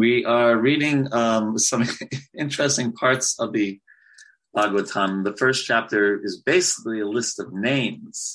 we 0.00 0.24
are 0.24 0.56
reading 0.56 1.12
um, 1.12 1.58
some 1.58 1.84
interesting 2.38 2.90
parts 2.90 3.38
of 3.38 3.52
the 3.52 3.78
Bhagavatam. 4.56 5.24
The 5.24 5.36
first 5.36 5.66
chapter 5.66 6.18
is 6.24 6.40
basically 6.40 7.00
a 7.00 7.06
list 7.06 7.38
of 7.38 7.52
names, 7.52 8.34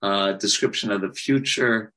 a 0.00 0.32
description 0.40 0.90
of 0.90 1.02
the 1.02 1.12
future 1.12 1.92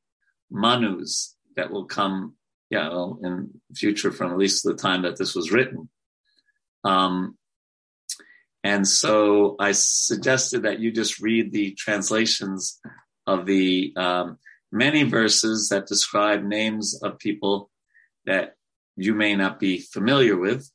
manus 0.52 1.38
that 1.55 1.71
will 1.71 1.86
come, 1.86 2.35
yeah, 2.69 2.90
well, 2.90 3.17
in 3.24 3.62
future 3.74 4.12
from 4.12 4.33
at 4.33 4.37
least 4.37 4.65
the 4.65 4.75
time 4.75 5.03
that 5.03 5.17
this 5.17 5.33
was 5.33 5.53
written. 5.53 5.87
Um, 6.83 7.37
and 8.62 8.85
so 8.85 9.55
I 9.57 9.71
suggested 9.71 10.63
that 10.63 10.81
you 10.81 10.91
just 10.91 11.21
read 11.21 11.53
the 11.53 11.75
translations 11.75 12.78
of 13.25 13.46
the 13.46 13.94
um, 13.96 14.37
many 14.69 15.03
verses 15.03 15.69
that 15.69 15.87
describe 15.87 16.44
names 16.44 16.99
of 17.02 17.20
people 17.20 17.70
that 18.27 18.54
you 18.95 19.16
may 19.16 19.36
not 19.36 19.59
be 19.59 19.80
familiar 19.80 20.38
with, 20.38 20.70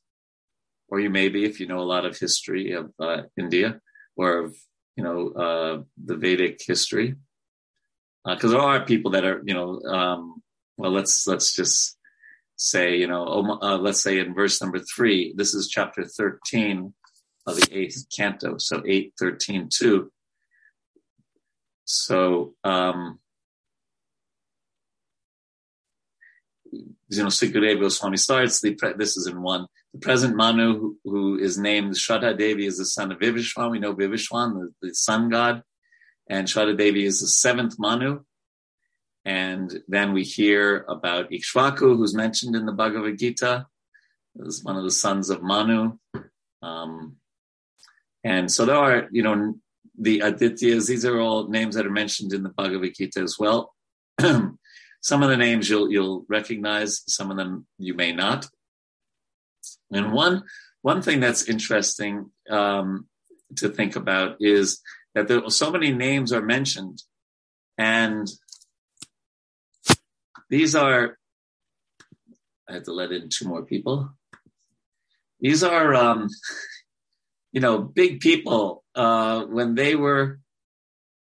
or 0.89 0.99
you 0.99 1.09
may 1.09 1.29
be 1.29 1.45
if 1.45 1.59
you 1.59 1.67
know 1.67 1.79
a 1.79 1.91
lot 1.95 2.05
of 2.05 2.17
history 2.17 2.73
of 2.73 2.91
uh, 2.99 3.21
India 3.37 3.79
or 4.17 4.39
of 4.39 4.55
you 4.97 5.03
know 5.03 5.29
uh, 5.29 5.81
the 6.03 6.17
Vedic 6.17 6.59
history, 6.65 7.15
because 8.25 8.53
uh, 8.53 8.57
there 8.57 8.67
are 8.67 8.85
people 8.85 9.11
that 9.11 9.23
are 9.23 9.41
you 9.45 9.53
know 9.53 9.79
um, 9.81 10.41
well 10.77 10.91
let's 10.91 11.25
let's 11.27 11.55
just 11.55 11.97
say 12.55 12.97
you 12.97 13.07
know 13.07 13.59
uh, 13.61 13.77
let's 13.77 14.01
say 14.01 14.19
in 14.19 14.33
verse 14.33 14.61
number 14.61 14.79
three 14.79 15.33
this 15.35 15.53
is 15.53 15.67
chapter 15.67 16.03
thirteen 16.05 16.93
of 17.45 17.55
the 17.55 17.67
eighth 17.71 18.05
canto 18.15 18.57
so 18.57 18.81
eight 18.85 19.13
thirteen 19.19 19.69
two. 19.71 20.11
So 21.85 22.55
um, 22.63 23.19
you 27.17 27.23
know, 27.23 27.29
Sukadeva 27.29 27.81
Goswami 27.81 28.17
starts, 28.17 28.61
the 28.61 28.75
pre- 28.75 28.93
this 28.93 29.17
is 29.17 29.27
in 29.27 29.41
one. 29.41 29.67
The 29.93 29.99
present 29.99 30.35
Manu, 30.35 30.79
who, 30.79 30.97
who 31.03 31.37
is 31.37 31.57
named 31.57 31.93
Shraddha 31.93 32.37
Devi, 32.37 32.65
is 32.65 32.77
the 32.77 32.85
son 32.85 33.11
of 33.11 33.19
Vivishwan. 33.19 33.71
We 33.71 33.79
know 33.79 33.93
Vivishwan, 33.93 34.53
the, 34.53 34.87
the 34.87 34.93
sun 34.93 35.29
god. 35.29 35.63
And 36.27 36.47
Shraddha 36.47 36.77
Devi 36.77 37.05
is 37.05 37.21
the 37.21 37.27
seventh 37.27 37.75
Manu. 37.77 38.21
And 39.25 39.83
then 39.87 40.13
we 40.13 40.23
hear 40.23 40.85
about 40.89 41.31
Ikshvaku, 41.31 41.95
who's 41.97 42.15
mentioned 42.15 42.55
in 42.55 42.65
the 42.65 42.73
Bhagavad 42.73 43.17
Gita, 43.17 43.67
is 44.35 44.63
one 44.63 44.75
of 44.75 44.83
the 44.83 44.91
sons 44.91 45.29
of 45.29 45.41
Manu. 45.41 45.97
Um, 46.61 47.17
and 48.23 48.51
so 48.51 48.65
there 48.65 48.75
are, 48.75 49.07
you 49.11 49.23
know, 49.23 49.55
the 49.97 50.19
Adityas, 50.19 50.87
these 50.87 51.05
are 51.05 51.19
all 51.19 51.49
names 51.49 51.75
that 51.75 51.85
are 51.85 51.91
mentioned 51.91 52.33
in 52.33 52.43
the 52.43 52.49
Bhagavad 52.49 52.95
Gita 52.95 53.19
as 53.19 53.37
well. 53.37 53.73
Some 55.03 55.21
of 55.21 55.29
the 55.29 55.37
names 55.37 55.69
you'll 55.69 55.91
you'll 55.91 56.25
recognize, 56.29 57.03
some 57.07 57.29
of 57.29 57.35
them 57.35 57.67
you 57.77 57.93
may 57.93 58.13
not. 58.13 58.47
And 59.91 60.13
one 60.13 60.43
one 60.81 61.01
thing 61.01 61.19
that's 61.19 61.49
interesting 61.49 62.31
um, 62.49 63.07
to 63.57 63.67
think 63.67 63.97
about 63.97 64.37
is 64.39 64.81
that 65.13 65.27
there 65.27 65.49
so 65.49 65.71
many 65.71 65.91
names 65.91 66.31
are 66.31 66.41
mentioned, 66.41 67.03
and 67.77 68.27
these 70.49 70.73
are. 70.73 71.17
I 72.69 72.73
had 72.75 72.85
to 72.85 72.93
let 72.93 73.11
in 73.11 73.27
two 73.27 73.45
more 73.45 73.65
people. 73.65 74.09
These 75.41 75.65
are, 75.65 75.93
um, 75.93 76.29
you 77.51 77.59
know, 77.59 77.77
big 77.79 78.21
people. 78.21 78.85
Uh, 78.95 79.43
when 79.45 79.75
they 79.75 79.95
were 79.95 80.39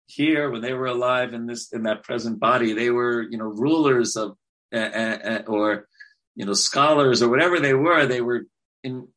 here 0.07 0.51
when 0.51 0.63
they 0.63 0.73
were 0.73 0.87
alive 0.87 1.35
in 1.35 1.47
this 1.47 1.73
in 1.73 1.83
that 1.83 2.03
present 2.03 2.39
body 2.39 2.73
they 2.73 2.91
were 2.91 3.23
you 3.23 3.37
know 3.37 3.47
rulers 3.47 4.17
of 4.17 4.37
uh, 4.73 4.79
uh, 4.79 5.43
or 5.47 5.89
you 6.35 6.47
know 6.47 6.53
scholars 6.53 7.23
or 7.23 7.29
whatever 7.29 7.59
they 7.61 7.75
were 7.75 8.07
they 8.07 8.21
were 8.21 8.47
in 8.83 9.09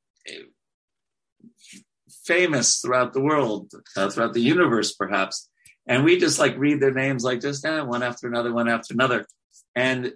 famous 2.30 2.80
throughout 2.80 3.12
the 3.14 3.22
world 3.22 3.72
uh, 3.98 4.08
throughout 4.08 4.34
the 4.34 4.42
universe 4.42 4.94
perhaps. 4.94 5.50
And 5.88 6.04
we 6.04 6.20
just 6.20 6.38
like 6.38 6.56
read 6.58 6.80
their 6.80 6.94
names 6.94 7.24
like 7.24 7.42
just 7.42 7.66
eh, 7.66 7.82
one 7.82 8.04
after 8.04 8.28
another 8.28 8.54
one 8.54 8.70
after 8.70 8.94
another. 8.94 9.26
And 9.76 10.14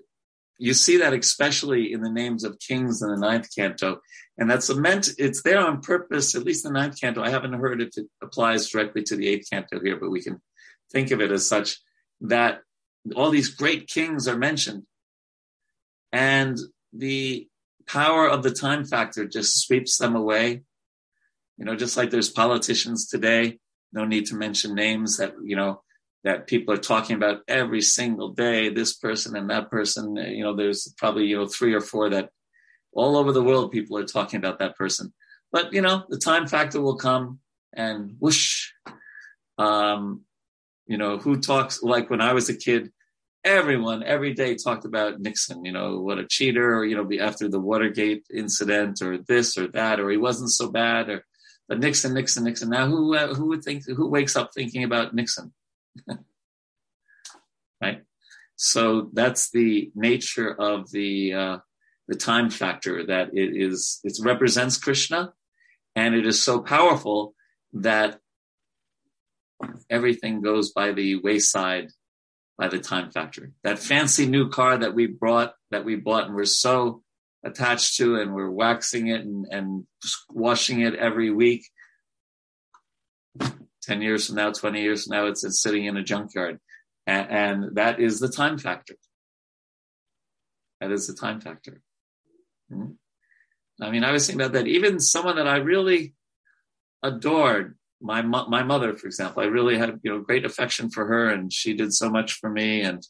you 0.60 0.76
see 0.76 0.98
that 0.98 1.14
especially 1.14 1.92
in 1.92 2.02
the 2.02 2.12
names 2.12 2.44
of 2.44 2.60
kings 2.60 3.02
in 3.02 3.10
the 3.10 3.18
ninth 3.18 3.50
canto. 3.56 4.00
And 4.38 4.48
that's 4.48 4.74
meant 4.76 5.10
it's 5.18 5.42
there 5.42 5.66
on 5.66 5.82
purpose 5.82 6.36
at 6.36 6.44
least 6.44 6.64
the 6.64 6.72
ninth 6.72 7.02
canto. 7.02 7.24
I 7.24 7.32
haven't 7.32 7.54
heard 7.54 7.82
if 7.82 7.98
it 7.98 8.06
applies 8.22 8.70
directly 8.70 9.02
to 9.04 9.16
the 9.16 9.28
eighth 9.28 9.50
canto 9.52 9.80
here 9.84 9.98
but 10.00 10.12
we 10.12 10.22
can 10.22 10.40
think 10.94 11.12
of 11.12 11.22
it 11.22 11.32
as 11.32 11.48
such 11.48 11.80
that 12.22 12.62
all 13.16 13.30
these 13.30 13.50
great 13.50 13.88
kings 13.88 14.28
are 14.28 14.38
mentioned. 14.38 14.84
And 16.12 16.58
the 16.94 17.48
power 17.88 18.30
of 18.30 18.44
the 18.44 18.52
time 18.52 18.86
factor 18.86 19.28
just 19.28 19.60
sweeps 19.60 19.98
them 19.98 20.16
away. 20.16 20.62
You 21.58 21.66
know, 21.66 21.76
just 21.76 21.98
like 21.98 22.12
there's 22.12 22.30
politicians 22.30 23.08
today, 23.08 23.60
no 23.92 24.06
need 24.06 24.28
to 24.28 24.36
mention 24.36 24.76
names 24.76 25.18
that, 25.18 25.34
you 25.44 25.56
know, 25.56 25.82
that 26.24 26.48
people 26.48 26.74
are 26.74 26.78
talking 26.78 27.16
about 27.16 27.42
every 27.48 27.82
single 27.82 28.30
day, 28.30 28.70
this 28.70 28.96
person 28.96 29.36
and 29.36 29.50
that 29.50 29.70
person. 29.70 30.16
You 30.16 30.44
know, 30.44 30.56
there's 30.56 30.94
probably, 30.98 31.26
you 31.26 31.38
know, 31.38 31.48
three 31.48 31.74
or 31.74 31.82
four 31.82 32.10
that 32.12 32.30
all 32.94 33.18
over 33.18 33.32
the 33.32 33.44
world 33.44 33.72
people 33.72 33.98
are 33.98 34.06
talking 34.06 34.38
about 34.38 34.60
that 34.60 34.78
person. 34.78 35.14
But, 35.52 35.74
you 35.74 35.82
know, 35.82 36.06
the 36.10 36.18
time 36.18 36.48
factor 36.48 36.82
will 36.82 36.96
come 36.96 37.40
and 37.74 38.16
whoosh. 38.20 38.70
Um, 39.58 40.22
you 40.94 41.00
know, 41.00 41.18
who 41.18 41.40
talks 41.40 41.82
like 41.82 42.12
when 42.12 42.22
I 42.22 42.34
was 42.34 42.50
a 42.50 42.56
kid, 42.56 42.92
everyone 43.44 44.04
every 44.04 44.36
day 44.36 44.54
talked 44.54 44.86
about 44.86 45.20
Nixon, 45.20 45.66
you 45.66 45.72
know, 45.72 46.00
what 46.02 46.20
a 46.20 46.28
cheater, 46.28 46.76
or, 46.78 46.86
you 46.86 46.96
know, 46.96 47.10
after 47.20 47.50
the 47.50 47.60
Watergate 47.60 48.28
incident 48.32 49.02
or 49.02 49.18
this 49.18 49.58
or 49.58 49.66
that, 49.70 50.00
or 50.00 50.12
he 50.12 50.18
wasn't 50.18 50.52
so 50.52 50.70
bad, 50.70 51.10
or, 51.10 51.26
but 51.68 51.80
Nixon, 51.80 52.14
Nixon, 52.14 52.44
Nixon. 52.44 52.70
Now 52.70 52.86
who, 52.86 53.16
uh, 53.16 53.34
who 53.34 53.48
would 53.48 53.64
think, 53.64 53.88
who 53.88 54.08
wakes 54.08 54.36
up 54.36 54.52
thinking 54.54 54.84
about 54.84 55.16
Nixon? 55.16 55.52
right. 57.82 58.04
So 58.56 59.10
that's 59.14 59.50
the 59.50 59.92
nature 59.96 60.54
of 60.54 60.92
the, 60.92 61.34
uh, 61.34 61.58
the 62.08 62.16
time 62.16 62.52
factor 62.52 63.08
that 63.08 63.30
it 63.34 63.58
is, 63.60 64.00
it 64.04 64.14
represents 64.22 64.78
Krishna 64.78 65.34
and 65.96 66.14
it 66.14 66.28
is 66.28 66.40
so 66.40 66.60
powerful 66.60 67.34
that 67.74 68.20
everything 69.90 70.42
goes 70.42 70.72
by 70.72 70.92
the 70.92 71.16
wayside 71.18 71.90
by 72.58 72.68
the 72.68 72.80
time 72.80 73.12
factor. 73.12 73.52
That 73.64 73.80
fancy 73.80 74.26
new 74.26 74.50
car 74.50 74.78
that 74.78 74.94
we 74.94 75.08
brought, 75.08 75.54
that 75.72 75.86
we 75.86 75.96
bought 75.96 76.26
and 76.26 76.36
we're 76.36 76.46
so 76.46 77.02
attached 77.44 77.98
to 77.98 78.16
and 78.20 78.34
we're 78.34 78.50
waxing 78.50 79.08
it 79.08 79.22
and, 79.22 79.46
and 79.50 79.86
washing 80.30 80.82
it 80.82 80.96
every 80.96 81.30
week. 81.32 81.66
10 83.84 84.02
years 84.02 84.28
from 84.28 84.36
now, 84.36 84.52
20 84.52 84.82
years 84.82 85.06
from 85.06 85.18
now, 85.18 85.26
it's, 85.28 85.44
it's 85.44 85.62
sitting 85.62 85.86
in 85.86 85.98
a 85.98 86.04
junkyard. 86.04 86.60
And, 87.06 87.30
and, 87.30 87.76
that 87.76 88.00
is 88.00 88.20
the 88.20 88.30
time 88.30 88.58
factor. 88.58 88.96
That 90.80 90.92
is 90.92 91.08
the 91.08 91.14
time 91.14 91.42
factor. 91.42 91.82
Mm-hmm. 92.72 92.94
I 93.84 93.92
mean, 93.92 94.04
I 94.06 94.12
was 94.12 94.26
thinking 94.26 94.42
about 94.42 94.54
that. 94.54 94.68
Even 94.68 95.00
someone 95.00 95.36
that 95.36 95.48
I 95.48 95.58
really 95.58 96.14
adored, 97.02 97.78
my 98.04 98.22
my 98.22 98.64
mother, 98.64 98.96
for 98.96 99.08
example, 99.08 99.42
I 99.42 99.46
really 99.46 99.78
had 99.78 100.00
you 100.04 100.12
know 100.12 100.20
great 100.20 100.46
affection 100.46 100.90
for 100.90 101.06
her, 101.06 101.30
and 101.30 101.52
she 101.52 101.74
did 101.74 101.94
so 101.94 102.10
much 102.10 102.34
for 102.34 102.50
me, 102.50 102.82
and 102.82 103.02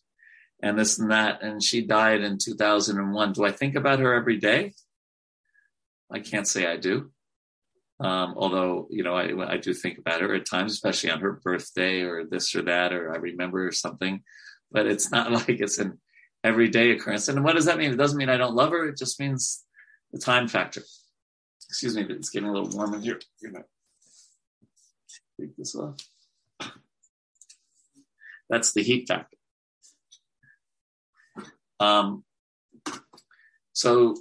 and 0.62 0.78
this 0.78 1.00
and 1.00 1.12
that, 1.12 1.42
and 1.42 1.62
she 1.62 1.86
died 1.86 2.22
in 2.22 2.38
2001. 2.38 3.34
Do 3.34 3.44
I 3.44 3.52
think 3.52 3.76
about 3.76 4.00
her 4.00 4.14
every 4.14 4.38
day? 4.38 4.74
I 6.12 6.20
can't 6.20 6.48
say 6.48 6.68
I 6.68 6.78
do. 6.78 7.12
Um, 8.00 8.36
although 8.38 8.88
you 8.92 9.04
know 9.04 9.16
I, 9.16 9.54
I 9.54 9.58
do 9.58 9.74
think 9.74 9.98
about 9.98 10.22
her 10.22 10.36
at 10.36 10.46
times, 10.46 10.74
especially 10.74 11.10
on 11.10 11.22
her 11.22 11.34
birthday 11.44 12.02
or 12.02 12.25
this 12.25 12.56
or 12.56 12.62
that, 12.64 12.94
or 12.94 13.14
I 13.14 13.18
remember 13.18 13.68
or 13.68 13.72
something. 13.72 14.22
But 14.72 14.86
it's 14.86 15.12
not 15.12 15.31
like 15.48 15.50
it's 15.50 15.80
an 15.80 16.00
everyday 16.44 16.92
occurrence. 16.92 17.28
And 17.30 17.44
what 17.44 17.56
does 17.56 17.66
that 17.66 17.80
mean? 17.80 17.92
It 17.92 17.98
doesn't 17.98 18.18
mean 18.18 18.30
I 18.30 18.38
don't 18.38 18.56
love 18.56 18.72
her. 18.72 18.88
It 18.88 18.98
just 18.98 19.19
means 19.19 19.63
the 20.12 20.19
time 20.19 20.48
factor. 20.48 20.84
Excuse 21.68 21.95
me, 21.95 22.04
but 22.04 22.18
it's 22.18 22.30
getting 22.30 22.50
a 22.50 22.54
little 22.54 22.69
warm 22.69 22.94
in 22.94 23.01
here. 23.01 23.19
Take 25.39 25.56
this 25.57 25.75
off. 25.75 25.97
That's 28.50 28.74
the 28.74 28.83
heat 28.83 29.07
factor. 29.07 29.38
Um, 31.80 32.24
so 33.74 34.15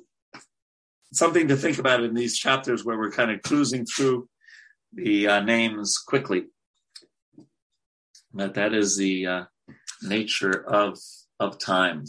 something 1.12 1.48
to 1.48 1.56
think 1.56 1.78
about 1.78 2.02
in 2.02 2.14
these 2.14 2.38
chapters 2.38 2.84
where 2.84 2.98
we're 2.98 3.10
kind 3.10 3.30
of 3.30 3.42
cruising 3.42 3.84
through 3.84 4.28
the 4.92 5.28
uh, 5.28 5.40
names 5.40 5.98
quickly. 5.98 6.46
But 8.32 8.54
that 8.54 8.72
is 8.72 8.96
the 8.96 9.26
uh, 9.26 9.44
nature 10.02 10.64
of 10.66 10.98
of 11.38 11.58
time. 11.58 12.04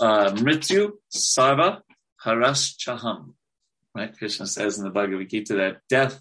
Uh, 0.00 0.30
Mrityu 0.32 0.92
Sarva 1.14 1.80
Haraschaham. 2.22 3.34
Right? 3.94 4.16
Krishna 4.16 4.46
says 4.46 4.78
in 4.78 4.84
the 4.84 4.90
Bhagavad 4.90 5.30
Gita 5.30 5.54
that 5.54 5.80
death 5.88 6.20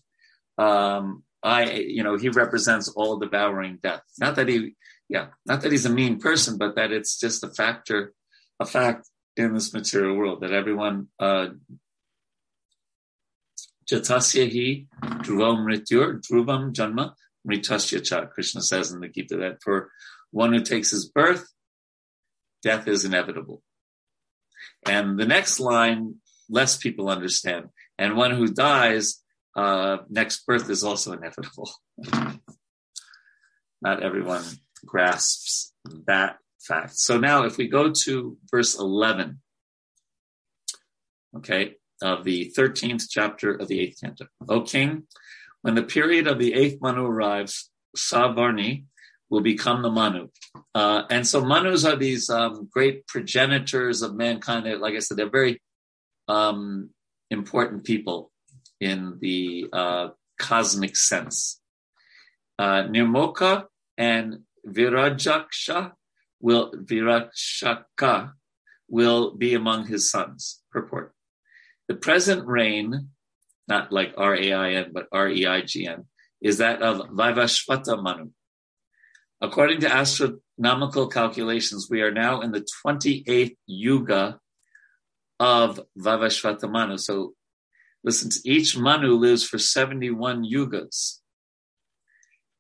um, 0.57 1.24
I, 1.46 1.72
you 1.74 2.04
know, 2.04 2.18
he 2.18 2.30
represents 2.30 2.90
all 2.90 3.18
devouring 3.18 3.78
death. 3.82 4.02
Not 4.20 4.36
that 4.38 4.48
he, 4.48 4.74
yeah, 5.08 5.28
not 5.46 5.62
that 5.62 5.72
he's 5.72 5.86
a 5.86 5.92
mean 5.92 6.20
person, 6.20 6.58
but 6.58 6.76
that 6.76 6.92
it's 6.92 7.20
just 7.20 7.44
a 7.44 7.50
factor, 7.50 8.14
a 8.60 8.66
fact 8.66 9.08
in 9.38 9.54
this 9.54 9.72
material 9.72 10.16
world, 10.16 10.42
that 10.42 10.52
everyone, 10.52 11.10
uh, 11.20 11.50
Jatasya 13.88 14.50
hi 14.52 14.88
dhruvam 15.20 15.64
mrityur, 15.64 16.20
dhruvam 16.26 16.74
janma 16.74 17.14
mritasya 17.48 18.04
cha, 18.04 18.26
Krishna 18.26 18.64
says 18.64 18.92
in 18.92 19.00
the 19.00 19.10
Gita 19.10 19.38
that 19.38 19.62
for 19.62 19.92
one 20.32 20.52
who 20.52 20.62
takes 20.62 20.90
his 20.90 21.08
birth, 21.08 21.48
death 22.64 22.88
is 22.88 23.06
inevitable. 23.06 23.62
And 24.88 25.20
the 25.20 25.28
next 25.28 25.60
line, 25.60 26.16
less 26.50 26.78
people 26.78 27.08
understand. 27.08 27.66
And 28.00 28.18
one 28.18 28.32
who 28.32 28.48
dies, 28.48 29.22
uh, 29.56 29.98
next 30.10 30.46
birth 30.46 30.69
is 30.69 30.84
also 30.84 31.13
inevitable. 31.13 31.72
Not 33.81 34.04
everyone 34.04 34.44
grasps 34.86 35.74
that 36.07 36.38
fact. 36.60 36.98
So 36.98 37.18
now 37.18 37.44
if 37.46 37.57
we 37.57 37.68
go 37.68 37.92
to 37.92 38.38
verse 38.52 38.78
11, 38.78 39.40
okay, 41.38 41.75
of 42.02 42.24
the 42.24 42.52
13th 42.57 43.06
chapter 43.10 43.54
of 43.54 43.68
the 43.68 43.80
8th 43.80 44.02
canto. 44.02 44.25
O 44.50 44.62
king, 44.62 45.04
when 45.62 45.75
the 45.75 45.84
period 45.84 46.28
of 46.28 46.40
the 46.40 46.51
8th 46.51 46.81
Manu 46.81 47.06
arrives, 47.06 47.69
Savarni 47.96 48.86
will 49.30 49.42
become 49.42 49.81
the 49.81 49.90
Manu. 49.90 50.28
Uh, 50.74 51.04
and 51.10 51.25
so 51.25 51.44
Manus 51.44 51.86
are 51.86 51.96
these 51.96 52.30
um, 52.30 52.69
great 52.72 53.08
progenitors 53.08 54.01
of 54.01 54.16
mankind. 54.16 54.81
Like 54.81 54.96
I 54.96 55.00
said, 55.00 55.18
they're 55.18 55.30
very 55.30 55.62
um, 56.28 56.90
important 57.31 57.86
people 57.86 58.31
in 58.80 59.18
the 59.19 59.68
uh, 59.72 60.10
cosmic 60.39 60.95
sense. 60.95 61.62
Uh, 62.57 62.83
Nirmoka 62.83 63.66
and 63.98 64.39
Virajaksha 64.68 65.92
will 66.39 66.72
Virakshaka 66.72 68.31
will 68.88 69.36
be 69.36 69.54
among 69.54 69.88
his 69.88 70.10
sons. 70.10 70.62
Purport. 70.72 71.13
The 71.88 71.95
present 71.95 72.45
reign, 72.45 73.10
not 73.68 73.92
like 73.92 74.13
R-A-I-N, 74.18 74.92
but 74.94 75.07
R-E-I-G-N, 75.12 76.06
is 76.42 76.57
that 76.60 76.81
of 76.81 77.10
Vaivashvata 77.10 78.01
Manu. 78.01 78.31
According 79.42 79.81
to 79.81 79.92
astronomical 79.92 81.07
calculations, 81.07 81.88
we 81.89 82.01
are 82.01 82.12
now 82.12 82.42
in 82.42 82.51
the 82.51 82.66
28th 82.86 83.56
yuga 83.68 84.39
of 85.39 85.80
Vaivashvata 86.00 86.69
Manu. 86.69 86.98
So 86.98 87.33
listen, 88.06 88.30
each 88.46 88.78
Manu 88.78 89.16
lives 89.16 89.44
for 89.44 89.57
71 89.57 90.46
yugas. 90.46 91.19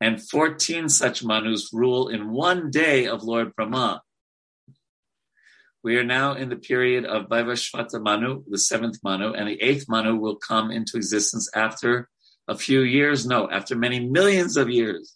And 0.01 0.21
14 0.21 0.89
such 0.89 1.23
Manus 1.23 1.69
rule 1.71 2.09
in 2.09 2.33
one 2.33 2.69
day 2.69 3.07
of 3.07 3.23
Lord 3.23 3.55
Brahma. 3.55 4.01
We 5.83 5.97
are 5.97 6.03
now 6.03 6.33
in 6.33 6.49
the 6.49 6.55
period 6.55 7.05
of 7.05 7.29
Vaivashvata 7.29 8.01
Manu, 8.01 8.43
the 8.49 8.57
seventh 8.57 8.97
Manu, 9.03 9.33
and 9.33 9.47
the 9.47 9.61
eighth 9.61 9.85
Manu 9.87 10.15
will 10.15 10.35
come 10.35 10.71
into 10.71 10.97
existence 10.97 11.47
after 11.55 12.09
a 12.47 12.57
few 12.57 12.81
years. 12.81 13.25
No, 13.25 13.49
after 13.49 13.75
many 13.75 13.99
millions 13.99 14.57
of 14.57 14.69
years. 14.69 15.15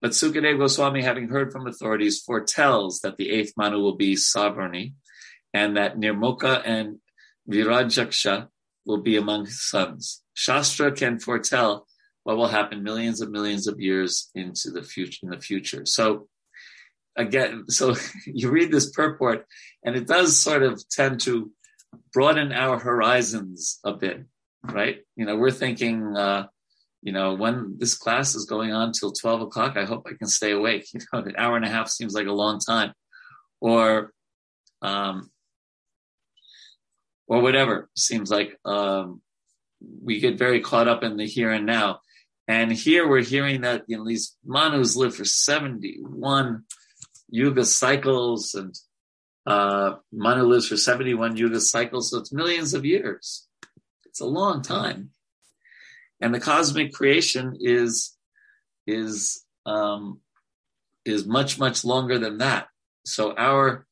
But 0.00 0.12
Sukadev 0.12 0.58
Goswami, 0.58 1.02
having 1.02 1.28
heard 1.28 1.52
from 1.52 1.66
authorities, 1.66 2.20
foretells 2.20 3.00
that 3.00 3.16
the 3.18 3.28
eighth 3.28 3.52
Manu 3.56 3.80
will 3.80 3.96
be 3.96 4.14
Savarni 4.14 4.94
and 5.52 5.76
that 5.76 5.98
Nirmoka 5.98 6.62
and 6.64 7.00
Virajaksha 7.48 8.48
will 8.86 9.02
be 9.02 9.16
among 9.16 9.46
his 9.46 9.68
sons. 9.68 10.22
Shastra 10.34 10.92
can 10.92 11.18
foretell 11.18 11.86
what 12.24 12.36
will 12.36 12.48
happen 12.48 12.82
millions 12.82 13.20
and 13.20 13.32
millions 13.32 13.66
of 13.66 13.80
years 13.80 14.30
into 14.34 14.70
the 14.70 14.82
future 14.82 15.20
in 15.22 15.30
the 15.30 15.40
future. 15.40 15.86
So 15.86 16.28
again, 17.16 17.64
so 17.68 17.94
you 18.26 18.50
read 18.50 18.70
this 18.70 18.90
purport 18.90 19.46
and 19.84 19.96
it 19.96 20.06
does 20.06 20.38
sort 20.40 20.62
of 20.62 20.82
tend 20.88 21.20
to 21.22 21.50
broaden 22.12 22.52
our 22.52 22.78
horizons 22.78 23.80
a 23.84 23.92
bit, 23.92 24.24
right? 24.62 24.98
You 25.16 25.26
know, 25.26 25.36
we're 25.36 25.50
thinking, 25.50 26.16
uh, 26.16 26.46
you 27.02 27.12
know, 27.12 27.34
when 27.34 27.76
this 27.78 27.96
class 27.96 28.34
is 28.34 28.44
going 28.44 28.72
on 28.72 28.92
till 28.92 29.12
12 29.12 29.42
o'clock, 29.42 29.76
I 29.76 29.84
hope 29.84 30.06
I 30.06 30.14
can 30.16 30.28
stay 30.28 30.52
awake. 30.52 30.86
You 30.94 31.00
know, 31.12 31.20
an 31.20 31.34
hour 31.36 31.56
and 31.56 31.64
a 31.64 31.68
half 31.68 31.88
seems 31.88 32.14
like 32.14 32.26
a 32.26 32.32
long 32.32 32.60
time 32.60 32.92
or, 33.60 34.12
um, 34.82 35.29
or 37.30 37.40
whatever 37.40 37.88
seems 37.96 38.28
like, 38.28 38.58
um, 38.64 39.22
we 40.02 40.18
get 40.18 40.36
very 40.36 40.60
caught 40.60 40.88
up 40.88 41.04
in 41.04 41.16
the 41.16 41.26
here 41.26 41.52
and 41.52 41.64
now. 41.64 42.00
And 42.48 42.72
here 42.72 43.08
we're 43.08 43.22
hearing 43.22 43.60
that 43.60 43.84
you 43.86 43.96
know, 43.96 44.04
these 44.04 44.36
Manus 44.44 44.96
live 44.96 45.14
for 45.14 45.24
71 45.24 46.64
yuga 47.28 47.64
cycles 47.64 48.54
and 48.54 48.74
uh, 49.46 49.94
Manu 50.12 50.42
lives 50.42 50.66
for 50.66 50.76
71 50.76 51.36
yuga 51.36 51.60
cycles. 51.60 52.10
So 52.10 52.18
it's 52.18 52.32
millions 52.32 52.74
of 52.74 52.84
years. 52.84 53.46
It's 54.06 54.20
a 54.20 54.26
long 54.26 54.62
time. 54.62 55.10
And 56.20 56.34
the 56.34 56.40
cosmic 56.40 56.92
creation 56.92 57.56
is, 57.60 58.16
is, 58.88 59.44
um, 59.66 60.18
is 61.04 61.26
much, 61.26 61.60
much 61.60 61.84
longer 61.84 62.18
than 62.18 62.38
that. 62.38 62.66
So 63.04 63.32
our 63.36 63.86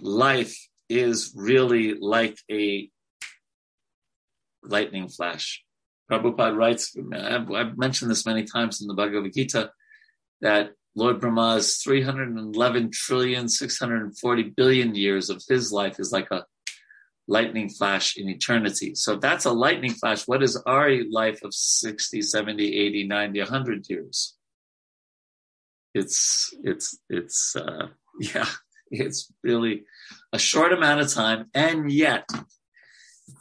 life 0.00 0.58
is 0.88 1.32
really 1.34 1.94
like 1.94 2.38
a 2.50 2.88
lightning 4.62 5.08
flash. 5.08 5.62
Prabhupada 6.10 6.56
writes, 6.56 6.94
I've, 7.14 7.78
mentioned 7.78 8.10
this 8.10 8.26
many 8.26 8.44
times 8.44 8.80
in 8.80 8.88
the 8.88 8.94
Bhagavad 8.94 9.32
Gita, 9.32 9.70
that 10.40 10.72
Lord 10.94 11.20
Brahma's 11.20 11.78
311 11.82 12.90
trillion, 12.92 13.48
640 13.48 14.42
billion 14.56 14.94
years 14.94 15.30
of 15.30 15.42
his 15.48 15.72
life 15.72 15.98
is 15.98 16.12
like 16.12 16.30
a 16.30 16.44
lightning 17.26 17.70
flash 17.70 18.16
in 18.16 18.28
eternity. 18.28 18.94
So 18.94 19.16
that's 19.16 19.46
a 19.46 19.52
lightning 19.52 19.92
flash, 19.92 20.28
what 20.28 20.42
is 20.42 20.60
our 20.66 20.90
life 21.10 21.42
of 21.42 21.54
60, 21.54 22.20
70, 22.20 22.76
80, 22.78 23.06
90, 23.06 23.38
100 23.40 23.86
years? 23.88 24.36
It's, 25.94 26.54
it's, 26.62 26.98
it's, 27.08 27.56
uh, 27.56 27.88
yeah, 28.20 28.48
it's 28.90 29.32
really 29.42 29.84
a 30.34 30.38
short 30.38 30.72
amount 30.72 31.00
of 31.00 31.12
time. 31.12 31.46
And 31.54 31.90
yet 31.92 32.28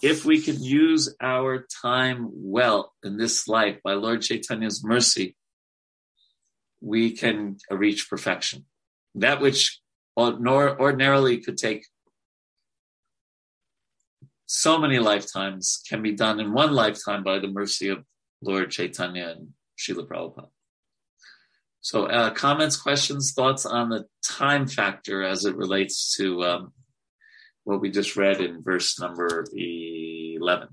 if 0.04 0.26
we 0.26 0.40
can 0.40 0.62
use 0.64 1.14
our 1.20 1.66
time 1.82 2.30
well 2.32 2.94
in 3.04 3.18
this 3.18 3.48
life 3.48 3.80
by 3.84 3.94
Lord 3.94 4.22
Chaitanya's 4.22 4.84
mercy, 4.84 5.36
we 6.82 7.12
can 7.12 7.58
reach 7.72 8.10
perfection. 8.10 8.66
That 9.16 9.42
which 9.42 9.80
ordinarily 10.16 11.40
could 11.40 11.58
take 11.58 11.88
so 14.46 14.78
many 14.78 15.00
lifetimes 15.00 15.82
can 15.90 16.04
be 16.04 16.12
done 16.12 16.40
in 16.40 16.54
one 16.54 16.74
lifetime 16.74 17.24
by 17.24 17.40
the 17.40 17.48
mercy 17.48 17.90
of 17.90 18.06
Lord 18.42 18.70
Chaitanya 18.70 19.30
and 19.30 19.50
Srila 19.80 20.08
Prabhupada. 20.08 20.50
So, 21.82 22.06
uh, 22.06 22.30
comments, 22.30 22.78
questions, 22.78 23.34
thoughts 23.36 23.66
on 23.66 23.90
the 23.90 24.06
time 24.24 24.68
factor 24.68 25.24
as 25.24 25.46
it 25.46 25.56
relates 25.56 26.16
to 26.18 26.44
um, 26.44 26.74
what 27.64 27.82
we 27.82 27.90
just 27.90 28.16
read 28.16 28.42
in 28.42 28.62
verse 28.62 29.00
number 29.00 29.46
11. 29.54 30.70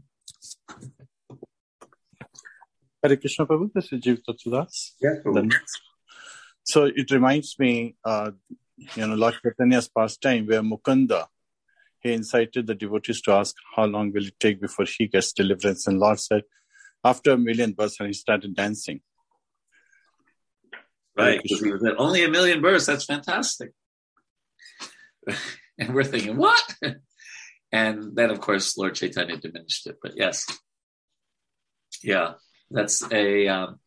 Hare 3.03 3.17
Krishna 3.17 3.47
Prabhu, 3.47 3.73
this 3.73 3.93
is 3.93 4.01
Jivatattva 4.01 4.51
Das. 4.51 4.95
Yes, 5.01 5.19
so 6.65 6.85
it 6.85 7.11
reminds 7.11 7.59
me, 7.59 7.97
uh, 8.05 8.31
you 8.77 9.07
know, 9.07 9.15
Lord 9.15 9.35
Chaitanya's 9.43 9.89
pastime 9.89 10.47
where 10.47 10.63
Mukunda, 10.63 11.27
he 12.01 12.13
incited 12.13 12.67
the 12.67 12.75
devotees 12.75 13.21
to 13.23 13.33
ask 13.33 13.55
how 13.75 13.85
long 13.85 14.13
will 14.13 14.27
it 14.27 14.39
take 14.39 14.61
before 14.61 14.87
he 14.87 15.07
gets 15.07 15.33
deliverance. 15.33 15.87
And 15.87 15.99
Lord 15.99 16.19
said, 16.19 16.43
after 17.05 17.33
a 17.33 17.39
million 17.39 17.73
births, 17.73 17.99
and 17.99 18.09
he 18.09 18.13
started 18.13 18.55
dancing. 18.55 19.01
Right. 21.17 21.41
Only 21.99 22.25
a 22.25 22.31
million 22.31 22.63
births. 22.63 22.87
That's 22.87 23.05
fantastic. 23.05 23.73
And 25.87 25.95
we're 25.95 26.05
thinking, 26.05 26.37
what? 26.37 26.63
and 27.73 28.15
then, 28.15 28.31
of 28.31 28.41
course, 28.41 28.77
Lord 28.77 28.95
Chaitanya 28.95 29.39
diminished 29.39 29.87
it. 29.87 29.97
But 30.03 30.13
yes, 30.15 30.47
yeah, 32.03 32.35
that's 32.71 33.03
a. 33.11 33.49
Um, 33.49 33.81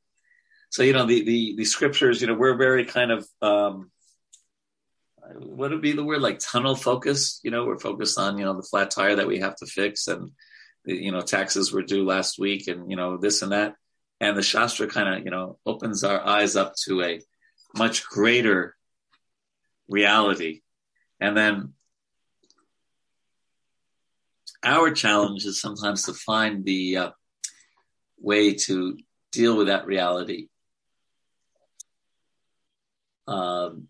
so 0.72 0.82
you 0.82 0.94
know 0.94 1.06
the, 1.06 1.24
the 1.24 1.56
the 1.58 1.66
scriptures. 1.66 2.20
You 2.20 2.28
know, 2.28 2.34
we're 2.34 2.58
very 2.58 2.86
kind 2.86 3.12
of. 3.12 3.28
Um, 3.42 3.92
what 5.38 5.70
would 5.70 5.82
be 5.82 5.94
the 5.94 6.04
word 6.04 6.22
like 6.22 6.40
tunnel 6.40 6.76
focus? 6.76 7.40
You 7.44 7.52
know, 7.52 7.66
we're 7.66 7.78
focused 7.78 8.18
on 8.18 8.40
you 8.40 8.46
know 8.46 8.56
the 8.56 8.68
flat 8.68 8.90
tire 8.90 9.16
that 9.18 9.28
we 9.28 9.40
have 9.40 9.56
to 9.58 9.68
fix, 9.68 10.08
and 10.08 10.32
you 10.86 11.12
know 11.12 11.22
taxes 11.22 11.72
were 11.72 11.84
due 11.84 12.06
last 12.06 12.40
week, 12.40 12.68
and 12.68 12.90
you 12.90 12.98
know 12.98 13.18
this 13.18 13.44
and 13.44 13.52
that. 13.52 13.76
And 14.20 14.36
the 14.36 14.42
Shastra 14.42 14.88
kind 14.88 15.14
of 15.14 15.26
you 15.26 15.32
know 15.32 15.60
opens 15.64 16.04
our 16.04 16.26
eyes 16.26 16.56
up 16.56 16.74
to 16.86 17.04
a 17.04 17.22
much 17.78 18.04
greater 18.06 18.76
reality. 19.88 20.62
And 21.20 21.38
then 21.38 21.74
our 24.64 24.92
challenge 24.92 25.46
is 25.46 25.60
sometimes 25.60 26.04
to 26.04 26.14
find 26.14 26.64
the 26.66 26.98
uh, 26.98 27.12
way 28.20 28.54
to 28.54 28.98
deal 29.32 29.58
with 29.58 29.68
that 29.68 29.86
reality. 29.86 30.48
Um, 33.28 33.88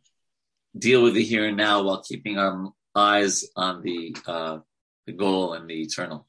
deal 0.77 1.03
with 1.03 1.13
the 1.13 1.23
here 1.23 1.47
and 1.47 1.57
now 1.57 1.83
while 1.83 2.01
keeping 2.01 2.37
our 2.37 2.71
eyes 2.95 3.45
on 3.55 3.81
the 3.81 4.15
uh, 4.25 4.59
the 5.05 5.13
goal 5.13 5.53
and 5.53 5.69
the 5.69 5.81
eternal. 5.81 6.27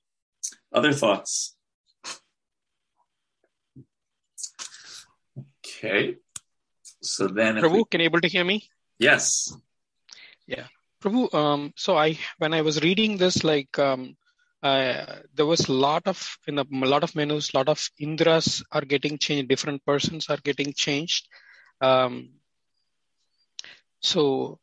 Other 0.73 0.93
thoughts? 0.93 1.57
Okay. 5.67 6.17
So 7.03 7.29
then, 7.29 7.57
Prabhu, 7.57 7.73
we, 7.73 7.85
can 7.85 8.01
you 8.01 8.07
able 8.07 8.21
to 8.21 8.29
hear 8.29 8.45
me? 8.45 8.69
Yes. 8.99 9.55
Yeah, 10.47 10.67
Prabhu. 11.03 11.33
Um, 11.35 11.73
so 11.77 11.97
I, 11.97 12.19
when 12.39 12.55
I 12.55 12.63
was 12.63 12.83
reading 12.83 13.19
this, 13.19 13.45
like, 13.45 13.79
um, 13.79 14.17
uh, 14.65 15.17
there 15.35 15.45
was 15.45 15.69
a 15.69 15.73
lot 15.73 16.07
of 16.07 16.39
in 16.49 16.59
a, 16.59 16.65
lot 16.73 17.05
of 17.05 17.15
Manus, 17.15 17.53
a 17.53 17.59
lot 17.59 17.69
of 17.69 17.79
Indras 18.01 18.65
are 18.73 18.81
getting 18.81 19.19
changed. 19.19 19.51
Different 19.51 19.85
persons 19.85 20.31
are 20.31 20.39
getting 20.43 20.73
changed. 20.73 21.29
Um, 21.83 22.31
so 24.01 24.59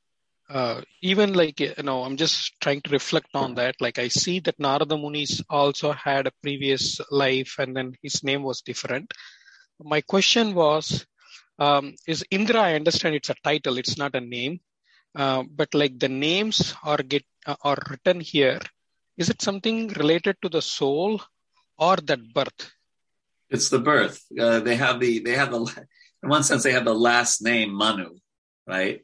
uh, 0.50 0.82
even 1.04 1.34
like 1.34 1.60
you 1.60 1.74
know, 1.84 2.02
I'm 2.02 2.18
just 2.18 2.60
trying 2.60 2.82
to 2.82 2.90
reflect 2.90 3.28
on 3.36 3.54
that. 3.56 3.76
Like 3.80 4.00
I 4.00 4.08
see 4.08 4.40
that 4.40 4.60
Narada 4.60 4.98
Muni's 4.98 5.44
also 5.52 5.92
had 5.92 6.26
a 6.26 6.34
previous 6.42 7.00
life, 7.12 7.58
and 7.60 7.78
then 7.78 7.94
his 8.02 8.24
name 8.24 8.42
was 8.42 8.62
different. 8.62 9.14
My 9.80 10.02
question 10.02 10.56
was, 10.56 11.06
um, 11.60 11.94
is 12.08 12.26
Indra? 12.32 12.62
I 12.62 12.74
understand 12.74 13.14
it's 13.14 13.30
a 13.30 13.36
title, 13.44 13.78
it's 13.78 14.00
not 14.00 14.16
a 14.16 14.22
name, 14.22 14.62
uh, 15.16 15.44
but 15.44 15.76
like 15.76 16.00
the 16.00 16.10
names 16.10 16.74
are 16.84 17.04
get 17.04 17.24
uh, 17.46 17.56
are 17.64 17.78
written 17.88 18.20
here 18.20 18.62
is 19.18 19.30
it 19.30 19.42
something 19.42 19.90
related 19.90 20.38
to 20.42 20.50
the 20.50 20.62
soul 20.62 21.22
or 21.78 21.98
that 21.98 22.34
birth? 22.34 22.72
It's 23.50 23.70
the 23.70 23.80
birth. 23.80 24.24
Uh, 24.40 24.60
they 24.62 24.76
have 24.76 25.00
the 25.00 25.20
they 25.20 25.36
have 25.36 25.52
the 25.52 25.88
in 26.24 26.30
one 26.30 26.44
sense 26.44 26.64
they 26.64 26.72
have 26.72 26.86
the 26.86 26.94
last 26.96 27.42
name 27.42 27.74
Manu, 27.74 28.16
right? 28.68 29.02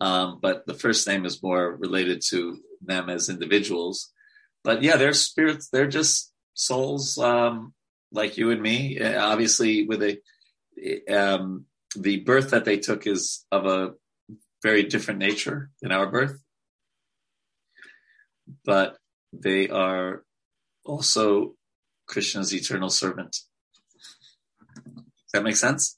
Um, 0.00 0.38
but 0.40 0.66
the 0.66 0.74
first 0.74 1.06
name 1.06 1.24
is 1.24 1.42
more 1.42 1.76
related 1.76 2.22
to 2.30 2.58
them 2.80 3.08
as 3.08 3.28
individuals. 3.28 4.12
But 4.64 4.82
yeah, 4.82 4.96
they're 4.96 5.12
spirits. 5.12 5.68
They're 5.68 5.88
just 5.88 6.32
souls 6.54 7.16
um, 7.18 7.72
like 8.12 8.36
you 8.36 8.50
and 8.50 8.60
me. 8.60 8.98
Uh, 9.00 9.24
obviously, 9.24 9.86
with 9.86 10.02
a 10.02 10.20
um, 11.08 11.66
the 11.96 12.20
birth 12.20 12.50
that 12.50 12.64
they 12.64 12.78
took 12.78 13.06
is 13.06 13.44
of 13.50 13.66
a 13.66 13.92
very 14.62 14.84
different 14.84 15.20
nature 15.20 15.70
than 15.80 15.92
our 15.92 16.06
birth. 16.06 16.38
But 18.64 18.96
they 19.32 19.68
are 19.68 20.24
also 20.84 21.54
Krishna's 22.06 22.54
eternal 22.54 22.90
servant. 22.90 23.38
Does 24.84 25.32
that 25.32 25.42
make 25.44 25.56
sense? 25.56 25.96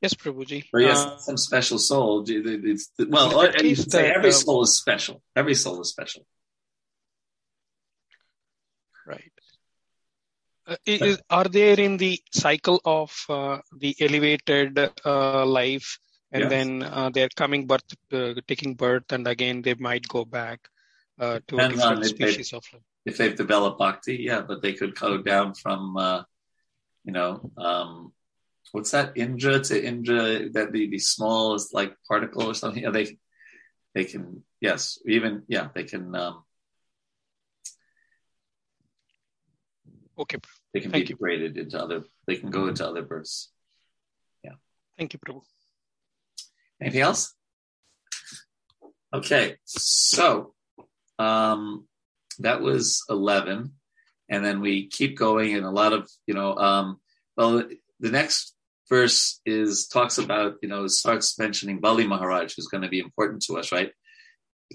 Yes, 0.00 0.14
Prabhuji. 0.14 0.64
Or 0.72 0.80
yes, 0.80 0.98
uh, 0.98 1.16
some 1.18 1.36
special 1.36 1.78
soul. 1.78 2.24
It's, 2.26 2.90
well, 2.98 3.44
you 3.62 3.76
could 3.76 3.92
say 3.92 4.10
every 4.10 4.32
soul 4.32 4.62
is 4.62 4.76
special. 4.76 5.22
Every 5.36 5.54
soul 5.54 5.80
is 5.80 5.90
special. 5.90 6.26
Right. 9.06 9.30
Uh, 10.66 10.76
is, 10.84 11.20
are 11.30 11.44
there 11.44 11.78
in 11.78 11.98
the 11.98 12.20
cycle 12.32 12.80
of 12.84 13.14
uh, 13.28 13.58
the 13.78 13.94
elevated 14.00 14.76
uh, 15.04 15.46
life, 15.46 16.00
and 16.32 16.42
yes. 16.42 16.50
then 16.50 16.82
uh, 16.82 17.10
they're 17.10 17.28
coming 17.36 17.66
birth, 17.66 17.84
uh, 18.12 18.34
taking 18.48 18.74
birth, 18.74 19.12
and 19.12 19.28
again 19.28 19.62
they 19.62 19.74
might 19.74 20.06
go 20.08 20.24
back? 20.24 20.68
Uh, 21.18 21.40
to 21.48 21.58
a 21.58 21.68
different 21.68 22.04
species 22.06 22.52
of. 22.52 22.64
If 23.04 23.16
they've 23.16 23.34
developed 23.34 23.78
bhakti, 23.78 24.18
yeah, 24.20 24.42
but 24.42 24.62
they 24.62 24.74
could 24.74 24.94
go 24.94 25.18
down 25.18 25.54
from, 25.54 25.96
uh, 25.96 26.22
you 27.04 27.12
know, 27.12 27.50
um, 27.58 28.12
what's 28.70 28.92
that 28.92 29.16
Indra 29.16 29.60
to 29.60 29.84
Indra? 29.84 30.48
That 30.50 30.72
the 30.72 30.88
the 30.88 30.98
smallest 30.98 31.74
like 31.74 31.94
particle 32.06 32.44
or 32.44 32.54
something. 32.54 32.82
Yeah, 32.82 32.90
they 32.90 33.18
they 33.94 34.04
can 34.04 34.44
yes, 34.60 34.98
even 35.06 35.42
yeah, 35.48 35.68
they 35.74 35.84
can. 35.84 36.14
Um, 36.14 36.44
okay, 40.18 40.38
they 40.72 40.80
can 40.80 40.92
Thank 40.92 41.08
be 41.08 41.14
degraded 41.14 41.56
you. 41.56 41.62
into 41.62 41.82
other. 41.82 42.04
They 42.26 42.36
can 42.36 42.50
go 42.50 42.68
into 42.68 42.86
other 42.86 43.02
births. 43.02 43.50
Yeah. 44.44 44.54
Thank 44.96 45.12
you, 45.12 45.18
Prabhu. 45.18 45.42
Anything 46.80 47.02
else? 47.02 47.34
Okay, 49.14 49.56
so 49.64 50.54
um, 51.22 51.86
that 52.40 52.60
was 52.60 53.04
11. 53.08 53.72
And 54.28 54.44
then 54.44 54.60
we 54.60 54.88
keep 54.88 55.16
going 55.16 55.54
and 55.54 55.66
a 55.66 55.70
lot 55.70 55.92
of, 55.92 56.10
you 56.26 56.34
know, 56.34 56.56
um, 56.56 56.98
well, 57.36 57.64
the 58.00 58.10
next 58.10 58.54
verse 58.88 59.40
is 59.44 59.86
talks 59.88 60.18
about, 60.18 60.56
you 60.62 60.68
know, 60.68 60.86
starts 60.86 61.38
mentioning 61.38 61.80
Bali 61.80 62.06
Maharaj, 62.06 62.54
who's 62.54 62.68
going 62.68 62.82
to 62.82 62.88
be 62.88 63.00
important 63.00 63.42
to 63.44 63.58
us, 63.58 63.72
right? 63.72 63.92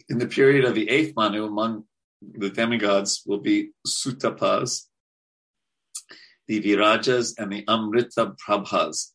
In 0.09 0.19
the 0.19 0.27
period 0.27 0.63
of 0.65 0.75
the 0.75 0.89
eighth 0.89 1.13
Manu, 1.15 1.45
among 1.45 1.85
the 2.21 2.49
demigods 2.49 3.23
will 3.25 3.39
be 3.39 3.71
Sutapas, 3.85 4.83
the 6.47 6.61
Virajas, 6.61 7.33
and 7.37 7.51
the 7.51 7.63
Amrita 7.67 8.35
Prabhas. 8.47 9.11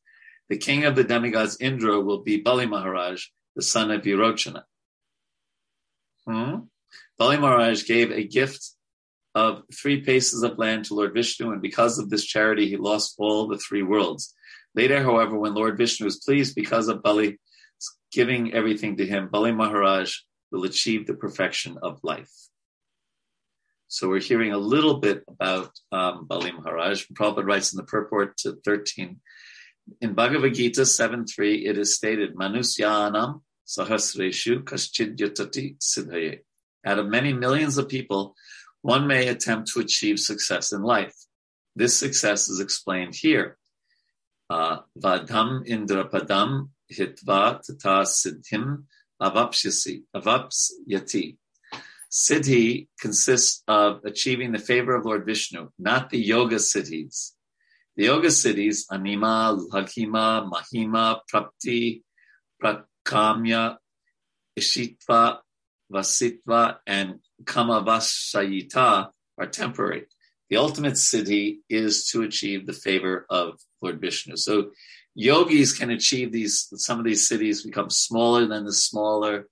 The 0.49 0.59
king 0.59 0.85
of 0.85 0.97
the 0.97 1.05
demigods, 1.05 1.57
Indra, 1.61 2.01
will 2.01 2.23
be 2.23 2.41
Bali 2.41 2.67
Maharaj, 2.67 3.25
the 3.57 3.63
son 3.63 3.91
of 3.91 4.03
Virochana. 4.03 4.65
Hmm? 6.27 6.67
Bali 7.19 7.37
Maharaj 7.39 7.85
gave 7.85 8.11
a 8.11 8.27
gift 8.27 8.73
of 9.35 9.63
three 9.75 10.03
paces 10.03 10.43
of 10.43 10.59
land 10.59 10.87
to 10.87 10.95
Lord 10.95 11.15
Vishnu, 11.15 11.53
and 11.53 11.63
because 11.63 11.99
of 11.99 12.11
this 12.11 12.25
charity, 12.25 12.69
he 12.69 12.77
lost 12.77 13.15
all 13.19 13.49
the 13.49 13.59
three 13.59 13.83
worlds. 13.83 14.35
Later, 14.75 15.03
however, 15.03 15.39
when 15.39 15.55
Lord 15.55 15.79
Vishnu 15.79 16.05
was 16.05 16.21
pleased 16.21 16.55
because 16.55 16.89
of 16.89 17.03
Bali 17.03 17.39
giving 18.11 18.53
everything 18.53 18.97
to 18.97 19.07
him, 19.07 19.29
Bali 19.29 19.53
Maharaj 19.53 20.15
will 20.51 20.65
achieve 20.65 21.07
the 21.07 21.15
perfection 21.15 21.79
of 21.83 22.01
life. 22.03 22.31
So 23.89 24.09
we're 24.09 24.21
hearing 24.21 24.53
a 24.53 24.59
little 24.59 25.01
bit 25.01 25.23
about 25.29 25.71
um, 25.91 26.27
Bali 26.27 26.53
Maharaj. 26.53 27.07
Prabhupada 27.13 27.45
writes 27.45 27.73
in 27.73 27.77
the 27.77 27.85
purport 27.85 28.37
to 28.39 28.57
13. 28.65 29.21
In 30.01 30.15
Bhagavad 30.15 30.55
Gita 30.55 30.83
7.3, 30.83 31.67
it 31.67 31.77
is 31.77 31.95
stated, 31.95 32.35
Manusyanam 32.35 33.43
sahasreshu 33.67 34.63
kaschid 34.65 35.19
yatati 35.19 35.77
siddhaye. 35.79 36.41
Out 36.85 36.99
of 36.99 37.07
many 37.07 37.33
millions 37.33 37.79
of 37.79 37.89
people, 37.89 38.35
one 38.83 39.07
may 39.07 39.29
attempt 39.29 39.71
to 39.73 39.81
achieve 39.81 40.19
success 40.19 40.73
in 40.73 40.83
life. 40.83 41.15
This 41.77 41.97
success 41.97 42.49
is 42.49 42.61
explained 42.61 43.15
here. 43.15 43.57
Uh, 44.51 44.79
Vadam 44.99 45.67
indrapadam 45.67 46.71
hitva 46.93 47.63
tata 47.63 48.05
siddhim 48.05 48.85
avapsyati. 49.21 51.37
Siddhi 52.11 52.89
consists 53.01 53.63
of 53.67 54.05
achieving 54.05 54.53
the 54.53 54.59
favor 54.59 54.95
of 54.95 55.07
Lord 55.07 55.25
Vishnu, 55.25 55.71
not 55.79 56.11
the 56.11 56.19
yoga 56.19 56.57
siddhis. 56.57 57.31
The 57.97 58.05
yoga 58.05 58.29
siddhis, 58.29 58.85
anima, 58.91 59.57
laghima, 59.73 60.51
mahima, 60.51 61.21
prapti, 61.33 62.03
prakamya, 62.63 63.77
ishitva, 64.59 65.39
Vasitva, 65.93 66.77
and 66.87 67.21
Kamavasayita 67.45 69.11
are 69.39 69.47
temporary. 69.47 70.07
The 70.51 70.57
ultimate 70.57 70.95
siddhi 70.95 71.59
is 71.69 72.07
to 72.09 72.23
achieve 72.23 72.67
the 72.67 72.73
favor 72.73 73.27
of 73.31 73.59
Lord 73.81 74.01
Vishnu. 74.01 74.37
So 74.37 74.71
yogis 75.15 75.77
can 75.77 75.91
achieve 75.91 76.33
these, 76.33 76.69
some 76.77 76.99
of 76.99 77.05
these 77.05 77.29
siddhis 77.29 77.65
become 77.65 77.91
smaller 77.91 78.47
than 78.47 78.65
the 78.65 78.73
smaller, 78.73 79.49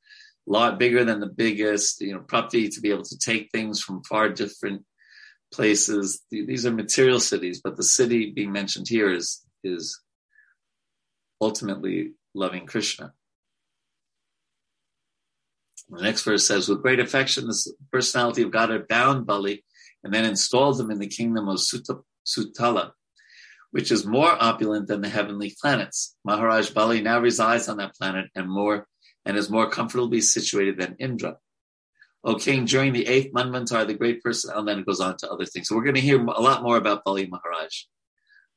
lot 0.47 0.78
bigger 0.78 1.04
than 1.04 1.20
the 1.20 1.26
biggest, 1.26 2.00
you 2.00 2.12
know, 2.12 2.20
prapti 2.20 2.75
to 2.75 2.80
be 2.80 2.90
able 2.90 3.04
to 3.04 3.18
take 3.18 3.50
things 3.50 3.80
from 3.80 4.02
far 4.04 4.28
different 4.28 4.85
places. 5.52 6.23
These 6.30 6.66
are 6.66 6.73
material 6.73 7.18
siddhis, 7.18 7.59
but 7.62 7.76
the 7.76 7.82
siddhi 7.82 8.35
being 8.35 8.52
mentioned 8.52 8.88
here 8.88 9.12
is, 9.12 9.44
is 9.64 10.00
ultimately 11.40 12.12
loving 12.35 12.66
Krishna. 12.66 13.12
The 15.90 16.02
next 16.02 16.23
verse 16.23 16.47
says, 16.47 16.68
with 16.68 16.82
great 16.82 17.00
affection, 17.00 17.47
the 17.49 17.73
personality 17.90 18.42
of 18.42 18.52
God 18.52 18.70
had 18.70 18.87
bound 18.87 19.26
Bali 19.26 19.64
and 20.04 20.14
then 20.14 20.25
installed 20.25 20.80
him 20.80 20.90
in 20.90 20.99
the 20.99 21.09
kingdom 21.09 21.49
of 21.49 21.59
Sutala, 21.59 22.92
which 23.73 23.90
is 23.90 24.06
more 24.06 24.37
opulent 24.40 24.87
than 24.87 25.00
the 25.00 25.09
heavenly 25.09 25.54
planets. 25.61 26.16
Maharaj 26.25 26.70
Bali 26.70 27.00
now 27.00 27.18
resides 27.18 27.68
on 27.68 27.78
that 27.78 27.94
planet 27.97 28.26
and 28.35 28.49
more 28.49 28.87
and 29.25 29.37
is 29.37 29.50
more 29.50 29.68
comfortably 29.68 30.20
situated 30.20 30.78
than 30.78 30.97
Indra. 30.99 31.37
O 32.23 32.37
king, 32.37 32.66
during 32.66 32.92
the 32.92 33.06
eighth 33.06 33.32
Manvantar, 33.32 33.87
the 33.87 33.94
great 33.94 34.23
person, 34.23 34.52
and 34.54 34.68
then 34.68 34.78
it 34.78 34.87
goes 34.87 35.00
on 35.00 35.16
to 35.18 35.30
other 35.30 35.47
things. 35.47 35.68
So 35.68 35.75
we're 35.75 35.85
going 35.85 35.94
to 35.94 36.00
hear 36.00 36.23
a 36.23 36.40
lot 36.40 36.62
more 36.62 36.76
about 36.76 37.04
Bali 37.04 37.26
Maharaj 37.26 37.85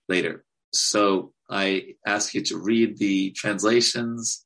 later. 0.08 0.44
So 0.74 1.34
I 1.50 1.96
ask 2.06 2.34
you 2.34 2.42
to 2.44 2.58
read 2.58 2.98
the 2.98 3.32
translations. 3.32 4.46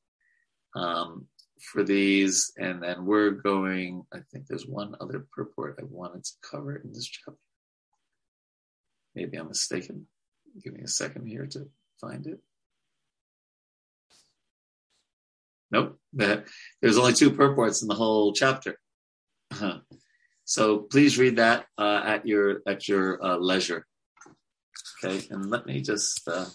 Um, 0.75 1.27
for 1.59 1.83
these, 1.83 2.51
and 2.57 2.81
then 2.81 3.05
we're 3.05 3.31
going. 3.31 4.05
I 4.13 4.19
think 4.31 4.47
there's 4.47 4.67
one 4.67 4.95
other 4.99 5.25
purport 5.35 5.79
I 5.79 5.83
wanted 5.89 6.23
to 6.23 6.31
cover 6.49 6.75
in 6.75 6.93
this 6.93 7.07
chapter. 7.07 7.39
Maybe 9.15 9.37
I'm 9.37 9.47
mistaken. 9.47 10.07
Give 10.63 10.73
me 10.73 10.81
a 10.83 10.87
second 10.87 11.27
here 11.27 11.47
to 11.47 11.67
find 11.99 12.25
it. 12.27 12.39
Nope. 15.71 15.99
There's 16.13 16.97
only 16.97 17.13
two 17.13 17.31
purports 17.31 17.81
in 17.81 17.87
the 17.87 17.95
whole 17.95 18.33
chapter. 18.33 18.79
Uh-huh. 19.51 19.79
So 20.45 20.79
please 20.79 21.17
read 21.17 21.37
that 21.37 21.65
uh, 21.77 22.03
at 22.05 22.25
your 22.25 22.61
at 22.65 22.87
your 22.87 23.23
uh, 23.23 23.37
leisure. 23.37 23.85
Okay, 25.03 25.27
and 25.29 25.49
let 25.49 25.65
me 25.65 25.81
just 25.81 26.27
uh, 26.27 26.45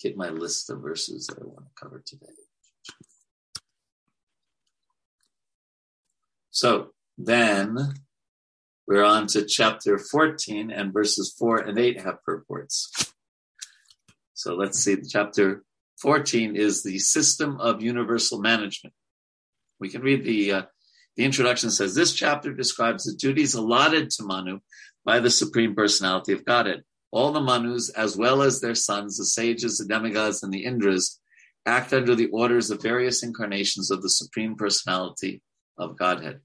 get 0.00 0.16
my 0.16 0.30
list 0.30 0.68
of 0.70 0.80
verses 0.80 1.26
that 1.26 1.38
I 1.40 1.44
want 1.44 1.66
to 1.66 1.82
cover 1.82 2.02
today. 2.04 2.26
So 6.50 6.90
then 7.16 7.76
we're 8.86 9.04
on 9.04 9.28
to 9.28 9.44
chapter 9.44 9.98
14, 9.98 10.70
and 10.70 10.92
verses 10.92 11.34
4 11.38 11.58
and 11.58 11.78
8 11.78 12.00
have 12.00 12.24
purports. 12.24 13.14
So 14.34 14.56
let's 14.56 14.78
see, 14.78 14.96
chapter 15.08 15.62
14 16.00 16.56
is 16.56 16.82
the 16.82 16.98
system 16.98 17.60
of 17.60 17.82
universal 17.82 18.40
management. 18.40 18.94
We 19.78 19.90
can 19.90 20.02
read 20.02 20.24
the 20.24 20.52
uh, 20.52 20.62
the 21.16 21.24
introduction 21.24 21.70
says 21.70 21.94
this 21.94 22.14
chapter 22.14 22.52
describes 22.52 23.04
the 23.04 23.14
duties 23.14 23.54
allotted 23.54 24.10
to 24.10 24.24
Manu 24.24 24.60
by 25.04 25.20
the 25.20 25.30
Supreme 25.30 25.74
Personality 25.74 26.32
of 26.32 26.44
Godhead. 26.44 26.82
All 27.10 27.32
the 27.32 27.40
Manus, 27.40 27.90
as 27.90 28.16
well 28.16 28.42
as 28.42 28.60
their 28.60 28.74
sons, 28.74 29.18
the 29.18 29.24
sages, 29.24 29.78
the 29.78 29.86
demigods, 29.86 30.42
and 30.42 30.52
the 30.52 30.64
Indras, 30.64 31.18
act 31.66 31.92
under 31.92 32.14
the 32.14 32.28
orders 32.28 32.70
of 32.70 32.80
various 32.80 33.22
incarnations 33.22 33.90
of 33.90 34.02
the 34.02 34.08
Supreme 34.08 34.56
Personality 34.56 35.42
of 35.80 35.96
Godhead. 35.96 36.40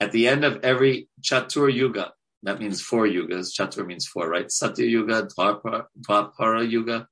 At 0.00 0.12
the 0.12 0.28
end 0.28 0.44
of 0.44 0.64
every 0.64 1.08
Chatur 1.20 1.72
Yuga, 1.72 2.12
that 2.42 2.58
means 2.58 2.80
four 2.82 3.06
yugas, 3.06 3.54
Chatur 3.56 3.86
means 3.86 4.06
four, 4.06 4.28
right? 4.28 4.50
Satya 4.50 4.86
Yuga, 4.86 5.28
Dwapara 5.28 6.68
Yuga, 6.68 7.06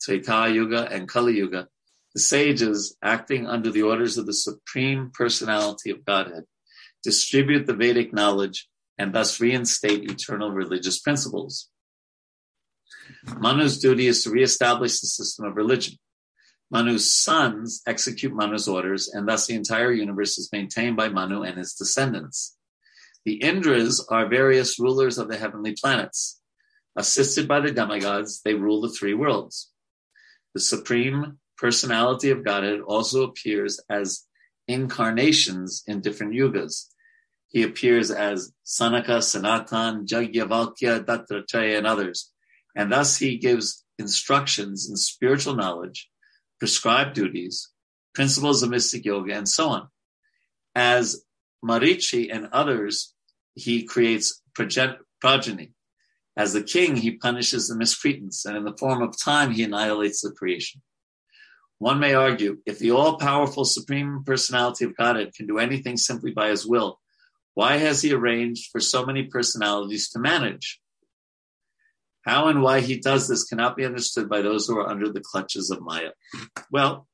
Treta 0.00 0.50
Yuga, 0.50 0.88
and 0.90 1.06
Kali 1.06 1.36
Yuga, 1.36 1.68
the 2.14 2.20
sages, 2.20 2.96
acting 3.02 3.46
under 3.46 3.70
the 3.70 3.82
orders 3.82 4.16
of 4.16 4.26
the 4.26 4.32
Supreme 4.32 5.10
Personality 5.12 5.90
of 5.90 6.04
Godhead, 6.04 6.44
distribute 7.02 7.66
the 7.66 7.74
Vedic 7.74 8.12
knowledge 8.12 8.68
and 8.96 9.14
thus 9.14 9.40
reinstate 9.40 10.10
eternal 10.10 10.50
religious 10.50 10.98
principles. 10.98 11.68
Manu's 13.38 13.78
duty 13.78 14.06
is 14.06 14.24
to 14.24 14.30
reestablish 14.30 15.00
the 15.00 15.06
system 15.06 15.44
of 15.44 15.56
religion. 15.56 15.94
Manu's 16.70 17.12
sons 17.12 17.82
execute 17.86 18.32
Manu's 18.32 18.68
orders, 18.68 19.08
and 19.08 19.28
thus 19.28 19.46
the 19.46 19.54
entire 19.54 19.92
universe 19.92 20.38
is 20.38 20.50
maintained 20.52 20.96
by 20.96 21.08
Manu 21.08 21.42
and 21.42 21.58
his 21.58 21.74
descendants. 21.74 22.56
The 23.24 23.40
Indras 23.40 24.00
are 24.08 24.28
various 24.28 24.78
rulers 24.78 25.18
of 25.18 25.28
the 25.28 25.36
heavenly 25.36 25.72
planets. 25.72 26.40
Assisted 26.96 27.48
by 27.48 27.60
the 27.60 27.72
demigods, 27.72 28.40
they 28.42 28.54
rule 28.54 28.80
the 28.80 28.88
three 28.88 29.14
worlds. 29.14 29.70
The 30.54 30.60
supreme 30.60 31.38
personality 31.58 32.30
of 32.30 32.44
Godhead 32.44 32.80
also 32.80 33.24
appears 33.24 33.80
as 33.90 34.26
incarnations 34.66 35.82
in 35.86 36.00
different 36.00 36.32
yugas. 36.32 36.86
He 37.48 37.62
appears 37.64 38.10
as 38.10 38.52
Sanaka, 38.64 39.22
Sanatan, 39.22 40.06
Yajnavalkya, 40.06 41.04
Dattatreya, 41.04 41.78
and 41.78 41.86
others. 41.86 42.30
And 42.76 42.92
thus 42.92 43.16
he 43.16 43.38
gives 43.38 43.84
instructions 43.98 44.88
in 44.88 44.96
spiritual 44.96 45.56
knowledge, 45.56 46.08
prescribed 46.60 47.14
duties, 47.14 47.70
principles 48.14 48.62
of 48.62 48.70
mystic 48.70 49.04
yoga, 49.04 49.34
and 49.34 49.48
so 49.48 49.70
on. 49.70 49.88
As 50.76 51.24
Marichi 51.64 52.28
and 52.32 52.48
others, 52.52 53.14
he 53.54 53.82
creates 53.82 54.40
progeny. 54.54 55.72
As 56.36 56.52
the 56.52 56.62
king, 56.62 56.96
he 56.96 57.16
punishes 57.16 57.66
the 57.66 57.76
miscreants, 57.76 58.44
and 58.44 58.56
in 58.56 58.64
the 58.64 58.76
form 58.76 59.02
of 59.02 59.18
time, 59.18 59.50
he 59.50 59.64
annihilates 59.64 60.20
the 60.20 60.30
creation. 60.30 60.80
One 61.78 61.98
may 61.98 62.14
argue 62.14 62.58
if 62.66 62.78
the 62.78 62.92
all 62.92 63.18
powerful 63.18 63.64
Supreme 63.64 64.22
Personality 64.24 64.84
of 64.84 64.96
Godhead 64.96 65.34
can 65.34 65.46
do 65.46 65.58
anything 65.58 65.96
simply 65.96 66.30
by 66.30 66.50
his 66.50 66.66
will, 66.66 67.00
why 67.54 67.78
has 67.78 68.02
he 68.02 68.12
arranged 68.12 68.70
for 68.70 68.80
so 68.80 69.04
many 69.04 69.24
personalities 69.24 70.08
to 70.10 70.18
manage? 70.18 70.80
How 72.22 72.48
and 72.48 72.62
why 72.62 72.80
he 72.80 72.98
does 72.98 73.28
this 73.28 73.44
cannot 73.44 73.76
be 73.76 73.84
understood 73.84 74.28
by 74.28 74.42
those 74.42 74.66
who 74.66 74.78
are 74.78 74.88
under 74.88 75.10
the 75.10 75.20
clutches 75.20 75.70
of 75.70 75.80
Maya. 75.80 76.10
Well, 76.70 77.06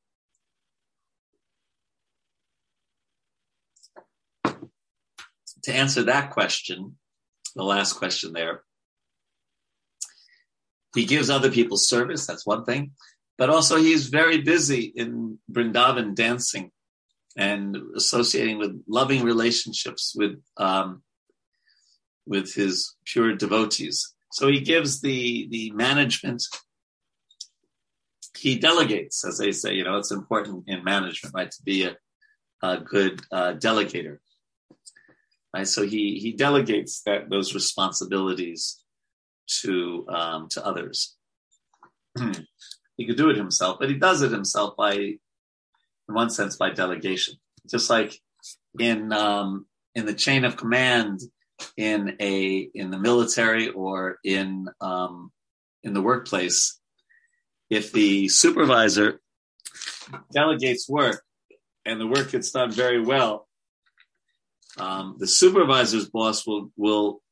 to 4.45 5.73
answer 5.73 6.03
that 6.05 6.31
question, 6.31 6.97
the 7.55 7.63
last 7.63 7.95
question 7.95 8.33
there, 8.33 8.63
he 10.95 11.05
gives 11.05 11.31
other 11.31 11.51
people 11.51 11.77
service, 11.77 12.27
that's 12.27 12.47
one 12.47 12.65
thing 12.65 12.93
but 13.39 13.51
also 13.51 13.77
he's 13.77 14.07
very 14.07 14.41
busy 14.41 14.93
in 14.95 15.39
Brindavan 15.51 16.15
dancing 16.15 16.71
and 17.37 17.77
associating 17.95 18.59
with 18.59 18.83
loving 18.89 19.23
relationships 19.23 20.15
with 20.17 20.43
um, 20.57 21.03
with 22.27 22.55
his 22.55 22.95
pure 23.05 23.37
devotees. 23.37 24.15
So 24.37 24.49
he 24.49 24.61
gives 24.61 25.01
the 25.01 25.49
the 25.49 25.71
management. 25.71 26.43
He 28.37 28.59
delegates, 28.59 29.25
as 29.25 29.39
they 29.39 29.51
say. 29.51 29.73
You 29.73 29.85
know, 29.85 29.97
it's 29.97 30.11
important 30.11 30.65
in 30.67 30.85
management, 30.85 31.35
right, 31.35 31.51
to 31.51 31.63
be 31.63 31.85
a, 31.85 31.97
a 32.63 32.77
good 32.77 33.23
uh, 33.33 33.55
delegator. 33.55 34.19
Right, 35.55 35.67
so 35.67 35.87
he 35.87 36.19
he 36.19 36.33
delegates 36.33 37.01
that 37.07 37.31
those 37.31 37.55
responsibilities 37.55 38.85
to 39.63 40.07
um, 40.11 40.49
to 40.51 40.65
others. 40.65 41.17
He 42.99 43.05
could 43.07 43.19
do 43.19 43.29
it 43.29 43.37
himself, 43.37 43.77
but 43.79 43.91
he 43.91 43.97
does 43.97 44.23
it 44.23 44.33
himself 44.33 44.75
by, 44.75 44.95
in 44.95 45.19
one 46.09 46.31
sense, 46.31 46.57
by 46.57 46.71
delegation. 46.71 47.35
Just 47.69 47.91
like 47.91 48.19
in 48.81 49.13
um, 49.13 49.67
in 49.95 50.07
the 50.07 50.15
chain 50.15 50.47
of 50.47 50.57
command 50.57 51.21
in 51.77 52.17
a 52.21 52.69
in 52.75 52.91
the 52.91 52.99
military 52.99 53.69
or 53.69 54.19
in 54.25 54.69
um, 54.81 55.31
in 55.83 55.95
the 55.95 56.03
workplace, 56.03 56.79
if 57.71 57.93
the 57.93 58.29
supervisor 58.29 59.21
delegates 60.33 60.89
work 60.89 61.23
and 61.85 62.01
the 62.01 62.07
work 62.07 62.31
gets 62.31 62.51
done 62.51 62.71
very 62.71 63.01
well, 63.01 63.49
um, 64.79 65.17
the 65.19 65.27
supervisor's 65.27 66.09
boss 66.09 66.47
will 66.47 66.71
will 66.77 67.23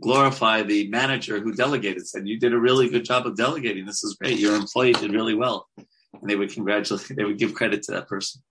glorify 0.00 0.62
the 0.62 0.88
manager 0.88 1.40
who 1.40 1.52
delegated, 1.52 2.06
said, 2.06 2.26
you 2.26 2.38
did 2.38 2.52
a 2.52 2.58
really 2.58 2.88
good 2.88 3.04
job 3.04 3.26
of 3.26 3.36
delegating. 3.36 3.86
This 3.86 4.02
is 4.02 4.16
great. 4.20 4.38
Your 4.38 4.56
employee 4.56 4.92
did 4.92 5.12
really 5.12 5.34
well. 5.34 5.68
And 5.76 6.28
they 6.28 6.36
would 6.36 6.52
congratulate, 6.52 7.12
they 7.16 7.24
would 7.24 7.38
give 7.38 7.54
credit 7.54 7.82
to 7.84 7.92
that 7.92 8.08
person. 8.08 8.42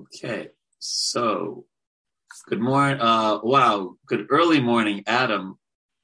Okay. 0.00 0.50
So 0.84 1.64
good 2.48 2.60
morning. 2.60 3.00
Uh, 3.00 3.38
wow. 3.44 3.94
Good 4.06 4.26
early 4.30 4.60
morning, 4.60 5.04
Adam. 5.06 5.56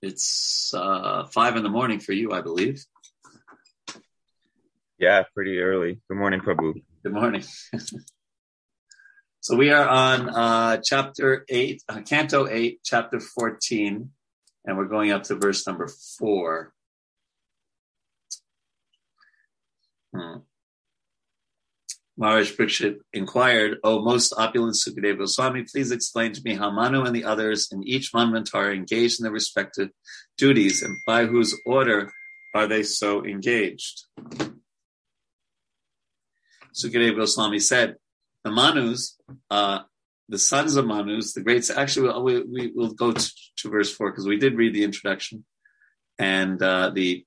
It's 0.02 0.72
uh, 0.72 1.26
five 1.26 1.56
in 1.56 1.64
the 1.64 1.68
morning 1.68 1.98
for 1.98 2.12
you, 2.12 2.30
I 2.30 2.42
believe. 2.42 2.84
Yeah, 4.96 5.24
pretty 5.34 5.58
early. 5.58 6.00
Good 6.08 6.16
morning, 6.16 6.40
Prabhu. 6.40 6.80
Good 7.02 7.12
morning. 7.12 7.42
So 9.40 9.56
we 9.56 9.70
are 9.70 9.88
on 9.88 10.28
uh, 10.28 10.76
chapter 10.84 11.46
8, 11.48 11.82
uh, 11.88 12.00
Canto 12.02 12.48
8, 12.48 12.80
chapter 12.84 13.18
14, 13.18 14.10
and 14.66 14.76
we're 14.76 14.88
going 14.88 15.10
up 15.10 15.22
to 15.22 15.36
verse 15.36 15.66
number 15.66 15.88
4. 16.18 16.72
Hmm. 20.14 20.38
Maharaj 22.18 22.57
Parikshit 22.57 22.96
inquired, 23.12 23.78
O 23.85 24.02
most 24.02 24.35
opulent 24.37 24.74
Sukadeva 24.74 25.18
Goswami, 25.18 25.62
please 25.62 25.92
explain 25.92 26.33
to 26.33 26.42
me 26.44 26.54
how 26.57 26.68
Manu 26.68 27.04
and 27.04 27.14
the 27.14 27.24
others 27.24 27.68
in 27.70 27.85
each 27.85 28.12
manvantara 28.12 28.74
engaged 28.74 29.20
in 29.20 29.22
their 29.22 29.33
respective 29.33 29.90
duties 30.37 30.83
and 30.83 30.96
by 31.07 31.26
whose 31.26 31.54
order 31.64 32.11
are 32.57 32.66
they 32.66 32.83
so 32.83 33.24
engaged? 33.24 34.07
Sukadeva 36.74 37.18
Goswami 37.18 37.61
said, 37.61 37.94
the 38.42 38.50
Manus, 38.50 39.16
uh, 39.48 39.81
the 40.28 40.38
sons 40.38 40.74
of 40.74 40.87
Manus, 40.87 41.35
the 41.35 41.40
greats. 41.40 41.70
Actually, 41.70 42.20
we, 42.20 42.42
we 42.42 42.72
will 42.74 42.94
go 42.94 43.12
to, 43.12 43.33
to, 43.59 43.70
verse 43.70 43.94
four 43.94 44.11
because 44.11 44.26
we 44.26 44.38
did 44.38 44.57
read 44.57 44.74
the 44.74 44.85
introduction 44.85 45.44
and 46.18 46.61
uh, 46.62 46.90
the 46.90 47.24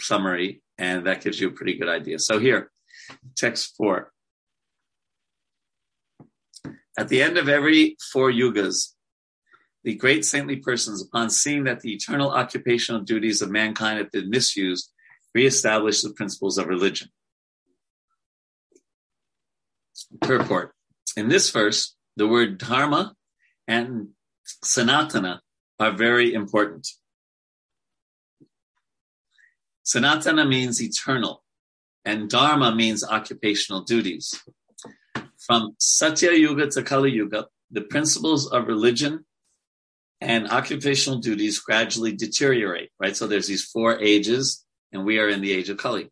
summary, 0.00 0.62
and 0.76 1.06
that 1.06 1.22
gives 1.22 1.40
you 1.40 1.48
a 1.48 1.52
pretty 1.52 1.78
good 1.78 1.88
idea. 1.88 2.18
So 2.18 2.38
here, 2.38 2.70
text 3.36 3.74
four. 3.76 4.12
At 6.98 7.08
the 7.08 7.22
end 7.22 7.38
of 7.38 7.48
every 7.48 7.96
four 8.12 8.30
yugas, 8.30 8.92
the 9.82 9.94
great 9.94 10.24
saintly 10.24 10.56
persons, 10.56 11.02
upon 11.02 11.30
seeing 11.30 11.64
that 11.64 11.80
the 11.80 11.92
eternal 11.92 12.30
occupational 12.30 13.02
duties 13.02 13.42
of 13.42 13.50
mankind 13.50 13.98
have 13.98 14.10
been 14.10 14.30
misused, 14.30 14.90
reestablish 15.34 16.00
the 16.00 16.12
principles 16.12 16.56
of 16.56 16.66
religion 16.66 17.08
purport. 20.20 20.74
In 21.16 21.28
this 21.28 21.50
verse, 21.50 21.94
the 22.16 22.26
word 22.26 22.58
dharma 22.58 23.14
and 23.66 24.08
sanatana 24.64 25.40
are 25.78 25.92
very 25.92 26.34
important. 26.34 26.88
Sanatana 29.84 30.48
means 30.48 30.82
eternal. 30.82 31.42
and 32.06 32.28
dharma 32.28 32.74
means 32.74 33.02
occupational 33.02 33.80
duties. 33.80 34.38
From 35.46 35.74
Satya 35.78 36.32
Yuga 36.32 36.70
to 36.70 36.82
Kali 36.82 37.12
Yuga, 37.12 37.46
the 37.70 37.82
principles 37.82 38.50
of 38.50 38.66
religion 38.66 39.26
and 40.22 40.48
occupational 40.48 41.18
duties 41.18 41.58
gradually 41.58 42.12
deteriorate, 42.12 42.90
right? 42.98 43.14
So 43.14 43.26
there's 43.26 43.46
these 43.46 43.64
four 43.64 44.00
ages, 44.00 44.64
and 44.90 45.04
we 45.04 45.18
are 45.18 45.28
in 45.28 45.42
the 45.42 45.52
age 45.52 45.68
of 45.68 45.76
Kali. 45.76 46.10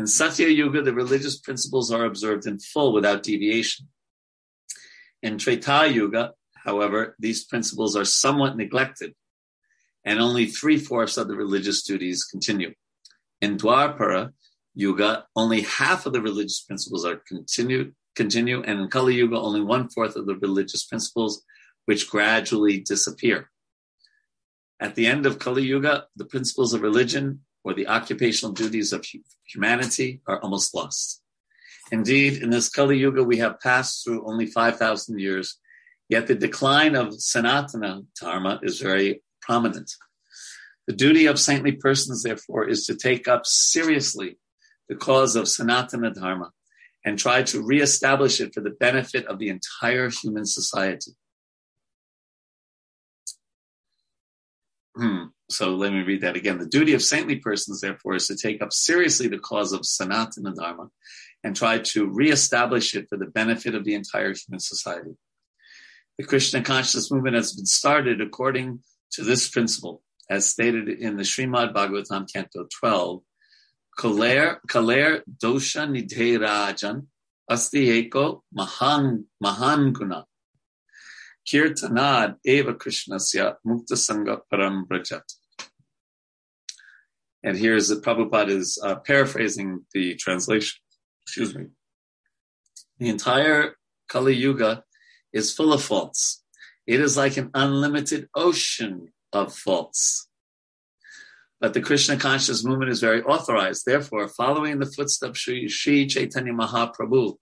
In 0.00 0.06
Satya 0.08 0.48
Yuga, 0.48 0.82
the 0.82 0.92
religious 0.92 1.38
principles 1.38 1.92
are 1.92 2.04
observed 2.04 2.46
in 2.46 2.58
full 2.58 2.92
without 2.92 3.22
deviation. 3.22 3.86
In 5.22 5.38
Treta 5.38 5.88
Yuga, 5.88 6.32
however, 6.64 7.14
these 7.20 7.44
principles 7.44 7.94
are 7.94 8.04
somewhat 8.04 8.56
neglected, 8.56 9.14
and 10.04 10.18
only 10.18 10.46
three 10.46 10.78
fourths 10.78 11.16
of 11.18 11.28
the 11.28 11.36
religious 11.36 11.82
duties 11.84 12.24
continue. 12.24 12.74
In 13.40 13.58
Dwapara 13.58 14.32
Yuga, 14.74 15.26
only 15.36 15.60
half 15.60 16.06
of 16.06 16.12
the 16.12 16.22
religious 16.22 16.60
principles 16.62 17.04
are 17.04 17.22
continued, 17.28 17.94
continue, 18.16 18.62
and 18.62 18.80
in 18.80 18.88
Kali 18.88 19.14
Yuga, 19.14 19.38
only 19.38 19.60
one 19.60 19.88
fourth 19.88 20.16
of 20.16 20.26
the 20.26 20.36
religious 20.36 20.84
principles, 20.84 21.42
which 21.86 22.10
gradually 22.10 22.80
disappear. 22.80 23.50
At 24.78 24.94
the 24.94 25.06
end 25.06 25.26
of 25.26 25.38
Kali 25.38 25.62
Yuga, 25.62 26.06
the 26.16 26.24
principles 26.24 26.72
of 26.72 26.82
religion 26.82 27.40
or 27.64 27.74
the 27.74 27.88
occupational 27.88 28.52
duties 28.52 28.92
of 28.92 29.04
humanity 29.44 30.22
are 30.26 30.40
almost 30.40 30.74
lost. 30.74 31.22
Indeed, 31.92 32.42
in 32.42 32.50
this 32.50 32.68
Kali 32.68 32.98
Yuga, 32.98 33.22
we 33.22 33.38
have 33.38 33.60
passed 33.60 34.04
through 34.04 34.26
only 34.26 34.46
5,000 34.46 35.18
years, 35.18 35.58
yet 36.08 36.26
the 36.26 36.34
decline 36.34 36.94
of 36.94 37.08
Sanatana 37.08 38.06
Dharma 38.18 38.60
is 38.62 38.80
very 38.80 39.22
prominent. 39.42 39.90
The 40.86 40.94
duty 40.94 41.26
of 41.26 41.38
saintly 41.38 41.72
persons, 41.72 42.22
therefore, 42.22 42.68
is 42.68 42.86
to 42.86 42.94
take 42.94 43.28
up 43.28 43.46
seriously 43.46 44.38
the 44.88 44.96
cause 44.96 45.36
of 45.36 45.44
Sanatana 45.44 46.14
Dharma 46.14 46.50
and 47.04 47.18
try 47.18 47.42
to 47.42 47.62
reestablish 47.62 48.40
it 48.40 48.52
for 48.54 48.60
the 48.60 48.70
benefit 48.70 49.26
of 49.26 49.38
the 49.38 49.48
entire 49.48 50.10
human 50.10 50.44
society. 50.44 51.12
Hmm. 54.96 55.24
So 55.48 55.74
let 55.74 55.92
me 55.92 56.02
read 56.02 56.20
that 56.20 56.36
again. 56.36 56.58
The 56.58 56.66
duty 56.66 56.94
of 56.94 57.02
saintly 57.02 57.36
persons, 57.36 57.80
therefore, 57.80 58.14
is 58.14 58.26
to 58.28 58.36
take 58.36 58.62
up 58.62 58.72
seriously 58.72 59.28
the 59.28 59.38
cause 59.38 59.72
of 59.72 59.80
Sanatana 59.80 60.54
Dharma 60.54 60.90
and 61.42 61.56
try 61.56 61.78
to 61.78 62.06
reestablish 62.06 62.94
it 62.94 63.08
for 63.08 63.16
the 63.16 63.26
benefit 63.26 63.74
of 63.74 63.84
the 63.84 63.94
entire 63.94 64.34
human 64.34 64.60
society. 64.60 65.16
The 66.18 66.24
Krishna 66.24 66.62
consciousness 66.62 67.10
movement 67.10 67.36
has 67.36 67.54
been 67.54 67.66
started 67.66 68.20
according 68.20 68.80
to 69.12 69.24
this 69.24 69.48
principle, 69.48 70.02
as 70.28 70.48
stated 70.48 70.88
in 70.88 71.16
the 71.16 71.22
Srimad 71.22 71.72
Bhagavatam, 71.72 72.30
Canto 72.32 72.66
12. 72.78 73.22
Kaler, 73.98 74.60
kaler 74.68 75.22
dosha 75.42 75.86
nidhe 75.86 76.38
rajan 76.38 77.06
asti 77.50 78.08
eko 78.08 78.42
mahan, 78.52 79.92
guna. 79.92 80.24
Kirtanad 81.46 82.36
eva 82.44 82.74
krishnasya 82.74 83.56
mukta 83.66 83.96
sangha 83.96 84.40
param 84.52 84.86
brajat. 84.86 85.22
And 87.42 87.56
here's 87.56 87.88
the 87.88 87.96
Prabhupada 87.96 88.50
is 88.50 88.78
uh, 88.84 88.96
paraphrasing 88.96 89.86
the 89.94 90.14
translation. 90.16 90.78
Excuse 91.22 91.54
me. 91.54 91.66
The 92.98 93.08
entire 93.08 93.76
Kali 94.08 94.34
Yuga 94.34 94.84
is 95.32 95.54
full 95.54 95.72
of 95.72 95.82
faults. 95.82 96.44
It 96.86 97.00
is 97.00 97.16
like 97.16 97.36
an 97.36 97.50
unlimited 97.54 98.28
ocean 98.34 99.08
of 99.32 99.54
faults. 99.54 100.28
But 101.60 101.74
the 101.74 101.82
Krishna 101.82 102.16
conscious 102.16 102.64
movement 102.64 102.90
is 102.90 103.00
very 103.00 103.22
authorized. 103.22 103.84
Therefore, 103.84 104.28
following 104.28 104.78
the 104.78 104.86
footsteps 104.86 105.46
of 105.46 105.70
Sri 105.72 106.06
Chaitanya 106.06 106.52
Mahaprabhu, 106.52 107.36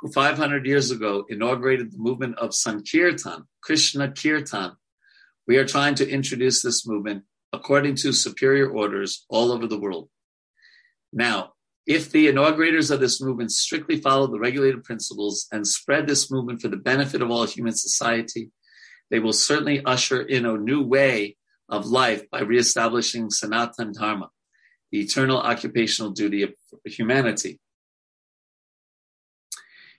who 0.00 0.12
500 0.12 0.66
years 0.66 0.90
ago 0.90 1.24
inaugurated 1.28 1.92
the 1.92 1.98
movement 1.98 2.38
of 2.38 2.54
Sankirtan, 2.54 3.44
Krishna 3.62 4.10
Kirtan, 4.10 4.72
we 5.46 5.58
are 5.58 5.64
trying 5.64 5.94
to 5.96 6.08
introduce 6.08 6.60
this 6.60 6.86
movement 6.86 7.22
according 7.52 7.94
to 7.94 8.12
superior 8.12 8.68
orders 8.68 9.24
all 9.28 9.52
over 9.52 9.66
the 9.66 9.78
world. 9.78 10.08
Now, 11.12 11.52
if 11.86 12.10
the 12.10 12.26
inaugurators 12.26 12.90
of 12.90 12.98
this 12.98 13.22
movement 13.22 13.52
strictly 13.52 14.00
follow 14.00 14.26
the 14.26 14.40
regulated 14.40 14.82
principles 14.82 15.46
and 15.52 15.66
spread 15.66 16.08
this 16.08 16.32
movement 16.32 16.60
for 16.60 16.68
the 16.68 16.76
benefit 16.76 17.22
of 17.22 17.30
all 17.30 17.46
human 17.46 17.76
society, 17.76 18.50
they 19.08 19.20
will 19.20 19.32
certainly 19.32 19.84
usher 19.84 20.20
in 20.20 20.44
a 20.44 20.58
new 20.58 20.82
way 20.82 21.36
of 21.68 21.86
life 21.86 22.28
by 22.30 22.40
reestablishing 22.40 23.30
Sanatan 23.30 23.92
Dharma, 23.92 24.30
the 24.90 25.00
eternal 25.00 25.38
occupational 25.38 26.12
duty 26.12 26.42
of 26.42 26.54
humanity. 26.84 27.60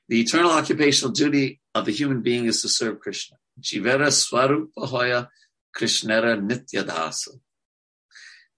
The 0.09 0.21
eternal 0.21 0.51
occupational 0.51 1.11
duty 1.11 1.59
of 1.75 1.85
the 1.85 1.91
human 1.91 2.21
being 2.21 2.45
is 2.45 2.61
to 2.61 2.69
serve 2.69 2.99
Krishna. 2.99 3.37
Jivera 3.59 4.07
Swarupa 4.07 4.87
Hoya 4.87 5.29
Krishnera 5.75 6.39
Nityadasa. 6.39 7.39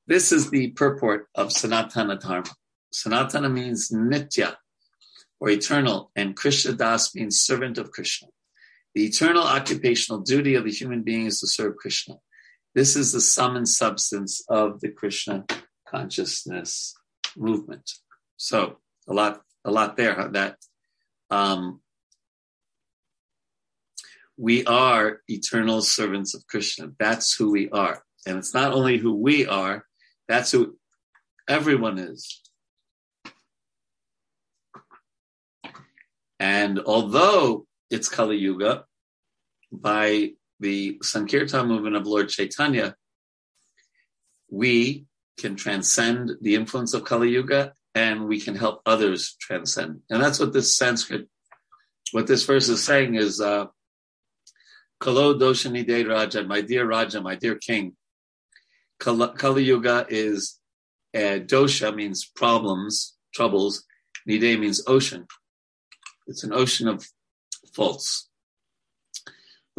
This 0.06 0.32
is 0.32 0.50
the 0.50 0.70
purport 0.72 1.28
of 1.36 1.50
Sanatana 1.50 2.20
Dharma. 2.20 2.50
Sanatana 2.94 3.52
means 3.52 3.90
Nitya, 3.90 4.56
or 5.40 5.50
eternal, 5.50 6.12
and 6.16 6.36
Krishna 6.36 6.74
Das 6.74 7.14
means 7.16 7.40
servant 7.40 7.78
of 7.78 7.92
Krishna. 7.92 8.28
The 8.96 9.06
eternal 9.06 9.44
occupational 9.44 10.22
duty 10.22 10.56
of 10.56 10.66
the 10.66 10.72
human 10.72 11.04
being 11.04 11.28
is 11.28 11.40
to 11.40 11.48
serve 11.48 11.76
Krishna. 11.78 12.16
This 12.76 12.96
is 12.96 13.12
the 13.12 13.22
sum 13.22 13.56
and 13.56 13.68
substance 13.68 14.44
of 14.48 14.80
the 14.80 14.90
Krishna 14.90 15.46
consciousness 15.88 16.96
movement. 17.36 17.90
So 18.38 18.78
a 19.08 19.14
lot, 19.14 19.42
a 19.66 19.72
lot 19.72 19.98
there. 19.98 20.30
That 20.32 20.58
um, 21.30 21.82
we 24.38 24.66
are 24.66 25.22
eternal 25.28 25.82
servants 25.82 26.36
of 26.36 26.46
Krishna. 26.48 26.92
That's 27.00 27.36
who 27.36 27.52
we 27.52 27.70
are, 27.70 28.04
and 28.26 28.38
it's 28.38 28.54
not 28.54 28.74
only 28.74 28.98
who 28.98 29.16
we 29.16 29.48
are. 29.48 29.86
That's 30.28 30.52
who 30.52 30.78
everyone 31.48 31.98
is. 31.98 32.42
And 36.40 36.80
although 36.80 37.66
it's 37.90 38.08
Kali 38.08 38.38
Yuga, 38.38 38.86
by 39.72 40.34
the 40.60 41.00
Sankirtan 41.02 41.68
movement 41.68 41.96
of 41.96 42.08
Lord 42.08 42.30
Chaitanya, 42.30 42.96
we 44.50 45.06
can 45.38 45.56
transcend 45.56 46.32
the 46.42 46.56
influence 46.56 46.94
of 46.94 47.06
Kali 47.06 47.30
Yuga 47.30 47.74
and 47.96 48.28
we 48.28 48.40
can 48.40 48.56
help 48.56 48.82
others 48.86 49.36
transcend. 49.40 50.02
And 50.10 50.22
that's 50.22 50.40
what 50.40 50.54
this 50.54 50.76
Sanskrit, 50.76 51.28
what 52.12 52.28
this 52.28 52.44
verse 52.46 52.70
is 52.70 52.84
saying 52.84 53.16
is, 53.16 53.40
uh, 53.40 53.68
Kalo 55.00 55.34
Doshani 55.34 55.88
De 55.88 56.04
Raja, 56.04 56.44
my 56.44 56.62
dear 56.62 56.86
Raja, 56.86 57.22
my 57.22 57.36
dear 57.36 57.56
king. 57.56 57.96
Kali 59.00 59.64
Yuga 59.64 60.06
is, 60.10 60.60
uh, 61.16 61.40
dosha 61.40 61.96
means 61.96 62.26
problems, 62.26 63.16
troubles. 63.34 63.86
Nide 64.26 64.60
means 64.60 64.84
ocean. 64.86 65.26
It's 66.28 66.44
an 66.44 66.54
ocean 66.54 66.88
of 66.88 67.08
faults. 67.74 68.29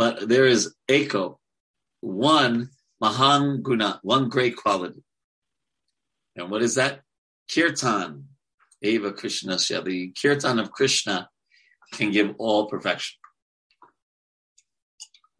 But 0.00 0.30
there 0.30 0.46
is 0.46 0.74
Eko, 0.88 1.36
one 2.00 2.70
Mahan 3.02 3.60
Guna, 3.60 4.00
one 4.02 4.30
great 4.30 4.56
quality. 4.56 5.02
And 6.34 6.50
what 6.50 6.62
is 6.62 6.76
that? 6.76 7.02
Kirtan, 7.54 8.24
Eva 8.80 9.12
Krishna. 9.12 9.58
The 9.58 10.14
Kirtan 10.18 10.58
of 10.58 10.72
Krishna 10.72 11.28
can 11.92 12.12
give 12.12 12.34
all 12.38 12.64
perfection. 12.64 13.18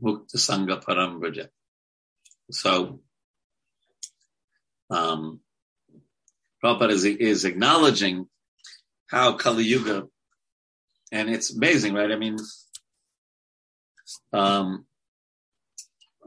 Mukta 0.05 0.37
Sangha 0.37 0.85
Param 0.85 1.49
So, 2.51 3.01
um, 4.91 5.41
Prabhupada 6.63 6.91
is, 6.91 7.07
is 7.07 7.47
acknowledging 7.47 8.29
how 9.07 9.39
Kali 9.39 9.65
Yuga, 9.65 10.07
and 11.13 11.31
it's 11.31 11.51
amazing, 11.51 11.95
right? 11.95 12.13
I 12.13 12.17
mean, 12.17 12.37
um, 14.33 14.87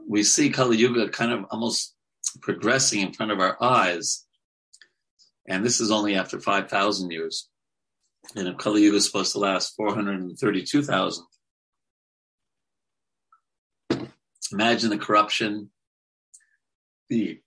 we 0.06 0.22
see 0.22 0.50
Kali 0.50 0.76
Yuga 0.76 1.08
kind 1.08 1.32
of 1.32 1.46
almost 1.50 1.94
progressing 2.40 3.00
in 3.00 3.12
front 3.12 3.32
of 3.32 3.40
our 3.40 3.56
eyes. 3.62 4.26
And 5.46 5.64
this 5.64 5.80
is 5.80 5.90
only 5.90 6.14
after 6.14 6.40
5,000 6.40 7.10
years. 7.10 7.48
And 8.34 8.48
if 8.48 8.56
Kali 8.56 8.82
Yuga 8.82 8.96
is 8.96 9.06
supposed 9.06 9.32
to 9.32 9.38
last 9.38 9.74
432,000, 9.76 11.24
imagine 14.52 14.90
the 14.90 14.98
corruption, 14.98 15.70
the 17.08 17.40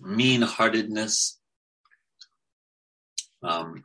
mean 0.00 0.42
heartedness. 0.42 1.38
Um, 3.42 3.84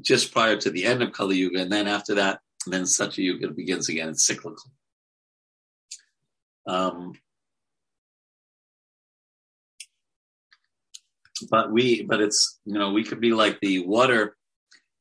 just 0.00 0.32
prior 0.32 0.56
to 0.56 0.70
the 0.70 0.86
end 0.86 1.02
of 1.02 1.12
Kali 1.12 1.36
Yuga, 1.36 1.60
and 1.60 1.70
then 1.70 1.86
after 1.86 2.14
that, 2.14 2.40
then 2.66 2.86
Satya 2.86 3.24
Yuga 3.24 3.50
begins 3.50 3.90
again. 3.90 4.08
It's 4.08 4.24
cyclical. 4.24 4.70
Um, 6.66 7.12
but 11.50 11.72
we, 11.72 12.02
but 12.02 12.20
it's, 12.20 12.60
you 12.64 12.78
know, 12.78 12.92
we 12.92 13.04
could 13.04 13.20
be 13.20 13.32
like 13.32 13.58
the 13.60 13.80
water, 13.80 14.36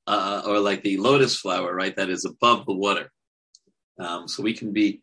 uh, 0.08 0.42
or 0.46 0.60
like 0.60 0.84
the 0.84 0.98
lotus 0.98 1.38
flower, 1.38 1.74
right? 1.74 1.96
That 1.96 2.10
is 2.10 2.26
above 2.26 2.66
the 2.66 2.74
water. 2.74 3.12
Um, 4.00 4.28
so 4.28 4.42
we 4.42 4.54
can 4.54 4.74
be, 4.74 5.02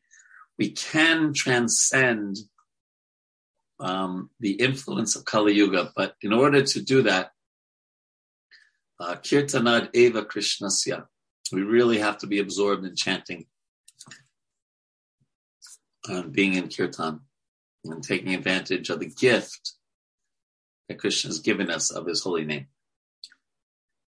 we 0.59 0.71
can 0.71 1.33
transcend 1.33 2.37
um, 3.81 4.31
the 4.41 4.53
influence 4.53 5.15
of 5.15 5.25
Kali 5.25 5.55
Yuga, 5.55 5.93
but 5.95 6.15
in 6.23 6.33
order 6.33 6.63
to 6.63 6.83
do 6.83 7.03
that, 7.03 7.31
uh, 8.99 9.15
Kirtanad 9.15 9.91
Eva 9.95 10.25
Krishnasya, 10.25 11.05
we 11.53 11.63
really 11.63 11.99
have 11.99 12.19
to 12.19 12.27
be 12.27 12.41
absorbed 12.41 12.85
in 12.85 12.97
chanting 12.97 13.47
and 16.09 16.33
being 16.33 16.55
in 16.55 16.69
Kirtan 16.69 17.21
and 17.85 18.03
taking 18.03 18.35
advantage 18.35 18.91
of 18.91 19.01
the 19.01 19.07
gift 19.07 19.75
that 20.89 20.99
Krishna 20.99 21.29
has 21.29 21.41
given 21.41 21.71
us 21.71 21.91
of 21.91 22.07
his 22.07 22.23
holy 22.23 22.45
name. 22.45 22.67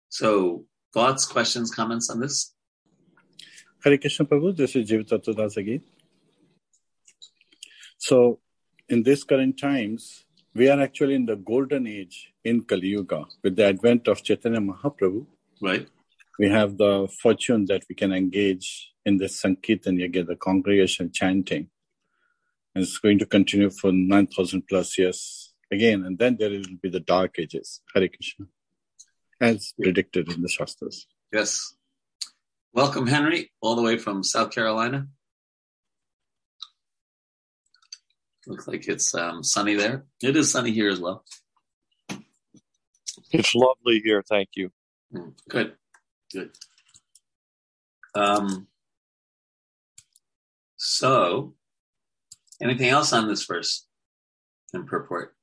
So, 0.09 0.65
thoughts, 0.93 1.25
questions, 1.25 1.71
comments 1.71 2.09
on 2.09 2.19
this? 2.19 2.53
Hare 3.83 3.97
Krishna 3.97 4.25
Prabhu, 4.25 4.55
this 4.55 4.75
is 4.75 4.89
Jivatattva 4.89 5.35
Das 5.35 5.57
again. 5.57 5.81
So, 7.97 8.39
in 8.87 9.03
these 9.03 9.23
current 9.23 9.57
times, 9.59 10.25
we 10.53 10.69
are 10.69 10.79
actually 10.79 11.15
in 11.15 11.25
the 11.25 11.35
golden 11.35 11.85
age 11.87 12.33
in 12.43 12.63
Kali 12.63 12.87
Yuga. 12.87 13.25
With 13.43 13.55
the 13.55 13.65
advent 13.65 14.07
of 14.07 14.23
Chaitanya 14.23 14.59
Mahaprabhu, 14.59 15.25
right? 15.61 15.87
we 16.39 16.49
have 16.49 16.77
the 16.77 17.07
fortune 17.21 17.65
that 17.65 17.83
we 17.89 17.95
can 17.95 18.13
engage 18.13 18.93
in 19.05 19.17
this 19.17 19.39
Sankirtan 19.39 19.99
Yaga, 19.99 20.23
the 20.23 20.35
congregation 20.35 21.11
chanting. 21.11 21.69
And 22.75 22.83
it's 22.83 22.97
going 22.97 23.19
to 23.19 23.25
continue 23.25 23.69
for 23.69 23.93
9,000 23.93 24.67
plus 24.67 24.97
years 24.97 25.53
again. 25.71 26.03
And 26.05 26.19
then 26.19 26.35
there 26.37 26.49
will 26.49 26.63
be 26.81 26.89
the 26.89 26.99
dark 26.99 27.39
ages, 27.39 27.81
Hare 27.93 28.09
Krishna, 28.09 28.47
as 29.39 29.73
predicted 29.81 30.29
in 30.29 30.41
the 30.41 30.49
Shastras. 30.49 31.07
Yes. 31.31 31.73
Welcome, 32.73 33.07
Henry, 33.07 33.53
all 33.61 33.77
the 33.77 33.81
way 33.81 33.97
from 33.97 34.23
South 34.23 34.51
Carolina. 34.51 35.07
Looks 38.45 38.67
like 38.67 38.87
it's 38.89 39.15
um, 39.15 39.41
sunny 39.41 39.75
there. 39.75 40.05
It 40.21 40.35
is 40.35 40.51
sunny 40.51 40.71
here 40.71 40.89
as 40.89 40.99
well. 40.99 41.23
It's 43.31 43.55
lovely 43.55 44.01
here. 44.03 44.21
Thank 44.21 44.49
you. 44.55 44.71
Mm, 45.13 45.33
good. 45.49 45.73
Good. 46.31 46.51
Um, 48.13 48.67
so, 50.75 51.53
anything 52.61 52.89
else 52.89 53.13
on 53.13 53.27
this 53.27 53.45
verse 53.45 53.87
and 54.73 54.87
purport? 54.87 55.35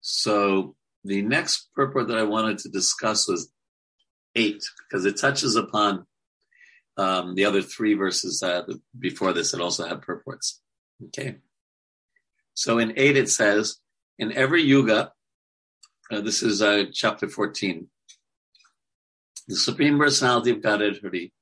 So, 0.00 0.76
the 1.04 1.22
next 1.22 1.68
purport 1.74 2.08
that 2.08 2.18
I 2.18 2.24
wanted 2.24 2.58
to 2.58 2.68
discuss 2.68 3.28
was 3.28 3.50
eight, 4.34 4.62
because 4.88 5.04
it 5.04 5.18
touches 5.18 5.56
upon 5.56 6.06
um, 6.96 7.34
the 7.34 7.44
other 7.44 7.62
three 7.62 7.94
verses 7.94 8.42
uh, 8.42 8.62
before 8.98 9.32
this 9.32 9.52
that 9.52 9.60
also 9.60 9.86
have 9.86 10.02
purports. 10.02 10.60
Okay. 11.06 11.36
So 12.54 12.78
in 12.78 12.92
8 12.96 13.16
it 13.16 13.28
says, 13.28 13.78
in 14.18 14.32
every 14.32 14.62
yuga, 14.62 15.12
uh, 16.10 16.20
this 16.20 16.42
is 16.42 16.62
uh, 16.62 16.84
chapter 16.92 17.28
14, 17.28 17.88
the 19.48 19.56
Supreme 19.56 19.98
Personality 19.98 20.50
of 20.50 20.62
Godhead 20.62 20.98
Hari 21.02 21.32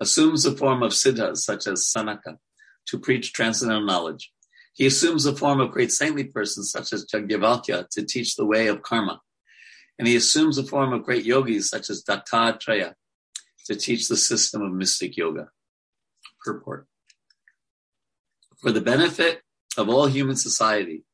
assumes 0.00 0.42
the 0.42 0.56
form 0.56 0.82
of 0.82 0.92
siddhas 0.92 1.44
such 1.44 1.66
as 1.66 1.92
Sanaka 1.94 2.38
to 2.86 2.98
preach 2.98 3.32
transcendental 3.32 3.84
knowledge. 3.84 4.32
He 4.74 4.86
assumes 4.86 5.24
the 5.24 5.36
form 5.36 5.60
of 5.60 5.72
great 5.72 5.92
saintly 5.92 6.24
persons 6.24 6.70
such 6.70 6.92
as 6.92 7.06
Yajnavalkya 7.06 7.88
to 7.90 8.04
teach 8.04 8.36
the 8.36 8.46
way 8.46 8.68
of 8.68 8.82
karma. 8.82 9.20
And 9.98 10.08
he 10.08 10.16
assumes 10.16 10.56
the 10.56 10.62
form 10.62 10.92
of 10.92 11.04
great 11.04 11.24
yogis 11.24 11.68
such 11.68 11.90
as 11.90 12.02
Dattatreya 12.02 12.94
to 13.66 13.76
teach 13.76 14.08
the 14.08 14.16
system 14.16 14.62
of 14.62 14.72
mystic 14.72 15.16
yoga. 15.16 15.48
Purport. 16.42 16.86
For 18.60 18.72
the 18.72 18.80
benefit 18.80 19.42
of 19.76 19.88
all 19.88 20.06
human 20.06 20.36
society, 20.36 21.04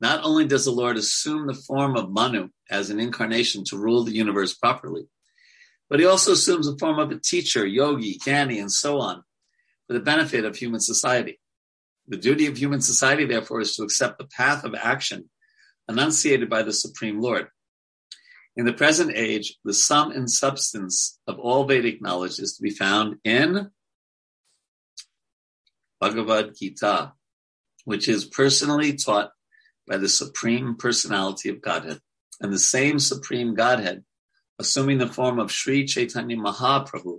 not 0.00 0.24
only 0.24 0.44
does 0.44 0.64
the 0.64 0.72
Lord 0.72 0.96
assume 0.96 1.46
the 1.46 1.54
form 1.54 1.96
of 1.96 2.10
Manu 2.10 2.48
as 2.68 2.90
an 2.90 3.00
incarnation 3.00 3.64
to 3.64 3.78
rule 3.78 4.04
the 4.04 4.12
universe 4.12 4.52
properly, 4.52 5.06
but 5.88 6.00
he 6.00 6.06
also 6.06 6.32
assumes 6.32 6.66
the 6.66 6.78
form 6.78 6.98
of 6.98 7.10
a 7.10 7.18
teacher, 7.18 7.66
yogi, 7.66 8.18
jnani, 8.18 8.60
and 8.60 8.72
so 8.72 8.98
on 8.98 9.22
for 9.86 9.94
the 9.94 10.00
benefit 10.00 10.44
of 10.44 10.56
human 10.56 10.80
society. 10.80 11.38
The 12.08 12.16
duty 12.16 12.46
of 12.46 12.56
human 12.56 12.80
society, 12.80 13.26
therefore, 13.26 13.60
is 13.60 13.76
to 13.76 13.82
accept 13.82 14.18
the 14.18 14.26
path 14.26 14.64
of 14.64 14.74
action 14.74 15.30
enunciated 15.88 16.48
by 16.48 16.62
the 16.62 16.72
Supreme 16.72 17.20
Lord. 17.20 17.48
In 18.56 18.66
the 18.66 18.72
present 18.72 19.12
age, 19.14 19.56
the 19.64 19.72
sum 19.72 20.12
and 20.12 20.30
substance 20.30 21.18
of 21.26 21.38
all 21.38 21.64
Vedic 21.64 22.02
knowledge 22.02 22.38
is 22.38 22.56
to 22.56 22.62
be 22.62 22.70
found 22.70 23.16
in 23.24 23.70
Bhagavad 26.00 26.54
Gita, 26.58 27.12
which 27.84 28.08
is 28.08 28.24
personally 28.24 28.96
taught 28.96 29.30
by 29.86 29.96
the 29.96 30.08
Supreme 30.08 30.76
Personality 30.76 31.48
of 31.48 31.62
Godhead. 31.62 32.00
And 32.40 32.52
the 32.52 32.58
same 32.58 32.98
Supreme 32.98 33.54
Godhead, 33.54 34.04
assuming 34.62 34.98
the 34.98 35.08
form 35.08 35.40
of 35.40 35.50
Sri 35.50 35.84
Chaitanya 35.84 36.36
Mahaprabhu, 36.36 37.18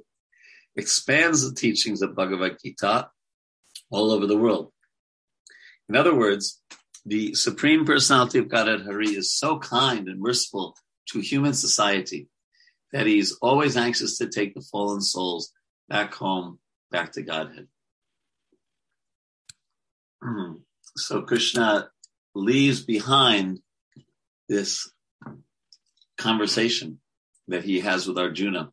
expands 0.78 1.44
the 1.44 1.54
teachings 1.54 2.02
of 2.02 2.16
Bhagavad 2.16 2.56
Gita 2.64 3.10
all 3.92 4.12
over 4.12 4.26
the 4.26 4.38
world. 4.38 4.72
In 5.90 5.98
other 5.98 6.16
words, 6.16 6.62
the 7.06 7.34
Supreme 7.34 7.84
Personality 7.86 8.40
of 8.40 8.48
Godhead 8.48 8.84
Hari 8.86 9.10
is 9.10 9.38
so 9.38 9.60
kind 9.60 10.08
and 10.08 10.22
merciful 10.22 10.78
to 11.10 11.20
human 11.20 11.54
society 11.54 12.30
that 12.94 13.08
he's 13.08 13.34
always 13.42 13.76
anxious 13.76 14.18
to 14.20 14.30
take 14.30 14.56
the 14.56 14.66
fallen 14.72 15.02
souls 15.02 15.52
back 15.90 16.14
home, 16.14 16.60
back 16.92 17.12
to 17.12 17.24
Godhead. 17.24 17.68
Hmm. 20.24 20.54
So 20.96 21.24
Krishna 21.24 21.90
leaves 22.34 22.86
behind 22.86 23.60
this 24.48 24.90
conversation 26.18 27.00
that 27.48 27.64
he 27.64 27.80
has 27.82 28.08
with 28.08 28.18
Arjuna 28.18 28.72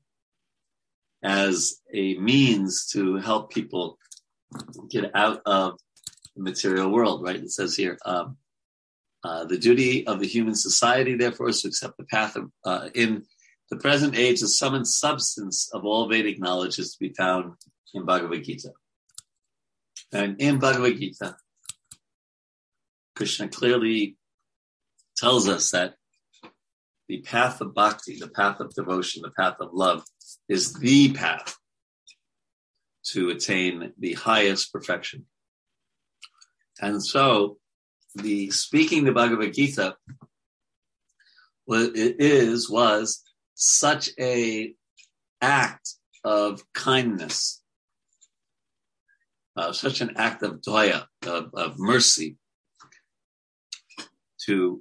as 1.22 1.80
a 1.92 2.16
means 2.18 2.87
to 2.92 3.16
help 3.16 3.52
people 3.52 3.98
get 4.88 5.11
out 5.14 5.42
of 5.44 5.78
the 6.35 6.42
material 6.42 6.90
world, 6.90 7.22
right? 7.22 7.37
It 7.37 7.50
says 7.50 7.76
here, 7.76 7.98
um, 8.04 8.37
uh, 9.22 9.44
the 9.44 9.59
duty 9.59 10.06
of 10.06 10.18
the 10.18 10.26
human 10.26 10.54
society, 10.54 11.14
therefore, 11.14 11.50
is 11.50 11.62
to 11.62 11.68
accept 11.68 11.98
the 11.98 12.04
path 12.04 12.37
of, 12.37 12.50
uh, 12.64 12.88
in 12.94 13.24
the 13.70 13.76
present 13.76 14.16
age, 14.16 14.40
the 14.40 14.48
sum 14.48 14.74
and 14.74 14.87
substance 14.87 15.70
of 15.72 15.85
all 15.85 16.09
Vedic 16.09 16.40
knowledge 16.40 16.78
is 16.78 16.92
to 16.92 16.98
be 16.98 17.12
found 17.12 17.52
in 17.92 18.04
Bhagavad 18.04 18.44
Gita. 18.44 18.72
And 20.12 20.40
in 20.40 20.59
Bhagavad 20.59 20.98
Gita, 20.98 21.37
Krishna 23.14 23.48
clearly 23.48 24.16
tells 25.16 25.48
us 25.48 25.70
that 25.72 25.94
the 27.11 27.23
path 27.23 27.61
of 27.61 27.75
bhakti, 27.75 28.20
the 28.20 28.29
path 28.29 28.61
of 28.61 28.73
devotion, 28.73 29.23
the 29.23 29.33
path 29.33 29.57
of 29.59 29.70
love 29.73 30.05
is 30.49 30.75
the 30.75 31.12
path 31.12 31.57
to 33.03 33.31
attain 33.31 33.92
the 33.99 34.12
highest 34.12 34.73
perfection. 34.73 35.27
And 36.81 37.05
so 37.05 37.57
the 38.14 38.51
speaking 38.53 39.03
the 39.03 39.11
Bhagavad 39.11 39.53
Gita 39.55 39.96
it 41.68 42.16
is 42.20 42.70
was 42.70 43.25
such 43.55 44.11
a 44.20 44.73
act 45.40 45.94
of 46.23 46.62
kindness, 46.75 47.61
uh, 49.57 49.73
such 49.73 50.01
an 50.01 50.12
act 50.14 50.44
of 50.44 50.61
doya, 50.61 51.07
of, 51.27 51.51
of 51.55 51.77
mercy 51.77 52.37
to 54.46 54.81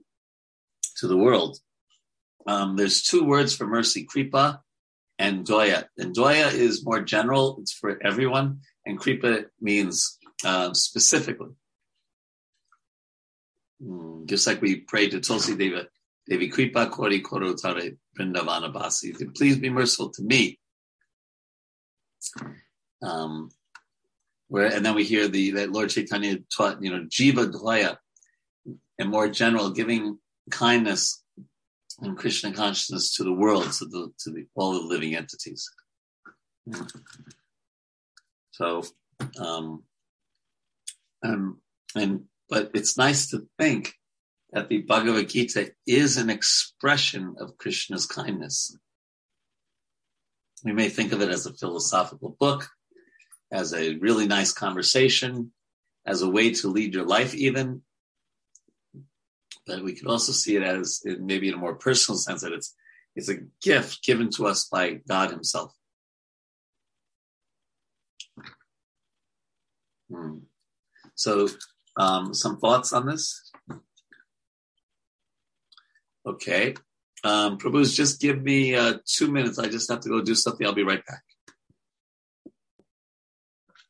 to 0.97 1.07
the 1.07 1.17
world. 1.17 1.57
Um, 2.49 2.75
there's 2.75 3.03
two 3.03 3.23
words 3.23 3.55
for 3.55 3.67
mercy: 3.67 4.05
kripa 4.05 4.61
and 5.19 5.45
doya. 5.45 5.85
And 5.99 6.15
doya 6.15 6.51
is 6.51 6.83
more 6.83 7.01
general; 7.01 7.59
it's 7.61 7.73
for 7.73 8.01
everyone, 8.03 8.61
and 8.87 8.99
kripa 8.99 9.45
means 9.61 10.17
uh, 10.43 10.73
specifically. 10.73 11.53
Mm, 13.83 14.25
just 14.25 14.47
like 14.47 14.63
we 14.63 14.77
pray 14.77 15.07
to 15.09 15.19
Tulsi 15.19 15.55
Deva, 15.55 15.87
Devi 16.27 16.49
Kripa 16.49 16.89
Kori 16.89 17.19
Koro 17.19 17.53
Tare 17.53 17.91
Vrindavana 18.17 18.73
Basi. 18.73 19.13
Please 19.37 19.57
be 19.57 19.69
merciful 19.69 20.09
to 20.09 20.23
me. 20.23 20.59
Um, 23.03 23.49
where, 24.47 24.73
and 24.73 24.83
then 24.83 24.95
we 24.95 25.03
hear 25.03 25.27
the 25.27 25.51
that 25.51 25.71
Lord 25.71 25.91
Chaitanya 25.91 26.39
taught, 26.55 26.81
you 26.81 26.89
know, 26.89 27.05
Jiva 27.05 27.51
Dvaya, 27.51 27.97
and 28.97 29.09
more 29.09 29.29
general, 29.29 29.69
giving 29.69 30.17
kindness 30.49 31.23
and 32.01 32.17
Krishna 32.17 32.51
consciousness 32.53 33.15
to 33.15 33.23
the 33.23 33.33
world, 33.33 33.71
to 33.73 33.85
the 33.85 34.11
to 34.19 34.31
the, 34.31 34.45
all 34.55 34.73
the 34.73 34.87
living 34.87 35.15
entities. 35.15 35.69
So, 38.51 38.83
um, 39.39 39.83
um, 41.23 41.61
and 41.95 42.25
but 42.49 42.71
it's 42.73 42.97
nice 42.97 43.29
to 43.29 43.47
think 43.57 43.93
that 44.51 44.69
the 44.69 44.79
Bhagavad 44.79 45.29
Gita 45.29 45.71
is 45.85 46.17
an 46.17 46.29
expression 46.29 47.35
of 47.39 47.57
Krishna's 47.57 48.05
kindness. 48.05 48.75
We 50.63 50.73
may 50.73 50.89
think 50.89 51.13
of 51.13 51.21
it 51.21 51.29
as 51.29 51.45
a 51.45 51.53
philosophical 51.53 52.35
book, 52.39 52.67
as 53.51 53.73
a 53.73 53.95
really 53.97 54.27
nice 54.27 54.51
conversation, 54.51 55.51
as 56.05 56.21
a 56.21 56.29
way 56.29 56.53
to 56.55 56.67
lead 56.67 56.93
your 56.93 57.05
life 57.05 57.33
even. 57.35 57.81
But 59.65 59.83
we 59.83 59.93
can 59.93 60.07
also 60.07 60.31
see 60.31 60.55
it 60.55 60.63
as 60.63 61.01
maybe 61.05 61.47
in 61.47 61.53
a 61.53 61.57
more 61.57 61.75
personal 61.75 62.17
sense 62.17 62.41
that 62.41 62.53
it's 62.53 62.75
it's 63.15 63.29
a 63.29 63.39
gift 63.61 64.03
given 64.03 64.29
to 64.31 64.47
us 64.47 64.67
by 64.69 65.01
God 65.07 65.31
Himself. 65.31 65.73
Hmm. 70.11 70.39
So, 71.15 71.49
um, 71.97 72.33
some 72.33 72.59
thoughts 72.59 72.93
on 72.93 73.05
this? 73.05 73.51
Okay. 76.25 76.75
Um, 77.23 77.57
Prabhu's 77.57 77.95
just 77.95 78.21
give 78.21 78.41
me 78.41 78.75
uh, 78.75 78.99
two 79.05 79.29
minutes. 79.29 79.59
I 79.59 79.67
just 79.67 79.89
have 79.89 79.99
to 80.01 80.09
go 80.09 80.21
do 80.21 80.35
something. 80.35 80.65
I'll 80.65 80.73
be 80.73 80.83
right 80.83 81.05
back. 81.05 81.23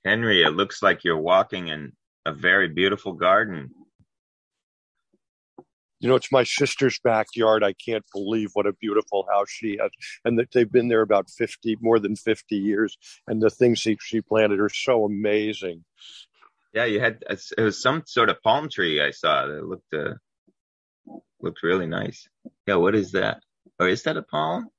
Henry, 0.04 0.44
it 0.44 0.52
looks 0.52 0.82
like 0.82 1.04
you're 1.04 1.18
walking 1.18 1.68
in 1.68 1.94
a 2.26 2.34
very 2.34 2.68
beautiful 2.68 3.14
garden. 3.14 3.72
You 6.00 6.08
know, 6.08 6.16
it's 6.16 6.32
my 6.32 6.44
sister's 6.44 7.00
backyard. 7.04 7.64
I 7.64 7.74
can't 7.74 8.06
believe 8.14 8.52
what 8.54 8.66
a 8.66 8.74
beautiful 8.74 9.28
house 9.30 9.50
she 9.50 9.78
has. 9.82 9.92
And 10.24 10.40
that 10.40 10.52
they've 10.54 10.72
been 10.72 10.88
there 10.88 11.02
about 11.02 11.30
50, 11.30 11.78
more 11.82 12.00
than 12.00 12.16
50 12.16 12.56
years. 12.56 12.98
And 13.28 13.42
the 13.42 13.50
things 13.50 13.80
she, 13.80 13.98
she 14.02 14.22
planted 14.22 14.60
are 14.60 14.70
so 14.70 15.04
amazing. 15.06 15.84
Yeah, 16.74 16.86
you 16.86 17.00
had, 17.00 17.24
it 17.30 17.62
was 17.62 17.82
some 17.82 18.04
sort 18.06 18.30
of 18.30 18.42
palm 18.42 18.70
tree 18.70 19.02
I 19.02 19.12
saw 19.12 19.48
that 19.48 19.66
looked, 19.66 19.94
uh, 19.94 20.14
looked 21.42 21.64
really 21.64 21.88
nice. 21.88 22.30
Yeah, 22.68 22.76
what 22.76 22.96
is 22.96 23.12
that? 23.14 23.42
Or 23.80 23.88
is 23.88 24.04
that 24.04 24.18
a 24.18 24.22
palm? 24.22 24.70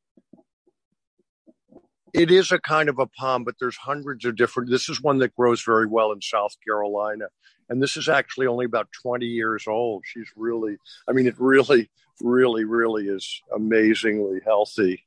It 2.13 2.31
is 2.31 2.51
a 2.51 2.59
kind 2.59 2.89
of 2.89 2.99
a 2.99 3.07
palm, 3.07 3.45
but 3.45 3.55
there's 3.61 3.77
hundreds 3.77 4.25
of 4.25 4.37
different. 4.37 4.71
This 4.71 4.89
is 4.89 5.01
one 5.01 5.19
that 5.19 5.35
grows 5.35 5.63
very 5.63 5.87
well 5.87 6.13
in 6.13 6.21
South 6.21 6.57
Carolina. 6.67 7.27
And 7.71 7.81
this 7.81 7.97
is 7.97 8.09
actually 8.09 8.49
only 8.49 8.65
about 8.65 8.91
20 8.91 9.25
years 9.25 9.67
old. 9.69 10.03
She's 10.05 10.29
really, 10.35 10.77
I 11.09 11.13
mean, 11.13 11.29
it 11.29 11.37
really, 11.39 11.89
really, 12.21 12.65
really 12.65 13.07
is 13.07 13.41
amazingly 13.55 14.41
healthy. 14.45 15.05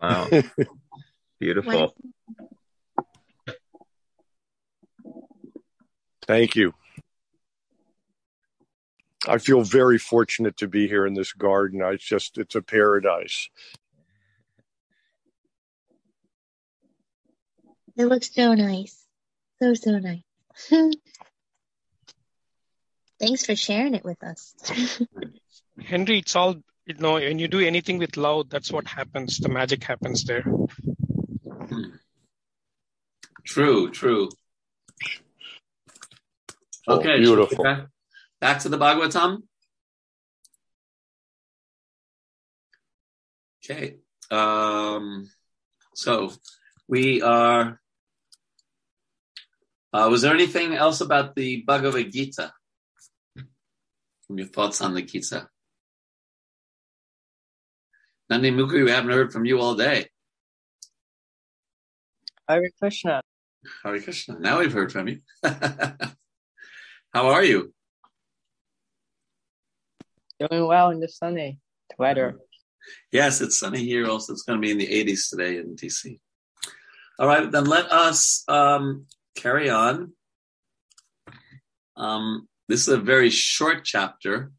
Wow. 0.00 0.28
Beautiful. 1.40 1.96
Thank 6.22 6.54
you. 6.54 6.74
I 9.26 9.38
feel 9.38 9.62
very 9.62 9.98
fortunate 9.98 10.56
to 10.58 10.68
be 10.68 10.86
here 10.86 11.06
in 11.06 11.14
this 11.14 11.32
garden. 11.32 11.82
I 11.82 11.96
just, 11.96 12.38
it's 12.38 12.54
a 12.54 12.62
paradise. 12.62 13.50
It 17.96 18.04
looks 18.04 18.32
so 18.32 18.54
nice. 18.54 19.04
So, 19.60 19.74
so 19.74 19.98
nice. 19.98 20.22
Thanks 23.20 23.44
for 23.44 23.54
sharing 23.54 23.94
it 23.94 24.04
with 24.04 24.22
us. 24.24 24.54
Henry, 25.82 26.18
it's 26.18 26.34
all, 26.34 26.56
you 26.86 26.94
know, 26.94 27.14
when 27.14 27.38
you 27.38 27.48
do 27.48 27.60
anything 27.60 27.98
with 27.98 28.16
love, 28.16 28.48
that's 28.48 28.72
what 28.72 28.86
happens. 28.86 29.38
The 29.38 29.50
magic 29.50 29.84
happens 29.84 30.24
there. 30.24 30.44
True, 33.44 33.90
true. 33.90 34.30
Oh, 36.88 36.98
Okay, 36.98 37.18
beautiful. 37.18 37.62
Back, 37.62 37.86
back 38.40 38.58
to 38.60 38.70
the 38.70 38.78
Bhagavatam. 38.78 39.42
Okay. 43.62 43.96
Um, 44.30 45.28
so 45.94 46.32
we 46.88 47.20
are. 47.20 47.80
Uh, 49.92 50.08
was 50.10 50.22
there 50.22 50.32
anything 50.32 50.74
else 50.74 51.00
about 51.00 51.34
the 51.34 51.62
Bhagavad 51.66 52.12
Gita? 52.12 52.52
Your 54.36 54.46
thoughts 54.46 54.80
on 54.80 54.94
the 54.94 55.02
Gita? 55.02 55.48
Nandi 58.28 58.52
Mukhi, 58.52 58.84
we 58.84 58.90
haven't 58.90 59.10
heard 59.10 59.32
from 59.32 59.44
you 59.44 59.60
all 59.60 59.74
day. 59.74 60.06
Hare 62.48 62.70
Krishna. 62.78 63.22
Hare 63.82 64.00
Krishna. 64.00 64.38
Now 64.38 64.60
we've 64.60 64.72
heard 64.72 64.92
from 64.92 65.08
you. 65.08 65.18
How 65.42 67.26
are 67.26 67.42
you? 67.42 67.74
Doing 70.38 70.66
well 70.66 70.90
in 70.90 71.00
the 71.00 71.08
sunny 71.08 71.58
weather. 71.98 72.38
Yes, 73.12 73.42
it's 73.42 73.58
sunny 73.58 73.84
here. 73.84 74.08
Also, 74.08 74.32
it's 74.32 74.42
going 74.42 74.60
to 74.60 74.66
be 74.66 74.72
in 74.72 74.78
the 74.78 74.86
80s 74.86 75.28
today 75.28 75.58
in 75.58 75.76
DC. 75.76 76.18
All 77.18 77.26
right, 77.26 77.48
then 77.48 77.66
let 77.66 77.92
us 77.92 78.42
um, 78.48 79.04
carry 79.36 79.68
on. 79.68 80.14
Um, 81.94 82.48
this 82.70 82.86
is 82.86 82.94
a 82.94 82.98
very 82.98 83.30
short 83.30 83.84
chapter. 83.84 84.52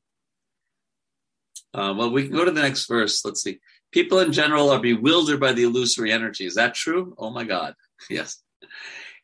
Uh, 1.74 1.94
well, 1.98 2.12
we 2.12 2.24
can 2.24 2.36
go 2.36 2.44
to 2.44 2.52
the 2.52 2.62
next 2.62 2.88
verse. 2.88 3.24
Let's 3.24 3.42
see. 3.42 3.60
People 3.92 4.20
in 4.20 4.34
general 4.34 4.70
are 4.70 4.82
bewildered 4.82 5.40
by 5.40 5.54
the 5.54 5.64
illusory 5.64 6.12
energy. 6.12 6.46
Is 6.46 6.56
that 6.56 6.76
true? 6.76 7.16
Oh 7.18 7.30
my 7.30 7.44
God. 7.44 7.76
Yes. 8.10 8.42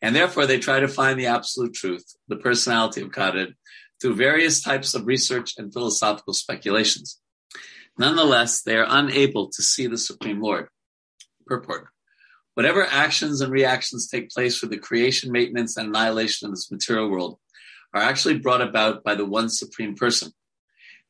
And 0.03 0.15
therefore, 0.15 0.45
they 0.45 0.59
try 0.59 0.79
to 0.79 0.87
find 0.87 1.19
the 1.19 1.25
absolute 1.25 1.73
truth, 1.73 2.05
the 2.27 2.35
personality 2.35 3.01
of 3.01 3.11
Godhead, 3.11 3.55
through 3.99 4.13
various 4.13 4.61
types 4.61 4.93
of 4.93 5.07
research 5.07 5.55
and 5.57 5.73
philosophical 5.73 6.35
speculations. 6.35 7.19
Nonetheless, 7.97 8.61
they 8.61 8.77
are 8.77 8.85
unable 8.87 9.49
to 9.49 9.63
see 9.63 9.87
the 9.87 9.97
Supreme 9.97 10.39
Lord. 10.39 10.67
Purport. 11.47 11.87
Whatever 12.53 12.85
actions 12.85 13.41
and 13.41 13.51
reactions 13.51 14.07
take 14.07 14.29
place 14.29 14.59
for 14.59 14.67
the 14.67 14.77
creation, 14.77 15.31
maintenance, 15.31 15.75
and 15.75 15.87
annihilation 15.87 16.45
of 16.45 16.51
this 16.53 16.71
material 16.71 17.09
world 17.09 17.39
are 17.97 18.03
actually 18.03 18.37
brought 18.37 18.61
about 18.61 19.03
by 19.03 19.15
the 19.15 19.25
one 19.25 19.49
Supreme 19.49 19.95
Person. 19.95 20.31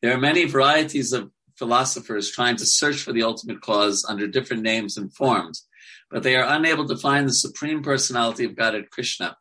There 0.01 0.13
are 0.13 0.19
many 0.19 0.45
varieties 0.45 1.11
of 1.11 1.31
philosophers 1.55 2.31
trying 2.31 2.55
to 2.57 2.65
search 2.65 2.97
for 3.01 3.11
the 3.11 3.23
ultimate 3.23 3.61
cause 3.61 4.05
under 4.07 4.27
different 4.27 4.63
names 4.63 4.95
and 4.95 5.13
forms, 5.13 5.67
but 6.09 6.23
they 6.23 6.35
are 6.35 6.55
unable 6.55 6.87
to 6.87 6.95
find 6.95 7.27
the 7.27 7.33
Supreme 7.33 7.83
Personality 7.83 8.45
of 8.45 8.55
Godhead 8.55 8.89
Krishna, 8.89 9.35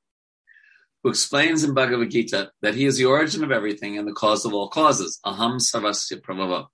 who 1.03 1.11
explains 1.11 1.63
in 1.63 1.75
Bhagavad 1.75 2.11
Gita 2.11 2.51
that 2.63 2.75
he 2.75 2.85
is 2.85 2.97
the 2.97 3.05
origin 3.05 3.45
of 3.45 3.53
everything 3.53 3.97
and 3.97 4.09
the 4.09 4.13
cause 4.13 4.45
of 4.45 4.53
all 4.53 4.69
causes, 4.69 5.21
aham 5.25 5.59
sarvasya 5.61 6.21
prabhava. 6.21 6.67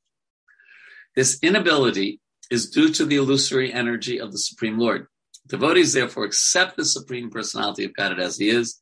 This 1.14 1.38
inability 1.42 2.20
is 2.50 2.70
due 2.70 2.88
to 2.90 3.04
the 3.04 3.16
illusory 3.16 3.72
energy 3.72 4.18
of 4.18 4.32
the 4.32 4.38
Supreme 4.38 4.78
Lord. 4.78 5.06
Devotees 5.48 5.92
therefore 5.92 6.24
accept 6.24 6.76
the 6.76 6.84
Supreme 6.84 7.30
Personality 7.30 7.84
of 7.84 7.94
Godhead 7.94 8.20
as 8.20 8.38
he 8.38 8.48
is 8.48 8.80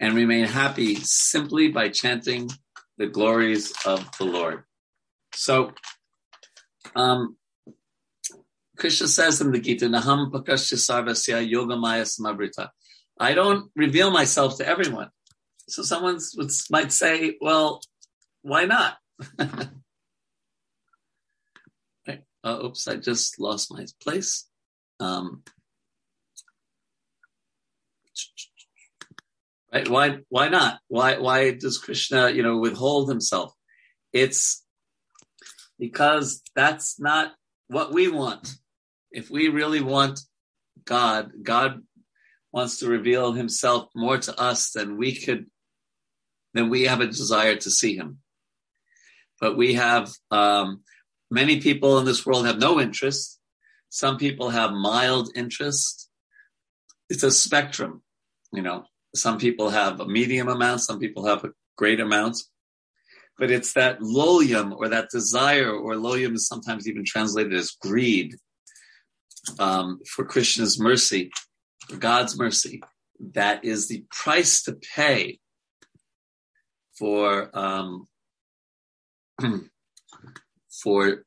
and 0.00 0.14
remain 0.14 0.44
happy 0.44 0.96
simply 0.96 1.68
by 1.68 1.88
chanting 1.88 2.50
the 2.98 3.06
glories 3.06 3.72
of 3.84 4.08
the 4.18 4.24
Lord. 4.24 4.64
So, 5.34 5.72
um, 6.94 7.36
Krishna 8.76 9.08
says 9.08 9.40
in 9.40 9.50
the 9.50 9.58
Gita, 9.58 9.86
Naham 9.86 10.30
pakashya 10.30 10.78
sarvasya. 10.78 12.68
I 13.20 13.34
don't 13.34 13.70
reveal 13.74 14.10
myself 14.10 14.58
to 14.58 14.66
everyone. 14.66 15.10
So 15.68 15.82
someone 15.82 16.18
might 16.70 16.92
say, 16.92 17.36
well, 17.40 17.82
why 18.42 18.64
not? 18.64 18.96
right. 22.06 22.22
uh, 22.44 22.60
oops, 22.64 22.86
I 22.88 22.96
just 22.96 23.40
lost 23.40 23.72
my 23.72 23.86
place. 24.00 24.46
Um, 25.00 25.42
right? 29.72 29.88
Why? 29.88 30.18
Why 30.28 30.48
not? 30.48 30.80
Why? 30.88 31.18
Why 31.18 31.52
does 31.52 31.78
Krishna, 31.78 32.30
you 32.30 32.42
know, 32.42 32.58
withhold 32.58 33.08
himself? 33.08 33.52
It's 34.12 34.64
because 35.78 36.42
that's 36.54 36.98
not 36.98 37.32
what 37.68 37.92
we 37.92 38.08
want. 38.08 38.54
If 39.10 39.30
we 39.30 39.48
really 39.48 39.80
want 39.80 40.20
God, 40.84 41.32
God 41.42 41.82
wants 42.52 42.78
to 42.78 42.88
reveal 42.88 43.32
Himself 43.32 43.88
more 43.94 44.18
to 44.18 44.40
us 44.40 44.70
than 44.70 44.96
we 44.96 45.14
could, 45.14 45.46
than 46.54 46.70
we 46.70 46.84
have 46.84 47.00
a 47.00 47.06
desire 47.06 47.56
to 47.56 47.70
see 47.70 47.96
Him. 47.96 48.18
But 49.40 49.56
we 49.56 49.74
have 49.74 50.10
um, 50.30 50.82
many 51.30 51.60
people 51.60 51.98
in 51.98 52.04
this 52.04 52.24
world 52.26 52.46
have 52.46 52.58
no 52.58 52.80
interest. 52.80 53.38
Some 53.90 54.18
people 54.18 54.50
have 54.50 54.72
mild 54.72 55.30
interest. 55.34 56.10
It's 57.08 57.22
a 57.22 57.30
spectrum, 57.30 58.02
you 58.52 58.62
know. 58.62 58.84
Some 59.14 59.38
people 59.38 59.70
have 59.70 60.00
a 60.00 60.06
medium 60.06 60.48
amount. 60.48 60.82
Some 60.82 60.98
people 60.98 61.26
have 61.26 61.44
a 61.44 61.50
great 61.76 62.00
amount. 62.00 62.42
But 63.38 63.50
it's 63.50 63.72
that 63.74 64.00
laulyam 64.00 64.74
or 64.76 64.88
that 64.88 65.10
desire, 65.10 65.70
or 65.70 65.94
laulyam 65.94 66.34
is 66.34 66.48
sometimes 66.48 66.88
even 66.88 67.04
translated 67.04 67.54
as 67.54 67.76
greed 67.80 68.34
um, 69.58 70.00
for 70.08 70.24
Krishna's 70.24 70.78
mercy, 70.78 71.30
for 71.88 71.96
God's 71.96 72.36
mercy. 72.36 72.82
That 73.34 73.64
is 73.64 73.88
the 73.88 74.04
price 74.10 74.62
to 74.64 74.78
pay 74.94 75.38
for 76.98 77.56
um, 77.56 78.06
for 80.82 81.24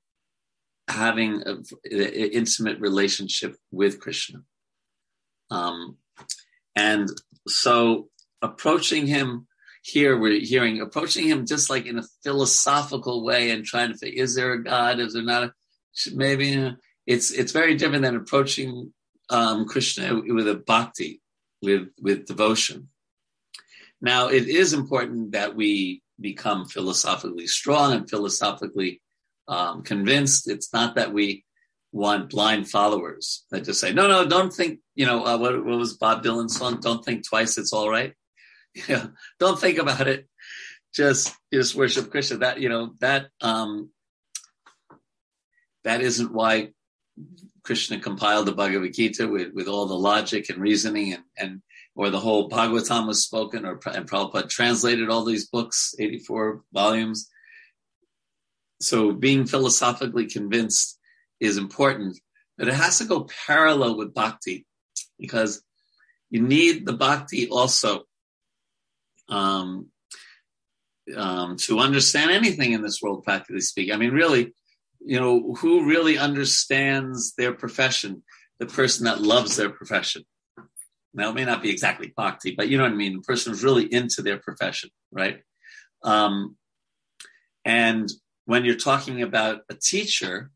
having 0.88 1.42
an 1.42 1.64
intimate 1.86 2.80
relationship 2.80 3.56
with 3.72 4.00
Krishna. 4.00 4.40
Um, 5.50 5.98
and 6.76 7.10
so 7.48 8.10
approaching 8.42 9.08
him 9.08 9.48
here, 9.84 10.18
we're 10.18 10.40
hearing 10.40 10.80
approaching 10.82 11.28
him 11.28 11.46
just 11.46 11.70
like 11.70 11.86
in 11.86 12.00
a 12.00 12.04
philosophical 12.24 13.24
way 13.24 13.52
and 13.52 13.66
trying 13.66 13.92
to 13.92 13.98
think, 13.98 14.16
is 14.16 14.36
there 14.36 14.54
a 14.54 14.64
God? 14.64 15.00
Is 15.00 15.14
there 15.14 15.24
not 15.24 15.44
a, 15.44 15.54
maybe 16.14 16.56
uh, 16.56 16.72
it's, 17.08 17.32
it's 17.32 17.52
very 17.52 17.76
different 17.76 18.04
than 18.04 18.16
approaching, 18.16 18.94
um, 19.30 19.66
Krishna 19.66 20.22
with 20.28 20.48
a 20.48 20.56
bhakti, 20.56 21.22
with, 21.62 21.88
with 22.00 22.26
devotion. 22.26 22.90
Now, 24.02 24.28
it 24.28 24.48
is 24.48 24.74
important 24.74 25.32
that 25.32 25.56
we 25.56 26.02
become 26.20 26.66
philosophically 26.66 27.48
strong 27.48 27.94
and 27.94 28.10
philosophically 28.10 29.02
um, 29.48 29.84
convinced. 29.84 30.50
It's 30.50 30.74
not 30.74 30.96
that 30.96 31.14
we 31.14 31.46
want 31.92 32.30
blind 32.30 32.70
followers 32.70 33.46
that 33.52 33.66
just 33.66 33.80
say, 33.80 33.94
no, 33.94 34.08
no, 34.08 34.28
don't 34.28 34.54
think, 34.54 34.80
you 34.96 35.06
know, 35.06 35.26
uh, 35.26 35.38
what, 35.38 35.66
what, 35.66 35.78
was 35.78 35.98
Bob 35.98 36.24
Dylan's 36.24 36.56
song? 36.56 36.80
Don't 36.80 37.04
think 37.04 37.28
twice. 37.28 37.58
It's 37.58 37.74
all 37.74 37.90
right. 37.90 38.14
Yeah. 38.88 39.08
Don't 39.38 39.60
think 39.60 39.80
about 39.80 40.08
it. 40.08 40.30
Just, 40.96 41.36
just 41.52 41.76
worship 41.76 42.10
Krishna. 42.10 42.38
That, 42.38 42.62
you 42.62 42.70
know, 42.70 42.94
that, 43.02 43.28
um, 43.42 43.90
that 45.84 46.00
isn't 46.00 46.32
why 46.32 46.70
Krishna 47.64 48.00
compiled 48.00 48.46
the 48.46 48.54
Bhagavad 48.54 48.94
Gita 48.94 49.28
with, 49.28 49.54
with 49.54 49.68
all 49.68 49.88
the 49.88 49.94
logic 49.94 50.50
and 50.50 50.60
reasoning 50.60 51.12
and, 51.12 51.24
and, 51.38 51.62
or 51.96 52.10
the 52.10 52.20
whole 52.20 52.50
Bhagavatam 52.50 53.08
was 53.08 53.26
spoken 53.26 53.66
or, 53.66 53.78
and 53.88 54.10
Prabhupada 54.10 54.48
translated 54.48 55.10
all 55.10 55.26
these 55.26 55.50
books, 55.50 55.94
84 56.00 56.62
volumes. 56.72 57.30
So 58.80 59.12
being 59.12 59.46
philosophically 59.46 60.28
convinced 60.28 60.98
is 61.42 61.58
important, 61.58 62.18
but 62.58 62.68
it 62.68 62.74
has 62.76 63.00
to 63.00 63.06
go 63.06 63.28
parallel 63.46 63.98
with 63.98 64.14
bhakti 64.14 64.66
because 65.20 65.62
you 66.30 66.42
need 66.42 66.86
the 66.86 66.94
bhakti 66.94 67.50
also 67.50 68.04
um, 69.28 69.88
um, 71.16 71.58
to 71.58 71.80
understand 71.80 72.32
anything 72.32 72.72
in 72.72 72.82
this 72.82 73.02
world, 73.02 73.24
practically 73.24 73.62
speaking. 73.62 73.94
I 73.94 73.98
mean, 73.98 74.12
really, 74.12 74.54
you 75.00 75.20
know, 75.20 75.56
who 75.56 75.86
really 75.86 76.18
understands 76.18 77.34
their 77.38 77.54
profession? 77.54 78.24
The 78.60 78.68
person 78.68 79.06
that 79.06 79.22
loves 79.22 79.56
their 79.56 79.72
profession. 79.72 80.24
Now, 81.14 81.32
it 81.32 81.36
may 81.36 81.46
not 81.46 81.64
be 81.64 81.72
exactly 81.72 82.14
bhakti, 82.16 82.54
but 82.56 82.70
you 82.70 82.78
know 82.78 82.84
what 82.84 82.94
I 82.94 82.96
mean? 82.96 83.18
The 83.18 83.24
person 83.24 83.52
who's 83.52 83.64
really 83.64 83.92
into 83.92 84.22
their 84.22 84.38
profession, 84.38 84.92
right? 85.12 85.42
Um, 86.04 86.56
and 87.66 88.10
when 88.46 88.64
you're 88.64 88.76
talking 88.76 89.22
about 89.22 89.62
a 89.70 89.74
teacher, 89.74 90.52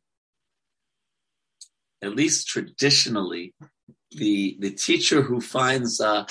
at 2.05 2.15
least 2.15 2.47
traditionally, 2.47 3.53
the 4.11 4.57
the 4.59 4.71
teacher 4.71 5.21
who 5.21 5.41
finds 5.41 5.99
uh, 5.99 6.25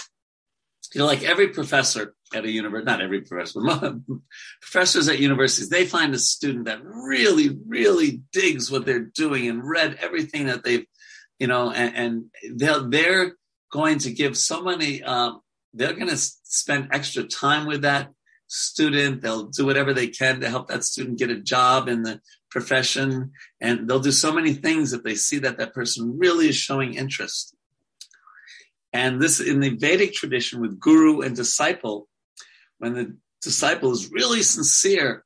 you 0.95 1.01
know, 1.01 1.07
like 1.07 1.25
every 1.25 1.49
professor 1.49 2.15
at 2.35 2.45
a 2.45 2.51
university, 2.51 2.91
not 2.91 3.03
every 3.03 3.21
professor, 3.23 3.61
but 3.61 3.95
professors 4.61 5.09
at 5.09 5.19
universities, 5.19 5.69
they 5.69 5.85
find 5.85 6.15
a 6.15 6.19
student 6.19 6.67
that 6.67 6.81
really, 6.85 7.59
really 7.67 8.23
digs 8.33 8.71
what 8.71 8.87
they're 8.87 9.01
doing 9.01 9.49
and 9.49 9.69
read 9.69 9.99
everything 10.01 10.47
that 10.47 10.65
they've, 10.65 10.87
you 11.39 11.47
know, 11.47 11.71
and, 11.71 11.97
and 11.97 12.25
they're, 12.57 12.81
they're 12.81 13.37
going 13.73 13.99
to 13.99 14.13
give 14.13 14.37
so 14.37 14.63
many, 14.63 15.03
um, 15.03 15.41
they're 15.73 15.95
going 15.95 16.09
to 16.09 16.17
spend 16.17 16.89
extra 16.93 17.25
time 17.25 17.67
with 17.67 17.83
that 17.83 18.11
student. 18.47 19.23
They'll 19.23 19.47
do 19.47 19.67
whatever 19.67 19.93
they 19.93 20.09
can 20.09 20.41
to 20.41 20.49
help 20.49 20.69
that 20.69 20.85
student 20.85 21.19
get 21.19 21.31
a 21.31 21.41
job 21.41 21.89
in 21.89 22.03
the 22.03 22.21
profession. 22.51 23.33
And 23.61 23.89
they'll 23.89 24.01
do 24.01 24.13
so 24.13 24.33
many 24.33 24.55
things 24.55 24.93
if 24.93 25.03
they 25.03 25.15
see 25.15 25.39
that 25.41 25.59
that 25.59 25.75
person 25.75 26.19
really 26.19 26.49
is 26.49 26.57
showing 26.57 26.95
interest. 26.95 27.55
And 28.93 29.21
this 29.21 29.41
in 29.41 29.59
the 29.61 29.71
Vedic 29.71 30.13
tradition 30.13 30.61
with 30.61 30.79
guru 30.79 31.21
and 31.23 31.35
disciple, 31.35 32.09
when 32.79 32.95
the 32.95 33.17
disciple 33.43 33.91
is 33.91 34.13
really 34.13 34.43
sincere 34.43 35.25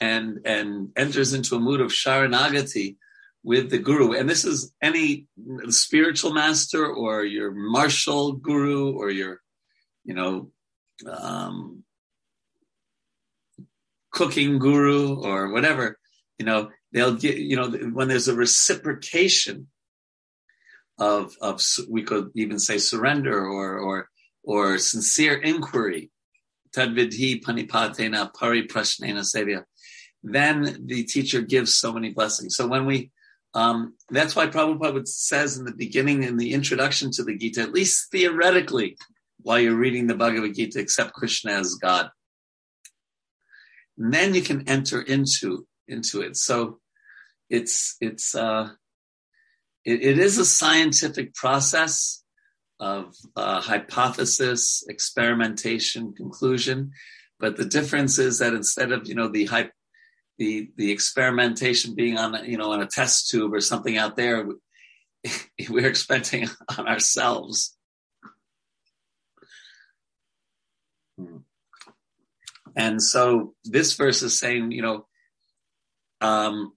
and, 0.00 0.40
and 0.44 0.90
enters 0.96 1.32
into 1.32 1.56
a 1.56 1.60
mood 1.60 1.80
of 1.80 1.90
sharanagati 1.90 2.96
with 3.42 3.70
the 3.70 3.78
guru. 3.78 4.12
And 4.12 4.28
this 4.28 4.44
is 4.44 4.72
any 4.82 5.26
spiritual 5.68 6.32
master 6.32 6.86
or 6.86 7.24
your 7.24 7.52
martial 7.52 8.32
guru 8.32 8.92
or 8.92 9.10
your, 9.10 9.40
you 10.04 10.14
know, 10.14 10.50
um, 11.10 11.84
cooking 14.14 14.58
guru 14.58 15.20
or 15.20 15.50
whatever, 15.52 15.98
you 16.38 16.46
know, 16.46 16.70
they'll 16.92 17.14
get, 17.14 17.36
you 17.36 17.56
know, 17.56 17.70
when 17.92 18.08
there's 18.08 18.28
a 18.28 18.34
reciprocation 18.34 19.66
of, 20.98 21.36
of, 21.40 21.60
we 21.90 22.02
could 22.02 22.30
even 22.34 22.58
say 22.58 22.78
surrender 22.78 23.44
or, 23.44 23.78
or, 23.78 24.08
or 24.44 24.78
sincere 24.78 25.34
inquiry, 25.34 26.10
tadvidhi 26.74 27.42
panipatena 27.42 28.32
pari 28.32 28.66
prashnena 28.66 29.20
sevya, 29.20 29.64
then 30.22 30.86
the 30.86 31.04
teacher 31.04 31.40
gives 31.42 31.74
so 31.74 31.92
many 31.92 32.10
blessings. 32.10 32.56
So 32.56 32.66
when 32.66 32.86
we, 32.86 33.10
um, 33.54 33.94
that's 34.10 34.34
why 34.34 34.46
Prabhupada 34.46 35.06
says 35.06 35.58
in 35.58 35.64
the 35.64 35.74
beginning, 35.74 36.22
in 36.22 36.36
the 36.36 36.52
introduction 36.52 37.10
to 37.12 37.24
the 37.24 37.36
Gita, 37.36 37.62
at 37.62 37.72
least 37.72 38.10
theoretically, 38.10 38.96
while 39.42 39.60
you're 39.60 39.76
reading 39.76 40.06
the 40.06 40.14
Bhagavad 40.16 40.54
Gita, 40.54 40.80
accept 40.80 41.12
Krishna 41.12 41.52
as 41.52 41.74
God. 41.74 42.10
And 43.98 44.12
then 44.12 44.34
you 44.34 44.42
can 44.42 44.68
enter 44.68 45.00
into 45.00 45.66
into 45.86 46.22
it. 46.22 46.36
So 46.36 46.80
it's 47.50 47.96
it's 48.00 48.34
uh, 48.34 48.70
it, 49.84 50.02
it 50.02 50.18
is 50.18 50.38
a 50.38 50.44
scientific 50.44 51.34
process 51.34 52.22
of 52.80 53.14
uh, 53.36 53.60
hypothesis, 53.60 54.84
experimentation, 54.88 56.12
conclusion. 56.14 56.92
But 57.38 57.56
the 57.56 57.64
difference 57.64 58.18
is 58.18 58.38
that 58.38 58.54
instead 58.54 58.92
of 58.92 59.08
you 59.08 59.14
know 59.14 59.28
the 59.28 59.46
hype, 59.46 59.72
the 60.38 60.70
the 60.76 60.90
experimentation 60.90 61.94
being 61.94 62.18
on 62.18 62.44
you 62.44 62.58
know 62.58 62.72
on 62.72 62.82
a 62.82 62.86
test 62.86 63.28
tube 63.28 63.52
or 63.52 63.60
something 63.60 63.96
out 63.96 64.16
there, 64.16 64.46
we're 65.68 65.86
experimenting 65.88 66.48
on 66.76 66.88
ourselves. 66.88 67.76
Hmm. 71.18 71.38
And 72.76 73.02
so 73.02 73.54
this 73.64 73.94
verse 73.94 74.22
is 74.22 74.38
saying, 74.38 74.72
you 74.72 74.82
know, 74.82 75.06
um, 76.20 76.72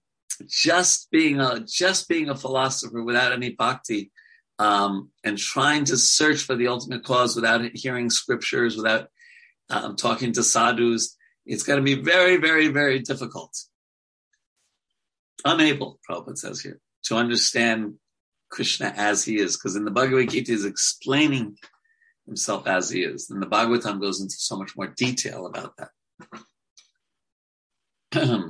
just 0.46 1.10
being 1.10 1.40
a 1.40 1.60
just 1.60 2.08
being 2.08 2.28
a 2.28 2.36
philosopher 2.36 3.02
without 3.02 3.32
any 3.32 3.50
bhakti 3.50 4.12
um, 4.58 5.10
and 5.24 5.38
trying 5.38 5.84
to 5.84 5.96
search 5.96 6.42
for 6.42 6.54
the 6.54 6.68
ultimate 6.68 7.04
cause 7.04 7.34
without 7.36 7.62
hearing 7.74 8.10
scriptures, 8.10 8.76
without 8.76 9.08
um, 9.70 9.96
talking 9.96 10.32
to 10.32 10.42
sadhus, 10.42 11.16
it's 11.46 11.62
going 11.62 11.78
to 11.78 11.82
be 11.84 12.00
very, 12.02 12.36
very, 12.36 12.68
very 12.68 13.00
difficult. 13.00 13.56
Unable, 15.44 16.00
Prabhupada 16.08 16.36
says 16.36 16.60
here, 16.60 16.80
to 17.04 17.16
understand 17.16 17.94
Krishna 18.50 18.92
as 18.96 19.24
he 19.24 19.38
is, 19.38 19.56
because 19.56 19.76
in 19.76 19.84
the 19.84 19.90
Bhagavad 19.90 20.30
Gita 20.30 20.52
is 20.52 20.64
explaining 20.64 21.56
himself 22.28 22.66
as 22.66 22.90
he 22.90 23.02
is. 23.02 23.30
And 23.30 23.42
the 23.42 23.46
Bhagavatam 23.46 24.00
goes 24.00 24.20
into 24.20 24.36
so 24.36 24.56
much 24.56 24.76
more 24.76 24.86
detail 24.86 25.46
about 25.46 25.74
that. 25.78 25.90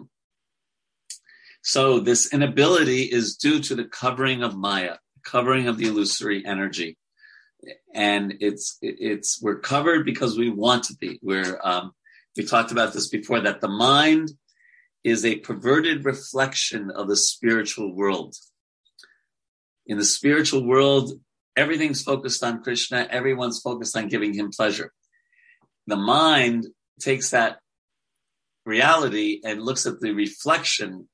So 1.62 2.00
this 2.00 2.32
inability 2.32 3.02
is 3.02 3.36
due 3.36 3.60
to 3.60 3.74
the 3.74 3.84
covering 3.84 4.42
of 4.42 4.56
Maya, 4.56 4.96
covering 5.22 5.68
of 5.68 5.76
the 5.76 5.88
illusory 5.88 6.42
energy. 6.46 6.96
And 7.92 8.36
it's, 8.40 8.78
it's, 8.80 9.42
we're 9.42 9.58
covered 9.58 10.06
because 10.06 10.38
we 10.38 10.48
want 10.48 10.84
to 10.84 10.96
be. 10.96 11.18
We're, 11.22 11.60
um, 11.62 11.92
we 12.38 12.44
talked 12.44 12.72
about 12.72 12.94
this 12.94 13.08
before 13.08 13.40
that 13.40 13.60
the 13.60 13.68
mind 13.68 14.30
is 15.04 15.26
a 15.26 15.40
perverted 15.40 16.06
reflection 16.06 16.90
of 16.90 17.08
the 17.08 17.16
spiritual 17.16 17.94
world. 17.94 18.34
In 19.86 19.98
the 19.98 20.04
spiritual 20.04 20.64
world, 20.64 21.12
everything's 21.58 22.02
focused 22.02 22.44
on 22.44 22.62
Krishna. 22.62 23.06
Everyone's 23.10 23.60
focused 23.60 23.96
on 23.96 24.08
giving 24.08 24.32
him 24.32 24.50
pleasure. 24.50 24.92
The 25.88 25.96
mind 25.96 26.68
takes 27.00 27.30
that 27.30 27.58
reality 28.64 29.40
and 29.44 29.62
looks 29.62 29.84
at 29.84 29.98
the 30.00 30.12
reflection 30.12 31.08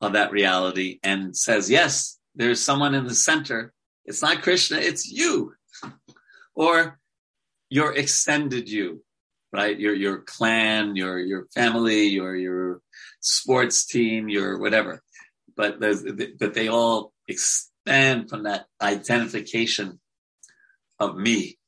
of 0.00 0.14
that 0.14 0.32
reality 0.32 0.98
and 1.02 1.36
says, 1.36 1.70
yes, 1.70 2.18
there's 2.34 2.64
someone 2.64 2.94
in 2.94 3.06
the 3.06 3.14
center. 3.14 3.72
It's 4.06 4.22
not 4.22 4.42
Krishna, 4.42 4.78
it's 4.78 5.06
you 5.06 5.52
or 6.54 6.98
your 7.68 7.94
extended 7.94 8.68
you, 8.70 9.04
right? 9.52 9.78
Your, 9.78 9.94
your 9.94 10.22
clan, 10.22 10.96
your, 10.96 11.18
your 11.18 11.46
family, 11.54 12.06
your, 12.06 12.34
your 12.34 12.80
sports 13.20 13.84
team, 13.84 14.30
your 14.30 14.58
whatever. 14.58 15.02
But 15.54 15.80
but 15.80 16.54
they 16.54 16.68
all 16.68 17.12
expand 17.84 18.28
from 18.28 18.44
that 18.44 18.66
identification 18.80 20.00
of 20.98 21.16
me 21.16 21.58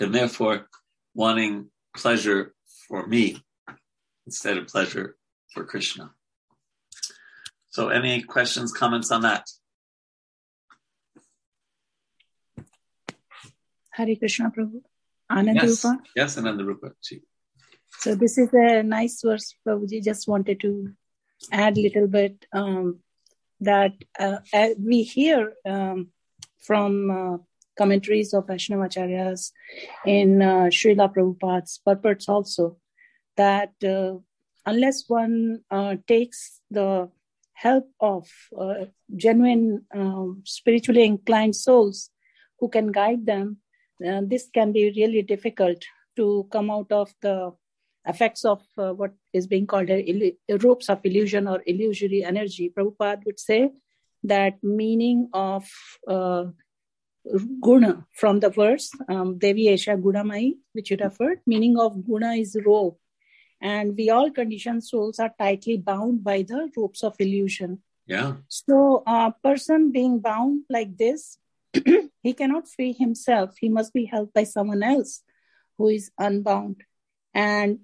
and 0.00 0.14
therefore 0.14 0.68
wanting 1.14 1.70
pleasure 1.96 2.54
for 2.88 3.06
me 3.06 3.42
instead 4.26 4.56
of 4.58 4.66
pleasure 4.68 5.16
for 5.52 5.64
Krishna. 5.64 6.12
So, 7.70 7.88
any 7.88 8.22
questions, 8.22 8.72
comments 8.72 9.10
on 9.10 9.22
that? 9.22 9.46
Hare 13.90 14.16
Krishna 14.16 14.50
Prabhu. 14.50 14.82
Anand 15.30 15.56
yes, 15.56 15.84
Rupa. 15.84 16.02
yes, 16.16 16.36
Rupa. 16.38 16.92
Ji. 17.02 17.22
So 17.98 18.14
this 18.14 18.38
is 18.38 18.48
a 18.54 18.82
nice 18.82 19.20
verse, 19.22 19.54
Prabhuji. 19.66 20.02
Just 20.02 20.28
wanted 20.28 20.60
to 20.60 20.92
add 21.52 21.76
a 21.76 21.80
little 21.80 22.06
bit 22.06 22.46
um, 22.52 23.00
that 23.60 23.92
uh, 24.18 24.38
we 24.78 25.02
hear 25.02 25.54
um, 25.66 26.08
from 26.58 27.10
uh, 27.10 27.36
commentaries 27.76 28.34
of 28.34 28.46
Vaishnavacharyas 28.46 29.52
in 30.06 30.42
uh, 30.42 30.64
Srila 30.66 31.12
Prabhupada's 31.14 31.80
purports 31.84 32.28
also 32.28 32.76
that 33.36 33.72
uh, 33.84 34.18
unless 34.66 35.04
one 35.08 35.60
takes 36.06 36.60
the 36.70 37.08
help 37.58 37.90
of 38.00 38.28
uh, 38.56 38.84
genuine 39.16 39.84
um, 39.94 40.42
spiritually 40.44 41.04
inclined 41.04 41.56
souls 41.56 42.10
who 42.60 42.68
can 42.68 42.92
guide 42.92 43.26
them, 43.26 43.56
uh, 44.06 44.20
this 44.24 44.48
can 44.54 44.72
be 44.72 44.92
really 44.96 45.22
difficult 45.22 45.82
to 46.16 46.46
come 46.52 46.70
out 46.70 46.90
of 46.92 47.12
the 47.20 47.52
effects 48.06 48.44
of 48.44 48.62
uh, 48.78 48.92
what 48.92 49.12
is 49.32 49.46
being 49.46 49.66
called 49.66 49.88
illu- 49.88 50.36
ropes 50.62 50.88
of 50.88 51.00
illusion 51.04 51.46
or 51.46 51.62
illusory 51.66 52.24
energy. 52.24 52.72
Prabhupada 52.74 53.24
would 53.26 53.38
say 53.38 53.70
that 54.24 54.54
meaning 54.62 55.28
of 55.32 55.68
uh, 56.08 56.44
guna 57.60 58.06
from 58.12 58.40
the 58.40 58.50
verse 58.50 58.90
um, 59.08 59.38
Devi 59.38 59.66
Esha 59.66 60.00
Gunamai, 60.00 60.54
which 60.72 60.90
you 60.90 60.96
referred, 61.00 61.40
meaning 61.46 61.78
of 61.78 62.06
guna 62.06 62.32
is 62.32 62.56
rope. 62.64 62.98
And 63.60 63.96
we 63.96 64.08
all 64.10 64.30
conditioned 64.30 64.84
souls 64.84 65.18
are 65.18 65.32
tightly 65.38 65.76
bound 65.76 66.22
by 66.22 66.42
the 66.42 66.70
ropes 66.76 67.02
of 67.02 67.16
illusion. 67.18 67.82
Yeah. 68.06 68.36
So, 68.46 69.02
a 69.06 69.34
person 69.42 69.90
being 69.92 70.20
bound 70.20 70.62
like 70.70 70.96
this, 70.96 71.38
he 72.22 72.32
cannot 72.34 72.68
free 72.68 72.92
himself. 72.92 73.56
He 73.58 73.68
must 73.68 73.92
be 73.92 74.06
helped 74.06 74.32
by 74.32 74.44
someone 74.44 74.82
else 74.82 75.22
who 75.76 75.88
is 75.88 76.10
unbound. 76.18 76.84
And 77.34 77.80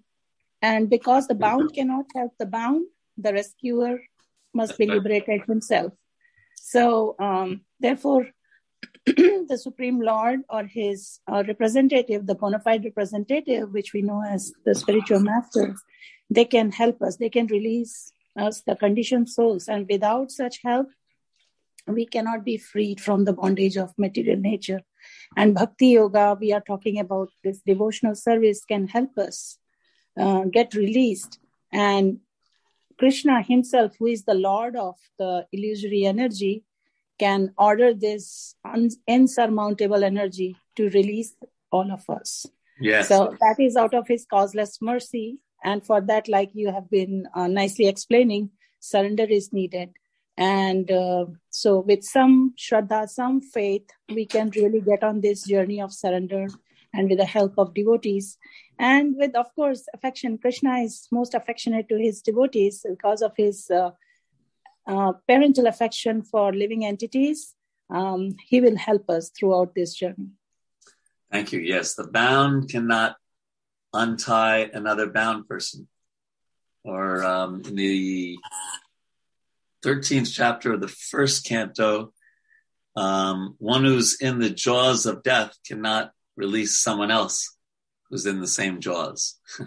and 0.65 0.89
because 0.89 1.27
the 1.27 1.35
bound 1.35 1.75
cannot 1.75 2.07
help 2.15 2.33
the 2.39 2.47
bound, 2.47 2.87
the 3.19 3.35
rescuer 3.35 3.99
must 4.55 4.79
be 4.79 4.87
liberated 4.87 5.43
himself. 5.47 5.93
So, 6.57 7.17
um, 7.19 7.67
therefore, 7.81 8.29
the 9.07 9.59
Supreme 9.61 10.01
Lord 10.01 10.41
or 10.49 10.65
his 10.65 11.21
uh, 11.31 11.45
representative, 11.47 12.27
the 12.27 12.35
bona 12.35 12.61
fide 12.61 12.85
representative, 12.85 13.75
which 13.75 13.93
we 13.93 14.01
know 14.01 14.23
as 14.27 14.53
the 14.65 14.75
spiritual 14.75 15.21
masters, 15.21 15.79
they 16.31 16.47
can 16.47 16.73
help 16.73 17.03
us. 17.03 17.19
They 17.19 17.29
can 17.29 17.47
release 17.49 18.11
us, 18.35 18.62
the 18.62 18.75
conditioned 18.75 19.29
souls. 19.29 19.69
And 19.69 19.87
without 19.87 20.31
such 20.31 20.61
help, 20.65 20.87
we 21.87 22.07
cannot 22.07 22.43
be 22.43 22.57
freed 22.57 23.03
from 23.03 23.27
the 23.27 23.35
bondage 23.35 23.77
of 23.77 23.93
material 23.99 24.41
nature. 24.41 24.81
And 25.37 25.55
Bhakti 25.55 25.89
Yoga, 25.89 26.39
we 26.41 26.55
are 26.55 26.62
talking 26.62 26.99
about 26.99 27.29
this 27.43 27.61
devotional 27.67 28.15
service, 28.15 28.65
can 28.65 28.89
help 28.89 29.19
us 29.19 29.59
uh, 30.19 30.45
get 30.45 30.75
released. 30.75 31.39
And 31.73 32.21
Krishna 32.99 33.43
himself, 33.43 33.97
who 33.99 34.07
is 34.07 34.25
the 34.25 34.35
Lord 34.35 34.77
of 34.77 34.97
the 35.19 35.47
illusory 35.53 36.05
energy, 36.05 36.65
can 37.19 37.53
order 37.59 37.95
this 37.95 38.55
un- 38.65 38.91
insurmountable 39.07 40.05
energy 40.05 40.57
to 40.77 40.89
release 40.91 41.35
all 41.71 41.93
of 41.93 42.09
us. 42.09 42.47
Yes. 42.81 43.09
So 43.09 43.37
that 43.41 43.57
is 43.59 43.77
out 43.77 43.95
of 43.95 44.09
his 44.09 44.27
causeless 44.27 44.79
mercy. 44.81 45.39
And 45.62 45.85
for 45.85 46.01
that, 46.03 46.29
like 46.29 46.51
you 46.53 46.73
have 46.73 46.91
been 46.91 47.27
uh, 47.35 47.47
nicely 47.47 47.87
explaining, 47.87 48.51
surrender 48.81 49.25
is 49.25 49.53
needed. 49.53 49.91
And 50.37 50.91
uh, 50.91 51.27
so, 51.51 51.79
with 51.79 52.03
some 52.03 52.55
shraddha, 52.59 53.09
some 53.09 53.41
faith, 53.41 53.89
we 54.12 54.27
can 54.27 54.51
really 54.51 54.81
get 54.81 55.05
on 55.05 55.21
this 55.21 55.45
journey 55.45 55.81
of 55.81 55.93
surrender 55.93 56.49
and 56.95 57.09
with 57.09 57.18
the 57.18 57.26
help 57.26 57.55
of 57.59 57.74
devotees. 57.74 58.38
And 58.78 59.16
with, 59.16 59.34
of 59.36 59.55
course, 59.55 59.86
affection. 59.95 60.38
Krishna 60.38 60.78
is 60.78 61.09
most 61.11 61.34
affectionate 61.34 61.88
to 61.88 61.99
his 61.99 62.22
devotees 62.22 62.84
because 62.88 63.22
of 63.22 63.32
his 63.36 63.70
uh, 63.70 63.90
uh, 64.86 65.12
parental 65.28 65.66
affection 65.66 66.22
for 66.22 66.53
living 66.53 66.84
entities. 66.84 67.55
Um, 67.90 68.36
he 68.47 68.61
will 68.61 68.76
help 68.76 69.11
us 69.11 69.30
throughout 69.30 69.74
this 69.74 69.95
journey. 69.95 70.30
Thank 71.30 71.53
you. 71.53 71.61
Yes, 71.61 71.95
the 71.95 72.07
bound 72.07 72.70
cannot 72.70 73.16
untie 73.92 74.70
another 74.72 75.09
bound 75.09 75.49
person. 75.49 75.88
Or 76.84 77.24
um, 77.24 77.62
in 77.64 77.76
the 77.76 78.38
13th 79.84 80.32
chapter 80.32 80.74
of 80.74 80.80
the 80.80 80.88
first 80.88 81.47
canto, 81.47 82.12
um, 82.97 83.55
one 83.59 83.84
who's 83.84 84.20
in 84.20 84.38
the 84.38 84.51
jaws 84.51 85.07
of 85.07 85.22
death 85.22 85.57
cannot 85.66 86.12
release 86.37 86.80
someone 86.80 87.11
else 87.11 87.57
who's 88.11 88.26
in 88.26 88.41
the 88.41 88.47
same 88.47 88.80
jaws. 88.80 89.39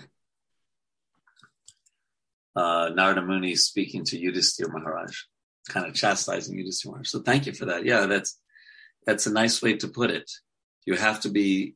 uh, 2.56 2.90
Narada 2.94 3.22
Muni 3.22 3.56
speaking 3.56 4.04
to 4.06 4.20
Yudhisthira 4.20 4.72
Maharaj, 4.72 5.16
kind 5.70 5.86
of 5.88 5.94
chastising 5.94 6.58
Yudhisthira 6.58 6.88
Maharaj. 6.88 7.08
So 7.10 7.22
thank 7.22 7.46
you 7.46 7.54
for 7.54 7.66
that. 7.66 7.86
Yeah, 7.86 8.06
that's 8.06 8.40
that's 9.06 9.28
a 9.28 9.34
nice 9.34 9.62
way 9.62 9.78
to 9.78 9.88
put 9.88 10.12
it. 10.12 10.30
You 10.86 10.96
have 10.96 11.22
to 11.22 11.30
be 11.30 11.76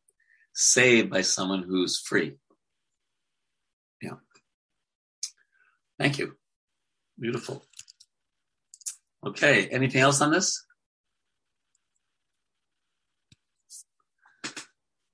saved 0.53 1.09
by 1.09 1.21
someone 1.21 1.63
who's 1.63 1.99
free. 1.99 2.33
Yeah. 4.01 4.15
Thank 5.99 6.19
you. 6.19 6.33
Beautiful. 7.19 7.63
Okay. 9.25 9.67
Anything 9.67 10.01
else 10.01 10.21
on 10.21 10.31
this? 10.31 10.65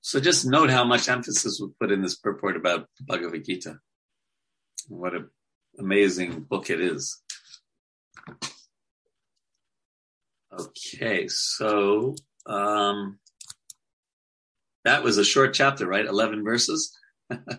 So 0.08 0.20
just 0.20 0.46
note 0.46 0.70
how 0.70 0.84
much 0.84 1.06
emphasis 1.06 1.60
we 1.60 1.68
put 1.78 1.92
in 1.92 2.00
this 2.00 2.16
purport 2.16 2.56
about 2.56 2.88
Bhagavad 2.98 3.44
Gita. 3.44 3.78
What 4.88 5.12
an 5.14 5.28
amazing 5.78 6.46
book 6.48 6.70
it 6.70 6.80
is. 6.80 7.20
Okay, 10.50 11.28
so 11.28 12.14
um, 12.46 13.18
that 14.86 15.02
was 15.02 15.18
a 15.18 15.24
short 15.26 15.52
chapter, 15.52 15.86
right? 15.86 16.06
11 16.06 16.42
verses. 16.42 16.96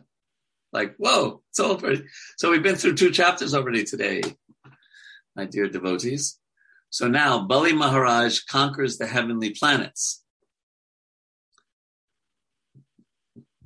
like, 0.73 0.95
whoa, 0.97 1.43
it's. 1.51 2.07
So 2.39 2.49
we've 2.49 2.63
been 2.63 2.77
through 2.77 2.95
two 2.95 3.11
chapters 3.11 3.53
already 3.53 3.83
today, 3.83 4.23
my 5.35 5.45
dear 5.45 5.67
devotees. 5.67 6.39
So 6.89 7.07
now 7.07 7.45
Bali 7.45 7.73
Maharaj 7.73 8.39
conquers 8.45 8.97
the 8.97 9.05
heavenly 9.05 9.51
planets. 9.51 10.23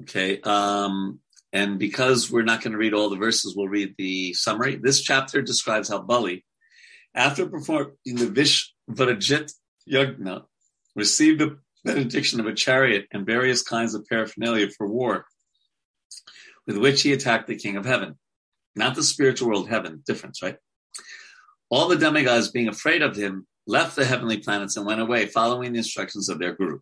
Okay. 0.03 0.41
Um, 0.41 1.19
and 1.53 1.79
because 1.79 2.29
we're 2.29 2.43
not 2.43 2.61
going 2.61 2.73
to 2.73 2.77
read 2.77 2.93
all 2.93 3.09
the 3.09 3.15
verses, 3.15 3.55
we'll 3.55 3.67
read 3.69 3.95
the 3.97 4.33
summary. 4.33 4.75
This 4.75 5.01
chapter 5.01 5.41
describes 5.41 5.87
how 5.87 6.01
Bali, 6.01 6.45
after 7.15 7.47
performing 7.47 7.93
the 8.03 8.27
Vishvajit 8.89 9.51
Yagna, 9.89 10.43
received 10.95 11.39
the 11.39 11.57
benediction 11.85 12.39
of 12.39 12.47
a 12.47 12.53
chariot 12.53 13.07
and 13.11 13.25
various 13.25 13.61
kinds 13.61 13.93
of 13.93 14.05
paraphernalia 14.07 14.69
for 14.71 14.87
war, 14.87 15.25
with 16.67 16.77
which 16.77 17.01
he 17.01 17.13
attacked 17.13 17.47
the 17.47 17.55
king 17.55 17.77
of 17.77 17.85
heaven. 17.85 18.15
Not 18.75 18.95
the 18.95 19.03
spiritual 19.03 19.47
world, 19.47 19.69
heaven, 19.69 20.03
difference, 20.05 20.41
right? 20.41 20.57
All 21.69 21.87
the 21.87 21.95
demigods, 21.95 22.51
being 22.51 22.67
afraid 22.67 23.01
of 23.01 23.15
him, 23.15 23.47
left 23.67 23.95
the 23.95 24.05
heavenly 24.05 24.39
planets 24.39 24.75
and 24.75 24.85
went 24.85 25.01
away, 25.01 25.27
following 25.27 25.71
the 25.71 25.77
instructions 25.77 26.27
of 26.27 26.39
their 26.39 26.53
guru. 26.55 26.79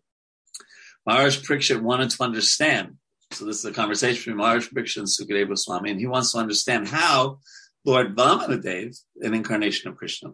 Maharaj 1.06 1.46
Parikshit 1.46 1.82
wanted 1.82 2.10
to 2.10 2.22
understand 2.22 2.96
so 3.32 3.44
this 3.44 3.58
is 3.58 3.64
a 3.64 3.72
conversation 3.72 4.16
between 4.16 4.36
Maharaj 4.36 4.68
Parikshit 4.68 4.98
and 4.98 5.06
Sukadeva 5.06 5.48
Goswami, 5.48 5.90
and 5.90 6.00
he 6.00 6.06
wants 6.06 6.32
to 6.32 6.38
understand 6.38 6.88
how 6.88 7.38
Lord 7.84 8.16
Vamanadev, 8.16 8.96
an 9.20 9.34
incarnation 9.34 9.90
of 9.90 9.96
Krishna, 9.96 10.30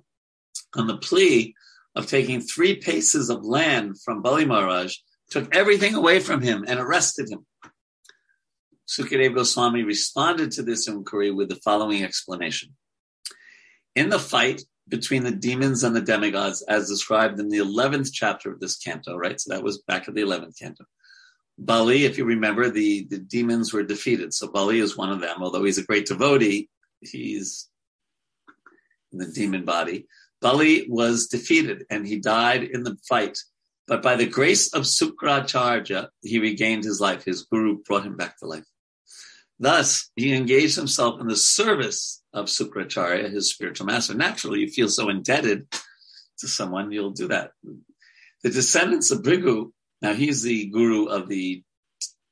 on 0.76 0.86
the 0.86 0.98
plea 0.98 1.54
of 1.94 2.06
taking 2.06 2.40
three 2.40 2.76
paces 2.76 3.30
of 3.30 3.44
land 3.44 4.00
from 4.02 4.22
Bali 4.22 4.44
Maharaj, 4.44 4.96
took 5.30 5.54
everything 5.54 5.94
away 5.94 6.20
from 6.20 6.40
him 6.40 6.64
and 6.66 6.78
arrested 6.78 7.30
him. 7.30 7.46
Sukadeva 8.88 9.36
Goswami 9.36 9.82
responded 9.82 10.50
to 10.52 10.62
this 10.62 10.88
inquiry 10.88 11.30
with 11.30 11.48
the 11.48 11.56
following 11.56 12.02
explanation. 12.02 12.74
In 13.94 14.08
the 14.08 14.18
fight 14.18 14.62
between 14.88 15.24
the 15.24 15.30
demons 15.30 15.84
and 15.84 15.94
the 15.94 16.00
demigods, 16.00 16.62
as 16.62 16.88
described 16.88 17.38
in 17.38 17.48
the 17.48 17.58
11th 17.58 18.10
chapter 18.12 18.50
of 18.50 18.60
this 18.60 18.78
canto, 18.78 19.16
right? 19.16 19.38
So 19.38 19.52
that 19.52 19.62
was 19.62 19.82
back 19.82 20.08
at 20.08 20.14
the 20.14 20.22
11th 20.22 20.58
canto. 20.58 20.84
Bali, 21.58 22.04
if 22.04 22.16
you 22.16 22.24
remember, 22.24 22.70
the, 22.70 23.06
the 23.10 23.18
demons 23.18 23.72
were 23.72 23.82
defeated. 23.82 24.32
So 24.32 24.48
Bali 24.48 24.78
is 24.78 24.96
one 24.96 25.10
of 25.10 25.20
them. 25.20 25.42
Although 25.42 25.64
he's 25.64 25.78
a 25.78 25.84
great 25.84 26.06
devotee, 26.06 26.68
he's 27.00 27.68
in 29.12 29.18
the 29.18 29.26
demon 29.26 29.64
body. 29.64 30.06
Bali 30.40 30.86
was 30.88 31.26
defeated 31.26 31.84
and 31.90 32.06
he 32.06 32.20
died 32.20 32.62
in 32.62 32.84
the 32.84 32.96
fight. 33.08 33.38
But 33.88 34.02
by 34.02 34.16
the 34.16 34.26
grace 34.26 34.72
of 34.72 34.82
Sukracharya, 34.82 36.08
he 36.22 36.38
regained 36.38 36.84
his 36.84 37.00
life. 37.00 37.24
His 37.24 37.44
guru 37.44 37.78
brought 37.82 38.04
him 38.04 38.16
back 38.16 38.38
to 38.38 38.46
life. 38.46 38.64
Thus, 39.58 40.10
he 40.14 40.34
engaged 40.34 40.76
himself 40.76 41.20
in 41.20 41.26
the 41.26 41.36
service 41.36 42.22
of 42.32 42.46
Sukracharya, 42.46 43.30
his 43.32 43.50
spiritual 43.50 43.86
master. 43.86 44.14
Naturally, 44.14 44.60
you 44.60 44.68
feel 44.68 44.88
so 44.88 45.08
indebted 45.08 45.66
to 46.38 46.46
someone, 46.46 46.92
you'll 46.92 47.10
do 47.10 47.28
that. 47.28 47.50
The 48.44 48.50
descendants 48.50 49.10
of 49.10 49.22
Bhrigu, 49.22 49.72
now 50.02 50.14
he's 50.14 50.42
the 50.42 50.66
guru 50.66 51.06
of 51.06 51.28
the 51.28 51.62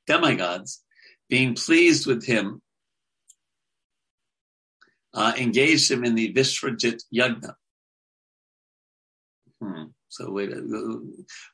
demigods, 0.05 0.83
being 1.29 1.55
pleased 1.55 2.07
with 2.07 2.25
him, 2.25 2.61
uh, 5.13 5.33
engaged 5.37 5.91
him 5.91 6.03
in 6.03 6.15
the 6.15 6.33
Vishvajit 6.33 7.01
Yagna. 7.13 7.53
Hmm. 9.61 9.85
So 10.09 10.31
wait, 10.31 10.53
uh, 10.53 10.97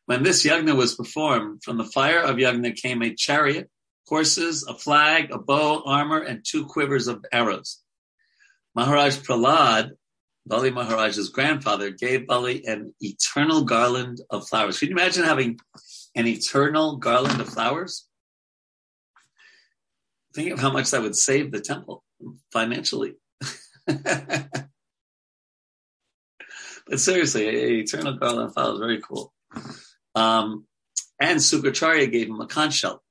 when 0.06 0.24
this 0.24 0.46
yagna 0.46 0.76
was 0.76 0.96
performed, 0.96 1.64
from 1.64 1.78
the 1.78 1.86
fire 1.86 2.20
of 2.20 2.36
yagna 2.36 2.76
came 2.76 3.02
a 3.02 3.14
chariot, 3.14 3.70
horses, 4.08 4.64
a 4.68 4.76
flag, 4.76 5.32
a 5.32 5.40
bow, 5.40 5.82
armor, 5.86 6.20
and 6.20 6.46
two 6.46 6.66
quivers 6.66 7.08
of 7.08 7.26
arrows. 7.32 7.82
Maharaj 8.76 9.18
Prahlad, 9.20 9.92
Bali 10.46 10.72
Maharaj's 10.72 11.30
grandfather, 11.30 11.90
gave 11.90 12.28
Bali 12.28 12.66
an 12.66 12.94
eternal 13.00 13.64
garland 13.64 14.22
of 14.30 14.48
flowers. 14.48 14.78
Can 14.78 14.90
you 14.90 14.96
imagine 14.96 15.24
having 15.24 15.60
an 16.16 16.28
eternal 16.28 16.98
garland 16.98 17.42
of 17.42 17.50
flowers? 17.50 18.08
Think 20.34 20.52
of 20.52 20.60
how 20.60 20.72
much 20.72 20.92
that 20.92 21.02
would 21.02 21.16
save 21.16 21.52
the 21.52 21.60
temple 21.60 22.04
financially. 22.52 23.14
but 23.86 24.60
seriously, 26.96 27.48
eternal 27.80 28.18
garland 28.18 28.48
of 28.48 28.54
flowers, 28.54 28.80
very 28.80 29.02
cool. 29.02 29.34
Um, 30.16 30.66
and 31.20 31.40
Sukracharya 31.40 32.12
gave 32.12 32.28
him 32.28 32.42
a 32.42 32.48
conch 32.48 32.74
shell. 32.74 33.04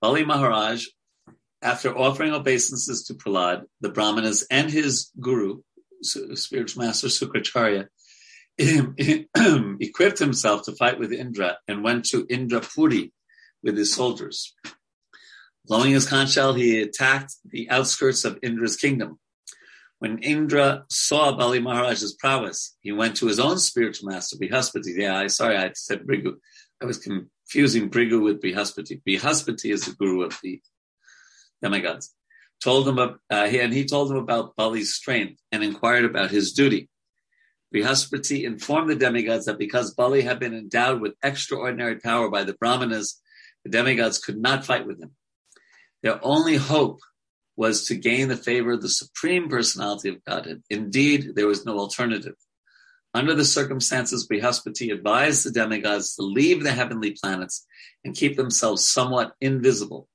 Bali 0.00 0.24
Maharaj, 0.24 0.86
after 1.62 1.96
offering 1.96 2.32
obeisances 2.32 3.04
to 3.04 3.14
Prahlad, 3.14 3.62
the 3.80 3.88
Brahmanas, 3.88 4.44
and 4.50 4.68
his 4.68 5.10
guru, 5.20 5.62
spiritual 6.02 6.84
master 6.84 7.06
Sukracharya, 7.06 7.86
equipped 8.58 10.18
himself 10.18 10.62
to 10.64 10.72
fight 10.72 10.98
with 10.98 11.12
Indra 11.12 11.58
and 11.66 11.82
went 11.82 12.04
to 12.06 12.26
Indrapuri 12.26 13.12
with 13.62 13.76
his 13.76 13.94
soldiers. 13.94 14.54
Blowing 15.66 15.92
his 15.92 16.08
conch 16.08 16.32
shell, 16.32 16.54
he 16.54 16.80
attacked 16.80 17.34
the 17.44 17.70
outskirts 17.70 18.24
of 18.24 18.38
Indra's 18.42 18.76
kingdom. 18.76 19.18
When 20.00 20.18
Indra 20.18 20.84
saw 20.90 21.36
Bali 21.36 21.60
Maharaj's 21.60 22.14
prowess, 22.14 22.76
he 22.80 22.90
went 22.90 23.16
to 23.18 23.26
his 23.26 23.38
own 23.38 23.58
spiritual 23.58 24.10
master, 24.10 24.36
Brihaspati. 24.36 24.96
Yeah, 24.96 25.16
I 25.16 25.28
sorry, 25.28 25.56
I 25.56 25.70
said 25.74 26.04
Bhrigu. 26.04 26.34
I 26.82 26.86
was 26.86 26.98
confusing 26.98 27.88
Bhrigu 27.88 28.20
with 28.20 28.42
Brihaspati. 28.42 29.00
Brihaspati 29.08 29.72
is 29.72 29.84
the 29.84 29.92
guru 29.92 30.22
of 30.22 30.36
the 30.42 30.60
demigods. 31.62 32.12
Told 32.60 32.88
him, 32.88 32.98
uh, 32.98 33.14
and 33.30 33.72
he 33.72 33.84
told 33.84 34.10
him 34.10 34.16
about 34.16 34.56
Bali's 34.56 34.92
strength 34.92 35.40
and 35.52 35.62
inquired 35.62 36.04
about 36.04 36.32
his 36.32 36.52
duty. 36.52 36.88
Brihaspati 37.72 38.44
informed 38.44 38.90
the 38.90 38.96
demigods 38.96 39.46
that 39.46 39.58
because 39.58 39.94
Bali 39.94 40.22
had 40.22 40.38
been 40.38 40.54
endowed 40.54 41.00
with 41.00 41.14
extraordinary 41.22 41.98
power 41.98 42.28
by 42.30 42.44
the 42.44 42.54
Brahmanas, 42.54 43.20
the 43.64 43.70
demigods 43.70 44.18
could 44.18 44.36
not 44.36 44.66
fight 44.66 44.86
with 44.86 45.00
him. 45.00 45.12
Their 46.02 46.18
only 46.22 46.56
hope 46.56 47.00
was 47.56 47.86
to 47.86 47.94
gain 47.94 48.28
the 48.28 48.36
favor 48.36 48.72
of 48.72 48.82
the 48.82 48.88
supreme 48.88 49.48
personality 49.48 50.08
of 50.08 50.24
Godhead. 50.24 50.62
Indeed, 50.68 51.34
there 51.34 51.46
was 51.46 51.64
no 51.64 51.78
alternative. 51.78 52.34
Under 53.14 53.34
the 53.34 53.44
circumstances, 53.44 54.26
Brihaspati 54.26 54.92
advised 54.92 55.44
the 55.44 55.50
demigods 55.50 56.16
to 56.16 56.22
leave 56.22 56.62
the 56.62 56.72
heavenly 56.72 57.16
planets 57.22 57.66
and 58.04 58.16
keep 58.16 58.36
themselves 58.36 58.88
somewhat 58.88 59.32
invisible. 59.40 60.08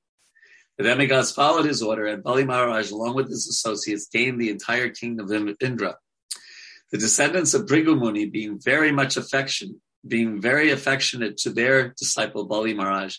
The 0.78 0.84
demigods 0.84 1.32
followed 1.32 1.66
his 1.66 1.82
order, 1.82 2.06
and 2.08 2.24
Bali 2.24 2.44
Maharaj, 2.44 2.92
along 2.92 3.16
with 3.16 3.30
his 3.30 3.48
associates, 3.48 4.08
gained 4.12 4.42
the 4.42 4.50
entire 4.50 4.90
kingdom 4.90 5.32
of 5.48 5.56
Indra. 5.60 5.98
The 6.92 6.98
descendants 6.98 7.54
of 7.54 7.66
Bhrigu 7.66 8.00
Muni, 8.00 8.28
being 8.28 8.60
very 8.60 8.92
much 8.92 9.18
affection, 9.18 9.82
being 10.08 10.42
very 10.42 10.72
affectionate 10.72 11.38
to 11.38 11.50
their 11.50 11.90
disciple 11.90 12.46
Bali 12.46 12.74
Maharaj, 12.74 13.18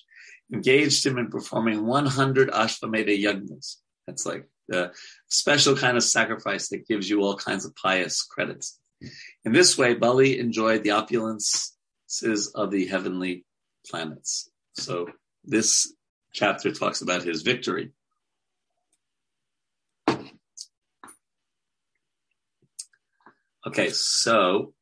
engaged 0.52 1.04
him 1.04 1.18
in 1.18 1.28
performing 1.30 1.86
100 1.86 2.50
Ashvamedha 2.50 3.22
yagnas. 3.22 3.76
That's 4.06 4.24
like 4.24 4.48
the 4.68 4.92
special 5.28 5.76
kind 5.76 5.96
of 5.96 6.02
sacrifice 6.02 6.68
that 6.68 6.86
gives 6.86 7.08
you 7.10 7.20
all 7.22 7.36
kinds 7.36 7.66
of 7.66 7.74
pious 7.76 8.22
credits. 8.22 8.78
In 9.44 9.52
this 9.52 9.76
way, 9.76 9.94
Bali 9.94 10.38
enjoyed 10.38 10.82
the 10.82 10.90
opulences 10.90 12.48
of 12.54 12.70
the 12.70 12.86
heavenly 12.86 13.44
planets. 13.88 14.50
So 14.74 15.08
this 15.44 15.92
chapter 16.32 16.72
talks 16.72 17.02
about 17.02 17.22
his 17.22 17.42
victory. 17.42 17.92
Okay, 23.68 23.90
so 23.90 24.72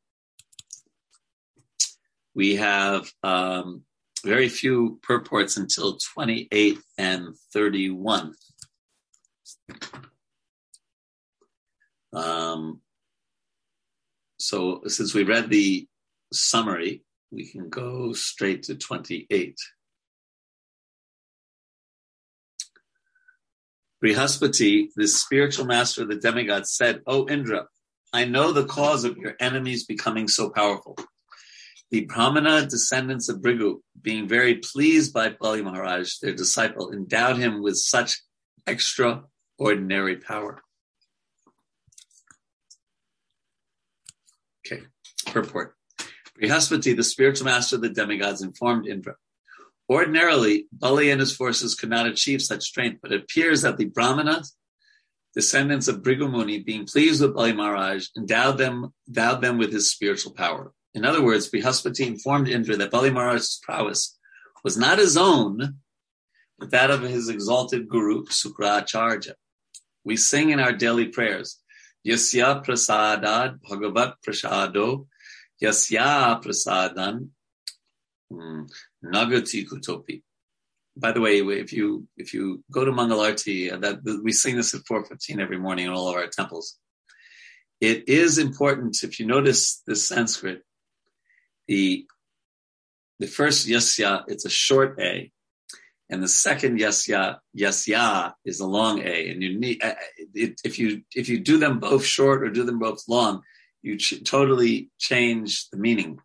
we 2.33 2.55
have 2.55 3.11
um, 3.21 3.81
very 4.23 4.47
few 4.47 4.97
purports 5.03 5.57
until 5.57 5.97
28 6.13 6.79
and 6.97 7.35
31. 7.51 8.33
Um, 12.13 12.79
so 14.39 14.83
since 14.87 15.13
we 15.13 15.23
read 15.23 15.49
the 15.49 15.85
summary, 16.31 17.03
we 17.29 17.45
can 17.45 17.67
go 17.67 18.13
straight 18.13 18.63
to 18.63 18.75
28. 18.75 19.57
Brihaspati, 24.01 24.87
the 24.95 25.09
spiritual 25.09 25.65
master 25.65 26.03
of 26.03 26.07
the 26.07 26.15
demigods, 26.15 26.71
said, 26.71 27.01
O 27.05 27.27
Indra, 27.27 27.67
I 28.13 28.25
know 28.25 28.51
the 28.51 28.65
cause 28.65 29.03
of 29.03 29.17
your 29.17 29.35
enemies 29.39 29.85
becoming 29.85 30.27
so 30.27 30.49
powerful. 30.49 30.97
The 31.91 32.05
Brahmana 32.05 32.65
descendants 32.65 33.29
of 33.29 33.37
Bhrigu, 33.37 33.81
being 34.01 34.27
very 34.27 34.55
pleased 34.55 35.13
by 35.13 35.29
Bali 35.29 35.61
Maharaj, 35.61 36.17
their 36.21 36.33
disciple, 36.33 36.91
endowed 36.91 37.37
him 37.37 37.61
with 37.61 37.77
such 37.77 38.21
extraordinary 38.65 40.17
power. 40.17 40.61
Okay, 44.65 44.83
purport. 45.27 45.75
Brihaspati, 46.39 46.95
the 46.95 47.03
spiritual 47.03 47.45
master 47.45 47.77
of 47.77 47.81
the 47.81 47.89
demigods, 47.89 48.41
informed 48.41 48.87
Indra. 48.87 49.15
Ordinarily, 49.89 50.67
Bali 50.73 51.09
and 51.09 51.21
his 51.21 51.35
forces 51.35 51.73
could 51.73 51.89
not 51.89 52.05
achieve 52.05 52.41
such 52.41 52.63
strength, 52.63 52.99
but 53.01 53.13
it 53.13 53.21
appears 53.21 53.61
that 53.61 53.77
the 53.77 53.85
Brahmanas, 53.85 54.55
descendants 55.37 55.87
of 55.87 56.01
Bhrigumuni, 56.01 56.65
being 56.65 56.87
pleased 56.87 57.21
with 57.21 57.35
Bali 57.35 57.53
Maharaj, 57.53 58.07
endowed 58.17 58.57
them, 58.57 58.91
endowed 59.07 59.39
them 59.39 59.59
with 59.59 59.71
his 59.71 59.91
spiritual 59.91 60.33
power. 60.33 60.73
In 60.95 61.05
other 61.05 61.23
words, 61.23 61.47
Brihaspati 61.47 62.07
informed 62.07 62.47
Indra 62.47 62.75
that 62.77 62.89
Bali 62.89 63.11
Maharaj's 63.11 63.59
prowess 63.61 64.17
was 64.63 64.77
not 64.77 64.97
his 64.97 65.15
own, 65.15 65.75
but 66.57 66.71
that 66.71 66.89
of 66.89 67.03
his 67.03 67.29
exalted 67.29 67.87
guru, 67.87 68.25
Sukracharya. 68.25 69.33
We 70.03 70.17
sing 70.17 70.49
in 70.49 70.59
our 70.59 70.73
daily 70.73 71.09
prayers, 71.09 71.61
Yasya 72.03 72.65
prasadad 72.65 73.59
bhagavat 73.61 74.15
prasado, 74.25 75.05
Yasya 75.61 76.41
prasadan 76.43 77.29
hmm, 78.31 78.63
nagati 79.05 79.67
kutopi. 79.69 80.23
By 80.99 81.11
the 81.11 81.21
way, 81.21 81.39
if 81.39 81.71
you 81.71 82.07
if 82.17 82.33
you 82.33 82.63
go 82.71 82.83
to 82.83 82.91
Mangalarti, 82.91 83.71
uh, 83.71 83.77
that 83.77 84.21
we 84.23 84.31
sing 84.31 84.55
this 84.55 84.73
at 84.73 84.81
4:15 84.85 85.39
every 85.39 85.59
morning 85.59 85.85
in 85.85 85.91
all 85.91 86.09
of 86.09 86.15
our 86.15 86.27
temples. 86.27 86.77
It 87.79 88.09
is 88.09 88.37
important 88.37 89.03
if 89.03 89.19
you 89.19 89.27
notice 89.27 89.83
the 89.85 89.95
Sanskrit, 89.95 90.63
the 91.67 92.07
the 93.19 93.27
first 93.27 93.67
yasya, 93.67 94.23
it's 94.27 94.45
a 94.45 94.49
short 94.49 94.99
a, 94.99 95.31
and 96.09 96.23
the 96.23 96.27
second 96.27 96.79
yasya, 96.79 97.39
yasya 97.57 98.33
is 98.45 98.59
a 98.59 98.65
long 98.65 98.99
a. 98.99 99.29
And 99.29 99.43
you 99.43 99.59
need, 99.59 99.83
uh, 99.83 99.95
it, 100.33 100.61
if 100.63 100.79
you, 100.79 101.01
if 101.13 101.27
you 101.27 101.39
do 101.39 101.57
them 101.57 101.79
both 101.79 102.05
short 102.05 102.43
or 102.43 102.49
do 102.49 102.63
them 102.63 102.79
both 102.79 103.03
long, 103.07 103.41
you 103.81 103.97
ch- 103.97 104.23
totally 104.23 104.89
change 104.99 105.69
the 105.69 105.77
meaning. 105.77 106.19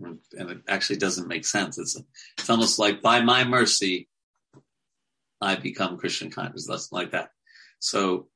And 0.00 0.18
it 0.50 0.58
actually 0.66 0.96
doesn't 0.96 1.28
make 1.28 1.44
sense. 1.44 1.78
It's, 1.78 1.96
it's 2.38 2.50
almost 2.50 2.78
like 2.78 3.02
by 3.02 3.20
my 3.20 3.44
mercy, 3.44 4.08
I 5.40 5.56
become 5.56 5.96
Krishna 5.96 6.30
conscious, 6.30 6.92
like 6.92 7.12
that. 7.12 7.30
So, 7.78 8.28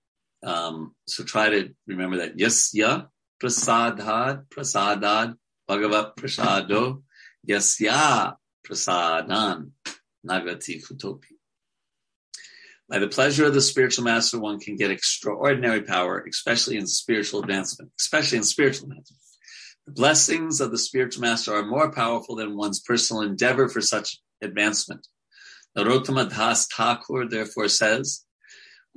um, 0.43 0.95
so 1.07 1.25
try 1.25 1.51
to 1.51 1.71
remember 1.87 2.19
that. 2.19 2.37
Yasya 2.37 3.09
prasadad, 3.43 4.47
prasadad, 4.49 5.35
bhagavat 5.69 6.17
prasado, 6.17 7.03
yasya 7.49 8.35
prasadan. 8.67 9.71
Nagati 10.27 10.83
Kutopi. 10.83 11.37
By 12.89 12.99
the 12.99 13.09
pleasure 13.09 13.47
of 13.47 13.55
the 13.55 13.61
spiritual 13.61 14.05
master, 14.05 14.39
one 14.39 14.59
can 14.59 14.77
get 14.77 14.91
extraordinary 14.91 15.83
power, 15.83 16.25
especially 16.29 16.77
in 16.77 16.87
spiritual 16.87 17.41
advancement, 17.41 17.93
especially 17.99 18.39
in 18.39 18.45
spiritual 18.45 18.89
advancement. 18.89 19.21
The 19.87 19.93
blessings 19.93 20.61
of 20.61 20.71
the 20.71 20.79
spiritual 20.79 21.23
master 21.23 21.55
are 21.55 21.65
more 21.65 21.93
powerful 21.93 22.37
than 22.37 22.57
one's 22.57 22.81
personal 22.81 23.23
endeavor 23.23 23.69
for 23.69 23.81
such 23.81 24.19
advancement. 24.43 25.07
Narottama 25.77 26.31
Das 26.31 26.66
Thakur 26.68 27.29
therefore 27.29 27.68
says, 27.68 28.25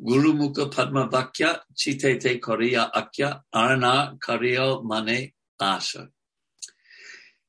Guru 0.04 0.34
Mukha 0.34 0.74
Padma 0.74 1.08
Vakya 1.08 1.60
Chitete 1.76 2.40
Koriya 2.40 2.92
Akya 2.92 3.42
Arna 3.52 4.16
Kariyo 4.20 4.84
Mane 4.84 5.32
Asha. 5.60 6.10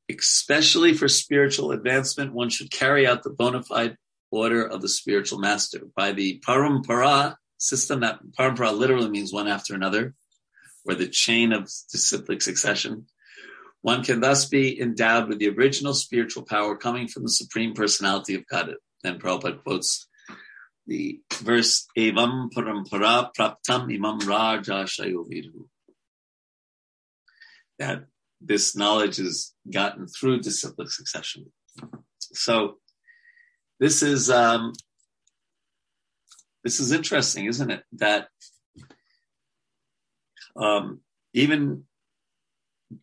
Especially 0.09 0.95
for 0.95 1.09
spiritual 1.09 1.72
advancement, 1.72 2.33
one 2.33 2.49
should 2.49 2.70
carry 2.70 3.07
out 3.07 3.22
the 3.22 3.31
bona 3.31 3.62
fide 3.62 3.99
order 4.31 4.66
of 4.66 4.81
the 4.81 4.89
spiritual 4.89 5.39
master. 5.39 5.81
By 5.95 6.12
the 6.12 6.41
parampara 6.41 7.37
system, 7.59 8.01
that 8.01 8.20
parampara 8.39 8.76
literally 8.76 9.11
means 9.11 9.33
one 9.33 9.49
after 9.49 9.74
another, 9.74 10.14
or 10.87 10.95
the 10.95 11.09
chain 11.09 11.53
of 11.53 11.64
disciplic 11.93 12.41
succession. 12.41 13.07
One 13.83 14.03
can 14.03 14.20
thus 14.20 14.47
be 14.47 14.81
endowed 14.81 15.29
with 15.29 15.39
the 15.39 15.51
original 15.51 15.93
spiritual 15.93 16.45
power 16.45 16.76
coming 16.76 17.09
from 17.09 17.24
the 17.24 17.31
Supreme 17.31 17.74
Personality 17.74 18.35
of 18.35 18.47
God. 18.47 18.74
Then 19.03 19.18
Prabhupada 19.18 19.62
quotes 19.62 20.09
the 20.86 21.20
verse 21.34 21.86
Evam 21.96 22.51
Parampara 22.51 23.30
Praptam 23.38 23.94
Imam 23.94 24.18
Raja 24.20 24.84
Shayovidu. 24.84 25.66
That 27.78 28.07
this 28.40 28.74
knowledge 28.74 29.18
is 29.18 29.55
gotten 29.70 30.09
through 30.09 30.40
disciplic 30.40 30.90
succession. 30.90 31.53
So 32.18 32.78
this 33.78 34.03
is 34.03 34.30
um, 34.30 34.72
this 36.64 36.80
is 36.80 36.92
interesting, 36.92 37.46
isn't 37.46 37.70
it? 37.70 37.82
That 37.92 38.28
um, 40.57 41.01
even 41.32 41.84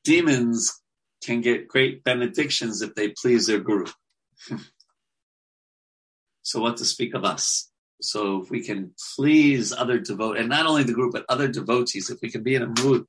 demons 0.04 0.82
can 1.24 1.42
get 1.42 1.68
great 1.68 2.04
benedictions 2.04 2.82
if 2.82 2.96
they 2.96 3.10
please 3.10 3.48
their 3.48 3.60
guru. 3.60 3.86
so 6.46 6.62
what 6.62 6.78
to 6.78 6.86
speak 6.86 7.16
of 7.16 7.26
us? 7.26 7.72
So 8.02 8.44
if 8.44 8.52
we 8.52 8.62
can 8.62 8.92
please 9.16 9.74
other 9.74 9.98
devotees, 9.98 10.42
and 10.42 10.50
not 10.50 10.68
only 10.68 10.84
the 10.84 10.94
group, 10.94 11.14
but 11.14 11.26
other 11.28 11.48
devotees, 11.48 12.12
if 12.12 12.20
we 12.22 12.30
can 12.30 12.44
be 12.44 12.54
in 12.54 12.62
a 12.62 12.82
mood 12.84 13.06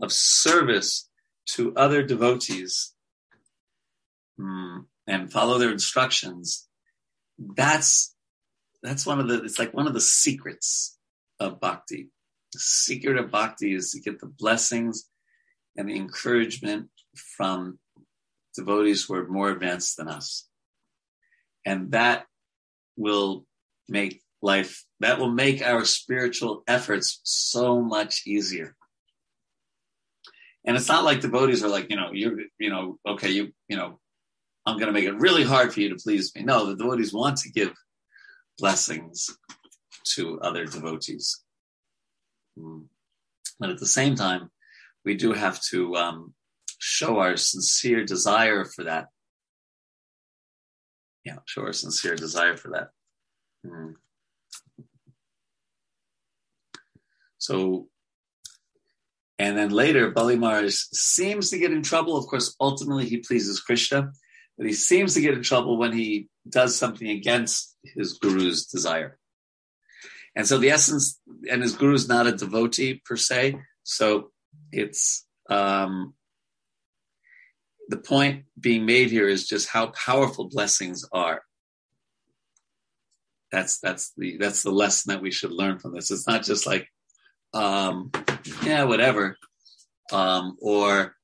of 0.00 0.10
service 0.10 1.06
to 1.48 1.74
other 1.76 2.02
devotees 2.02 2.94
mm, 4.40 4.86
and 5.06 5.30
follow 5.30 5.58
their 5.58 5.70
instructions, 5.70 6.66
that's 7.38 8.14
that's 8.82 9.04
one 9.04 9.20
of 9.20 9.28
the 9.28 9.44
it's 9.44 9.58
like 9.58 9.74
one 9.74 9.86
of 9.86 9.92
the 9.92 10.00
secrets 10.00 10.96
of 11.38 11.60
bhakti. 11.60 12.08
The 12.54 12.58
secret 12.58 13.18
of 13.18 13.30
bhakti 13.30 13.74
is 13.74 13.90
to 13.90 14.00
get 14.00 14.18
the 14.18 14.26
blessings 14.26 15.10
and 15.76 15.90
the 15.90 15.96
encouragement 15.96 16.88
from 17.36 17.78
devotees 18.56 19.04
who 19.04 19.14
are 19.14 19.28
more 19.28 19.50
advanced 19.50 19.98
than 19.98 20.08
us. 20.08 20.48
And 21.66 21.92
that 21.92 22.24
will 22.98 23.46
make 23.88 24.20
life, 24.42 24.84
that 25.00 25.18
will 25.18 25.30
make 25.30 25.62
our 25.62 25.84
spiritual 25.84 26.62
efforts 26.66 27.20
so 27.24 27.80
much 27.80 28.24
easier. 28.26 28.74
And 30.66 30.76
it's 30.76 30.88
not 30.88 31.04
like 31.04 31.20
devotees 31.20 31.64
are 31.64 31.68
like, 31.68 31.86
you 31.88 31.96
know, 31.96 32.10
you're, 32.12 32.38
you 32.58 32.68
know, 32.68 32.98
okay, 33.06 33.30
you, 33.30 33.52
you 33.68 33.76
know, 33.76 33.98
I'm 34.66 34.76
going 34.76 34.88
to 34.88 34.92
make 34.92 35.04
it 35.04 35.18
really 35.18 35.44
hard 35.44 35.72
for 35.72 35.80
you 35.80 35.88
to 35.88 35.94
please 35.94 36.34
me. 36.34 36.42
No, 36.42 36.66
the 36.66 36.76
devotees 36.76 37.14
want 37.14 37.38
to 37.38 37.50
give 37.50 37.72
blessings 38.58 39.30
to 40.14 40.38
other 40.40 40.66
devotees. 40.66 41.42
Hmm. 42.58 42.80
But 43.58 43.70
at 43.70 43.78
the 43.78 43.86
same 43.86 44.14
time, 44.14 44.50
we 45.04 45.14
do 45.14 45.32
have 45.32 45.60
to 45.70 45.96
um, 45.96 46.34
show 46.78 47.18
our 47.18 47.36
sincere 47.36 48.04
desire 48.04 48.64
for 48.64 48.84
that. 48.84 49.06
Yeah, 51.28 51.40
show 51.44 51.60
our 51.60 51.74
sincere 51.74 52.16
desire 52.16 52.56
for 52.56 52.70
that. 52.70 52.88
Mm. 53.66 53.96
So, 57.36 57.88
and 59.38 59.58
then 59.58 59.68
later, 59.68 60.10
Bali 60.10 60.36
Maharaj 60.36 60.72
seems 60.72 61.50
to 61.50 61.58
get 61.58 61.70
in 61.70 61.82
trouble. 61.82 62.16
Of 62.16 62.28
course, 62.28 62.56
ultimately 62.58 63.04
he 63.04 63.18
pleases 63.18 63.60
Krishna, 63.60 64.10
but 64.56 64.66
he 64.66 64.72
seems 64.72 65.12
to 65.14 65.20
get 65.20 65.34
in 65.34 65.42
trouble 65.42 65.76
when 65.76 65.92
he 65.92 66.30
does 66.48 66.74
something 66.74 67.10
against 67.10 67.76
his 67.84 68.18
guru's 68.18 68.64
desire. 68.64 69.18
And 70.34 70.46
so 70.46 70.56
the 70.56 70.70
essence, 70.70 71.20
and 71.50 71.60
his 71.60 71.76
guru 71.76 71.92
is 71.92 72.08
not 72.08 72.26
a 72.26 72.32
devotee 72.32 73.02
per 73.04 73.16
se, 73.16 73.60
so 73.82 74.30
it's 74.72 75.26
um, 75.50 76.14
the 77.88 77.96
point 77.96 78.44
being 78.60 78.84
made 78.84 79.10
here 79.10 79.28
is 79.28 79.48
just 79.48 79.68
how 79.68 79.88
powerful 79.88 80.48
blessings 80.48 81.04
are. 81.12 81.42
That's 83.50 83.80
that's 83.80 84.12
the 84.16 84.36
that's 84.36 84.62
the 84.62 84.70
lesson 84.70 85.12
that 85.12 85.22
we 85.22 85.30
should 85.30 85.52
learn 85.52 85.78
from 85.78 85.94
this. 85.94 86.10
It's 86.10 86.26
not 86.26 86.44
just 86.44 86.66
like, 86.66 86.86
um, 87.54 88.10
yeah, 88.62 88.84
whatever, 88.84 89.38
um, 90.12 90.56
or 90.60 91.14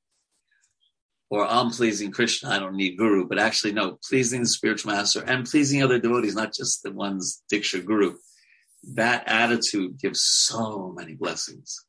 or 1.28 1.46
I'm 1.46 1.70
pleasing 1.70 2.12
Krishna. 2.12 2.48
I 2.48 2.58
don't 2.58 2.76
need 2.76 2.96
guru, 2.96 3.28
but 3.28 3.38
actually 3.38 3.72
no, 3.72 3.98
pleasing 4.08 4.40
the 4.40 4.46
spiritual 4.46 4.92
master 4.92 5.22
and 5.22 5.44
pleasing 5.44 5.82
other 5.82 5.98
devotees, 5.98 6.34
not 6.34 6.54
just 6.54 6.82
the 6.82 6.92
ones 6.92 7.42
Diksha 7.52 7.84
guru. 7.84 8.14
That 8.94 9.24
attitude 9.26 9.98
gives 10.00 10.22
so 10.22 10.94
many 10.96 11.14
blessings. 11.14 11.84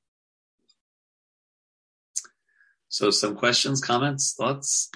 So, 2.95 3.11
some 3.11 3.35
questions, 3.35 3.81
comments, 3.81 4.35
thoughts? 4.39 4.89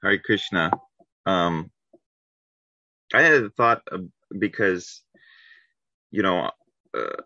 Hare 0.00 0.20
Krishna. 0.20 0.70
Um, 1.26 1.72
I 3.12 3.22
had 3.22 3.42
a 3.42 3.50
thought 3.50 3.82
because, 4.38 5.02
you 6.12 6.22
know, 6.22 6.52
uh, 6.96 7.22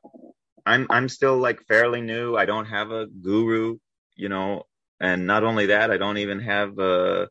I'm 0.64 0.86
I'm 0.88 1.11
still 1.11 1.36
like 1.36 1.66
fairly 1.68 2.01
new. 2.01 2.34
I 2.34 2.47
don't 2.47 2.64
have 2.64 2.90
a 2.93 3.09
guru, 3.09 3.76
you 4.16 4.30
know, 4.30 4.62
and 4.99 5.26
not 5.26 5.45
only 5.45 5.66
that, 5.66 5.90
I 5.90 5.99
don't 5.99 6.16
even 6.16 6.40
have 6.40 6.78
uh, 6.78 7.26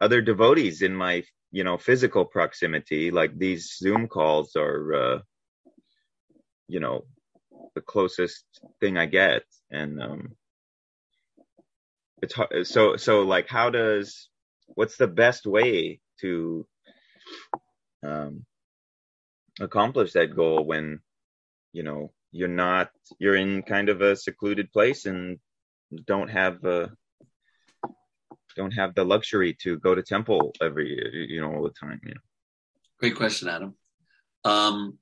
other 0.00 0.22
devotees 0.22 0.80
in 0.80 0.96
my 0.96 1.22
you 1.50 1.64
know 1.64 1.76
physical 1.76 2.24
proximity. 2.24 3.10
Like 3.10 3.36
these 3.36 3.76
Zoom 3.76 4.08
calls 4.08 4.56
are, 4.56 4.94
uh, 4.94 5.18
you 6.66 6.80
know, 6.80 7.04
the 7.76 7.82
closest 7.82 8.42
thing 8.80 8.96
I 8.96 9.06
get, 9.06 9.44
and 9.70 10.02
um, 10.02 10.36
it's 12.22 12.34
hard. 12.34 12.66
So 12.66 12.96
so 12.96 13.22
like, 13.22 13.48
how 13.48 13.70
does 13.70 14.28
what's 14.74 14.96
the 14.96 15.06
best 15.06 15.46
way 15.46 16.00
to 16.22 16.66
um, 18.02 18.46
accomplish 19.60 20.14
that 20.14 20.34
goal 20.34 20.64
when 20.64 21.00
you 21.72 21.82
know 21.82 22.12
you're 22.32 22.48
not 22.48 22.90
you're 23.18 23.36
in 23.36 23.62
kind 23.62 23.90
of 23.90 24.00
a 24.00 24.16
secluded 24.16 24.72
place 24.72 25.06
and 25.06 25.38
don't 26.06 26.28
have 26.28 26.64
a 26.64 26.90
don't 28.56 28.72
have 28.72 28.94
the 28.94 29.04
luxury 29.04 29.54
to 29.62 29.78
go 29.78 29.94
to 29.94 30.02
temple 30.02 30.52
every 30.62 31.26
you 31.28 31.40
know 31.40 31.52
all 31.54 31.62
the 31.62 31.70
time 31.70 32.00
you 32.02 32.14
know 32.14 32.20
great 32.98 33.14
question 33.14 33.48
adam 33.48 33.74
um 34.44 34.98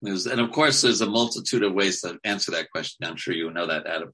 There's, 0.00 0.26
and 0.26 0.40
of 0.40 0.52
course, 0.52 0.80
there's 0.80 1.00
a 1.00 1.10
multitude 1.10 1.64
of 1.64 1.74
ways 1.74 2.00
to 2.02 2.18
answer 2.24 2.52
that 2.52 2.70
question. 2.70 3.04
I'm 3.06 3.16
sure 3.16 3.34
you 3.34 3.50
know 3.50 3.66
that, 3.66 3.86
Adam. 3.86 4.12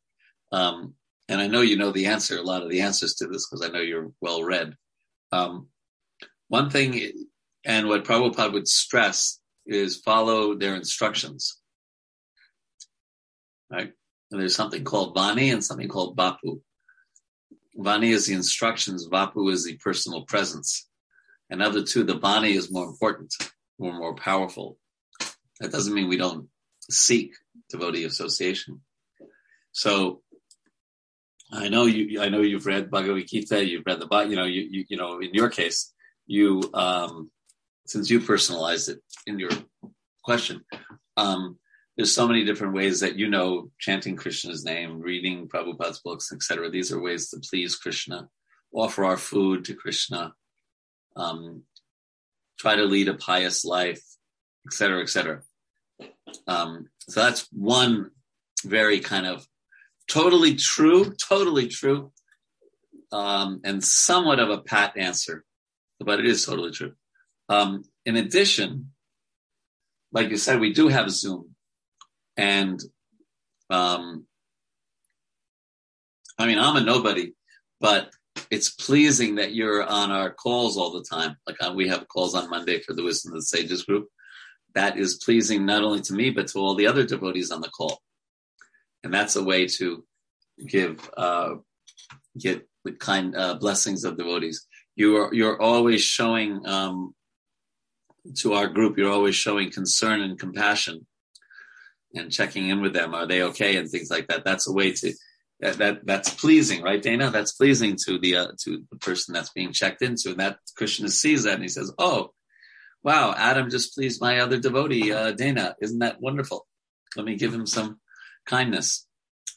Um, 0.53 0.95
and 1.29 1.41
I 1.41 1.47
know 1.47 1.61
you 1.61 1.77
know 1.77 1.91
the 1.91 2.07
answer, 2.07 2.39
a 2.39 2.43
lot 2.43 2.63
of 2.63 2.71
the 2.71 2.81
answers 2.81 3.15
to 3.17 3.27
this, 3.27 3.49
because 3.49 3.67
I 3.67 3.71
know 3.71 3.81
you're 3.81 4.13
well 4.21 4.43
read. 4.43 4.75
Um, 5.33 5.69
one 6.49 6.71
thing, 6.71 7.13
and 7.65 7.89
what 7.89 8.05
Prabhupada 8.05 8.53
would 8.53 8.69
stress, 8.69 9.41
is 9.67 9.97
follow 9.97 10.55
their 10.55 10.75
instructions. 10.75 11.61
Right? 13.71 13.93
And 14.31 14.41
there's 14.41 14.57
something 14.57 14.85
called 14.85 15.17
Vani 15.17 15.53
and 15.53 15.65
something 15.65 15.89
called 15.89 16.17
Vapu. 16.17 16.61
Vani 17.79 18.11
is 18.11 18.27
the 18.27 18.35
instructions, 18.35 19.09
Vapu 19.09 19.51
is 19.53 19.65
the 19.65 19.77
personal 19.79 20.23
presence. 20.23 20.89
And 21.51 21.63
of 21.63 21.75
the 21.75 21.83
two, 21.83 22.05
the 22.05 22.19
Vani 22.19 22.55
is 22.55 22.71
more 22.71 22.87
important, 22.87 23.35
more, 23.79 23.93
more 23.93 24.15
powerful. 24.15 24.79
That 25.61 25.73
doesn't 25.73 25.95
mean 25.95 26.09
we 26.09 26.17
don't 26.17 26.49
seek 26.91 27.35
devotee 27.71 28.05
association. 28.05 28.81
So 29.73 30.23
I 31.53 31.69
know 31.69 31.87
you. 31.87 32.21
I 32.21 32.29
know 32.29 32.41
you've 32.41 32.67
read 32.67 32.91
Bhagavad 32.91 33.29
Gita. 33.29 33.65
You've 33.65 33.87
read 33.87 34.01
the. 34.01 34.27
You 34.29 34.37
know. 34.37 34.45
You. 34.45 34.63
You, 34.63 34.85
you 34.89 34.97
know. 34.97 35.21
In 35.21 35.35
your 35.35 35.51
case, 35.51 35.93
you. 36.27 36.63
Um, 36.75 37.31
since 37.87 38.09
you 38.09 38.21
personalized 38.21 38.89
it 38.89 39.01
in 39.27 39.39
your 39.39 39.51
question, 40.23 40.65
um, 41.19 41.59
there's 41.97 42.15
so 42.15 42.27
many 42.27 42.45
different 42.45 42.75
ways 42.75 43.01
that 43.01 43.17
you 43.17 43.29
know 43.29 43.71
chanting 43.79 44.17
Krishna's 44.17 44.65
name, 44.65 45.01
reading 45.01 45.49
Prabhupada's 45.49 46.01
books, 46.01 46.33
etc. 46.33 46.71
These 46.71 46.93
are 46.93 47.01
ways 47.01 47.31
to 47.31 47.39
please 47.39 47.77
Krishna, 47.77 48.29
offer 48.73 49.05
our 49.05 49.17
food 49.17 49.67
to 49.67 49.75
Krishna, 49.75 50.35
um, 51.15 51.63
try 52.59 52.75
to 52.75 52.85
lead 52.85 53.09
a 53.09 53.15
pious 53.15 53.65
life, 53.65 54.03
etc., 54.67 55.03
etc. 55.03 55.43
Um, 56.47 56.89
so 57.01 57.21
that's 57.21 57.49
one 57.53 58.11
very 58.65 59.01
kind 59.01 59.27
of 59.27 59.47
totally 60.09 60.55
true, 60.55 61.15
totally 61.15 61.69
true, 61.69 62.13
um, 63.13 63.61
and 63.65 63.83
somewhat 63.83 64.41
of 64.41 64.51
a 64.51 64.59
pat 64.59 64.97
answer. 64.97 65.45
but 66.01 66.19
it 66.19 66.27
is 66.27 66.45
totally 66.45 66.73
true. 66.73 66.93
Um, 67.49 67.85
in 68.05 68.17
addition, 68.17 68.91
like 70.13 70.31
you 70.31 70.37
said, 70.37 70.61
we 70.61 70.73
do 70.73 70.89
have 70.89 71.11
Zoom, 71.11 71.55
and 72.37 72.81
um, 73.71 74.27
I 76.39 76.47
mean, 76.47 76.59
I'm 76.59 76.77
a 76.77 76.81
nobody, 76.81 77.35
but 77.81 78.11
it's 78.51 78.71
pleasing 78.71 79.37
that 79.37 79.55
you're 79.55 79.85
on 79.85 80.11
our 80.11 80.33
calls 80.33 80.77
all 80.77 80.93
the 80.93 81.05
time. 81.05 81.37
Like 81.47 81.57
uh, 81.61 81.73
we 81.75 81.89
have 81.89 82.09
calls 82.09 82.35
on 82.35 82.51
Monday 82.51 82.81
for 82.81 82.93
the 82.93 83.03
Wisdom 83.05 83.33
of 83.33 83.39
the 83.39 83.43
Sages 83.43 83.85
group. 83.85 84.09
That 84.75 84.99
is 84.99 85.17
pleasing 85.17 85.65
not 85.67 85.83
only 85.83 86.01
to 86.03 86.13
me, 86.13 86.31
but 86.31 86.49
to 86.49 86.59
all 86.59 86.75
the 86.75 86.87
other 86.87 87.05
devotees 87.05 87.51
on 87.51 87.61
the 87.61 87.69
call. 87.69 88.01
And 89.03 89.13
that's 89.13 89.37
a 89.37 89.45
way 89.45 89.67
to 89.67 90.05
give, 90.67 91.09
uh, 91.17 91.57
get 92.39 92.69
the 92.85 92.93
kind 92.93 93.37
uh, 93.37 93.55
blessings 93.55 94.05
of 94.05 94.19
devotees. 94.19 94.67
You 94.97 95.17
are, 95.17 95.35
you're 95.35 95.61
always 95.61 96.03
showing, 96.03 96.67
um, 96.67 97.15
to 98.37 98.55
our 98.55 98.67
group, 98.67 98.97
you're 98.97 99.13
always 99.13 99.35
showing 99.35 99.71
concern 99.71 100.23
and 100.23 100.39
compassion 100.39 101.07
and 102.15 102.33
checking 102.33 102.69
in 102.69 102.81
with 102.81 102.95
them. 102.95 103.15
Are 103.15 103.27
they 103.27 103.43
okay? 103.43 103.77
And 103.77 103.89
things 103.89 104.11
like 104.11 104.29
that. 104.29 104.45
That's 104.45 104.69
a 104.69 104.73
way 104.73 104.93
to, 104.93 105.13
that, 105.61 105.79
that 105.79 106.07
that's 106.07 106.31
pleasing, 106.31 106.83
right, 106.83 107.01
Dana? 107.01 107.31
That's 107.31 107.53
pleasing 107.53 107.97
to 108.07 108.19
the 108.19 108.37
uh, 108.37 108.49
to 108.65 108.83
the 108.91 108.97
person 108.99 109.33
that's 109.33 109.51
being 109.51 109.73
checked 109.73 110.03
into, 110.03 110.31
and 110.31 110.41
that 110.41 110.59
Krishna 110.77 111.09
sees 111.09 111.45
that 111.45 111.55
and 111.55 111.63
he 111.63 111.69
says, 111.69 111.93
"Oh, 111.97 112.33
wow, 113.05 113.35
Adam 113.37 113.71
just 113.71 113.95
pleased 113.95 114.21
my 114.21 114.41
other 114.41 114.59
devotee, 114.59 115.13
uh, 115.13 115.33
Dana. 115.33 115.77
Isn't 115.81 116.01
that 116.01 116.21
wonderful? 116.21 116.67
Let 117.17 117.27
me 117.27 117.37
give 117.37 117.55
him 117.55 117.67
some 117.67 118.01
kindness, 118.47 119.07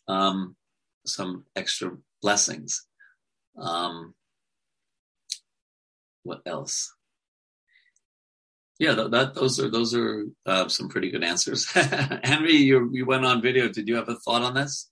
um, 0.08 0.56
some 1.06 1.46
extra 1.56 1.92
blessings." 2.22 2.86
Um, 3.58 4.14
what 6.24 6.42
else? 6.46 6.94
Yeah, 8.80 8.94
that, 8.94 9.12
that, 9.12 9.34
those 9.34 9.60
are 9.60 9.72
those 9.72 9.96
are 9.96 10.26
uh, 10.46 10.68
some 10.68 10.90
pretty 10.90 11.10
good 11.10 11.24
answers. 11.24 11.66
Henry, 12.24 12.54
you 12.58 12.90
you 12.94 13.06
went 13.06 13.26
on 13.26 13.42
video. 13.42 13.70
Did 13.70 13.88
you 13.88 13.96
have 13.96 14.10
a 14.10 14.16
thought 14.16 14.44
on 14.44 14.54
this? 14.54 14.90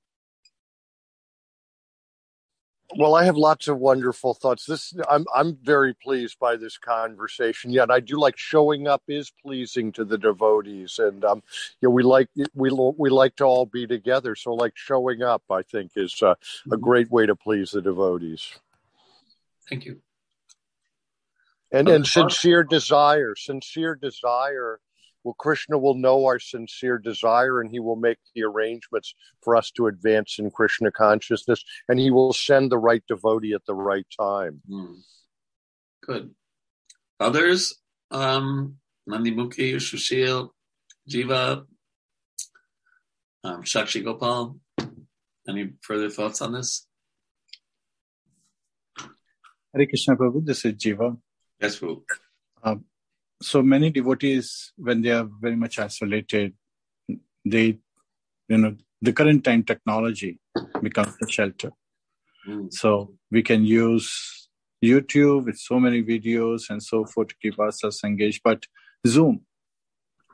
Well, 2.98 3.16
I 3.16 3.26
have 3.26 3.36
lots 3.36 3.68
of 3.68 3.78
wonderful 3.78 4.34
thoughts. 4.34 4.66
This 4.66 4.93
I'm 5.10 5.26
I'm 5.36 5.58
very 5.62 5.93
pleased 5.93 6.39
by 6.39 6.56
this 6.56 6.78
conversation. 6.78 7.72
Yeah, 7.72 7.84
and 7.84 7.91
I 7.91 8.00
do 8.00 8.18
like 8.18 8.38
showing 8.38 8.88
up 8.88 9.04
is 9.08 9.32
pleasing 9.43 9.91
to 9.93 10.06
the 10.06 10.18
devotees, 10.18 10.98
and 11.00 11.24
um, 11.26 11.43
yeah, 11.82 11.89
we 11.89 12.04
like 12.04 12.30
we 12.54 12.72
we 12.98 13.10
like 13.10 13.36
to 13.38 13.43
all 13.43 13.66
be 13.66 13.86
together. 13.86 14.36
So, 14.36 14.54
like 14.54 14.74
showing 14.76 15.24
up, 15.24 15.43
I 15.50 15.62
think 15.62 15.91
is 15.96 16.22
uh, 16.22 16.32
a 16.32 16.36
Mm-hmm. 16.68 16.80
great 16.80 17.12
way 17.12 17.26
to 17.26 17.36
please 17.36 17.72
the 17.72 17.82
devotees. 17.82 18.54
Thank 19.70 19.86
you. 19.86 20.02
And 21.72 21.89
and 21.89 22.08
sincere 22.08 22.64
desire, 22.64 23.36
sincere 23.36 23.96
desire. 23.96 24.80
Well, 25.26 25.34
Krishna 25.34 25.80
will 25.80 25.95
know 25.95 26.26
our 26.26 26.38
sincere 26.38 26.99
desire, 26.99 27.59
and 27.59 27.71
he 27.71 27.80
will 27.80 27.95
make 27.95 28.19
the 28.36 28.43
arrangements 28.43 29.15
for 29.41 29.55
us 29.55 29.71
to 29.71 29.88
advance 29.88 30.38
in 30.38 30.51
Krishna 30.51 30.91
consciousness, 30.91 31.63
and 31.89 31.99
he 31.99 32.11
will 32.11 32.32
send 32.32 32.71
the 32.71 32.78
right 32.78 33.03
devotee 33.07 33.53
at 33.53 33.65
the 33.65 33.73
right 33.73 34.05
time. 34.15 34.61
Hmm. 34.69 34.93
Good. 36.03 36.36
Others, 37.19 37.73
um, 38.11 38.76
Nandimukhi, 39.09 39.73
Shushil, 39.78 40.49
Jiva, 41.09 41.65
um, 43.43 43.63
Shakshi 43.63 44.03
Gopal. 44.03 44.59
Any 45.47 45.71
further 45.82 46.11
thoughts 46.11 46.39
on 46.43 46.53
this? 46.53 46.86
Hare 49.73 49.88
Krishna 49.88 50.15
Prabhu, 50.15 50.45
this 50.45 50.65
is 50.65 50.73
Jiva. 50.73 51.17
Yes, 51.59 51.82
Ru. 51.82 52.03
Um, 52.63 52.86
so 53.41 53.61
many 53.61 53.89
devotees, 53.91 54.73
when 54.77 55.01
they 55.01 55.11
are 55.11 55.27
very 55.41 55.55
much 55.55 55.79
isolated, 55.79 56.53
they, 57.43 57.79
you 58.47 58.57
know, 58.57 58.75
the 59.01 59.13
current 59.13 59.43
time 59.43 59.63
technology 59.63 60.39
becomes 60.81 61.15
the 61.19 61.29
shelter. 61.29 61.71
Hmm. 62.45 62.67
So 62.69 63.15
we 63.31 63.43
can 63.43 63.65
use 63.65 64.49
YouTube 64.83 65.45
with 65.45 65.57
so 65.57 65.79
many 65.79 66.03
videos 66.03 66.69
and 66.69 66.81
so 66.81 67.05
forth 67.05 67.29
to 67.29 67.36
keep 67.41 67.59
ourselves 67.59 68.01
engaged. 68.03 68.41
But 68.43 68.65
Zoom, 69.05 69.41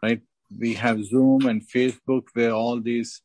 right? 0.03 0.21
We 0.57 0.73
have 0.75 1.03
Zoom 1.03 1.47
and 1.47 1.67
Facebook 1.67 2.23
where 2.33 2.51
all 2.51 2.81
these 2.81 3.21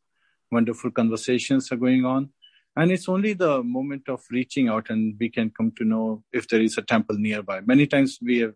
wonderful 0.50 0.90
conversations 0.90 1.70
are 1.72 1.76
going 1.76 2.04
on. 2.04 2.30
And 2.76 2.92
it's 2.92 3.08
only 3.08 3.32
the 3.32 3.62
moment 3.62 4.08
of 4.08 4.20
reaching 4.30 4.68
out 4.68 4.90
and 4.90 5.16
we 5.18 5.30
can 5.30 5.50
come 5.50 5.72
to 5.78 5.84
know 5.84 6.22
if 6.32 6.46
there 6.48 6.60
is 6.60 6.76
a 6.76 6.82
temple 6.82 7.16
nearby. 7.18 7.60
Many 7.60 7.86
times 7.86 8.18
we 8.22 8.40
have 8.40 8.54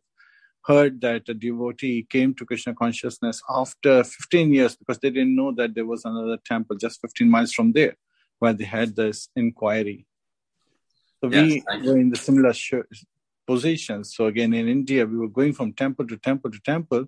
heard 0.64 1.00
that 1.00 1.28
a 1.28 1.34
devotee 1.34 2.06
came 2.08 2.34
to 2.34 2.44
Krishna 2.44 2.74
consciousness 2.74 3.42
after 3.48 4.04
15 4.04 4.52
years 4.52 4.76
because 4.76 4.98
they 4.98 5.10
didn't 5.10 5.34
know 5.34 5.52
that 5.52 5.74
there 5.74 5.86
was 5.86 6.04
another 6.04 6.38
temple 6.44 6.76
just 6.76 7.00
15 7.00 7.28
miles 7.30 7.52
from 7.52 7.72
there 7.72 7.96
where 8.38 8.52
they 8.52 8.64
had 8.64 8.96
this 8.96 9.28
inquiry. 9.36 10.06
So 11.22 11.30
Yes, 11.30 11.62
we 11.80 11.88
were 11.88 11.98
in 11.98 12.10
the 12.10 12.16
similar 12.16 12.52
sh- 12.52 12.74
positions. 13.46 14.14
So 14.14 14.26
again, 14.26 14.54
in 14.54 14.68
India, 14.68 15.04
we 15.06 15.18
were 15.18 15.28
going 15.28 15.52
from 15.52 15.72
temple 15.72 16.06
to 16.06 16.16
temple 16.16 16.50
to 16.50 16.60
temple, 16.60 17.06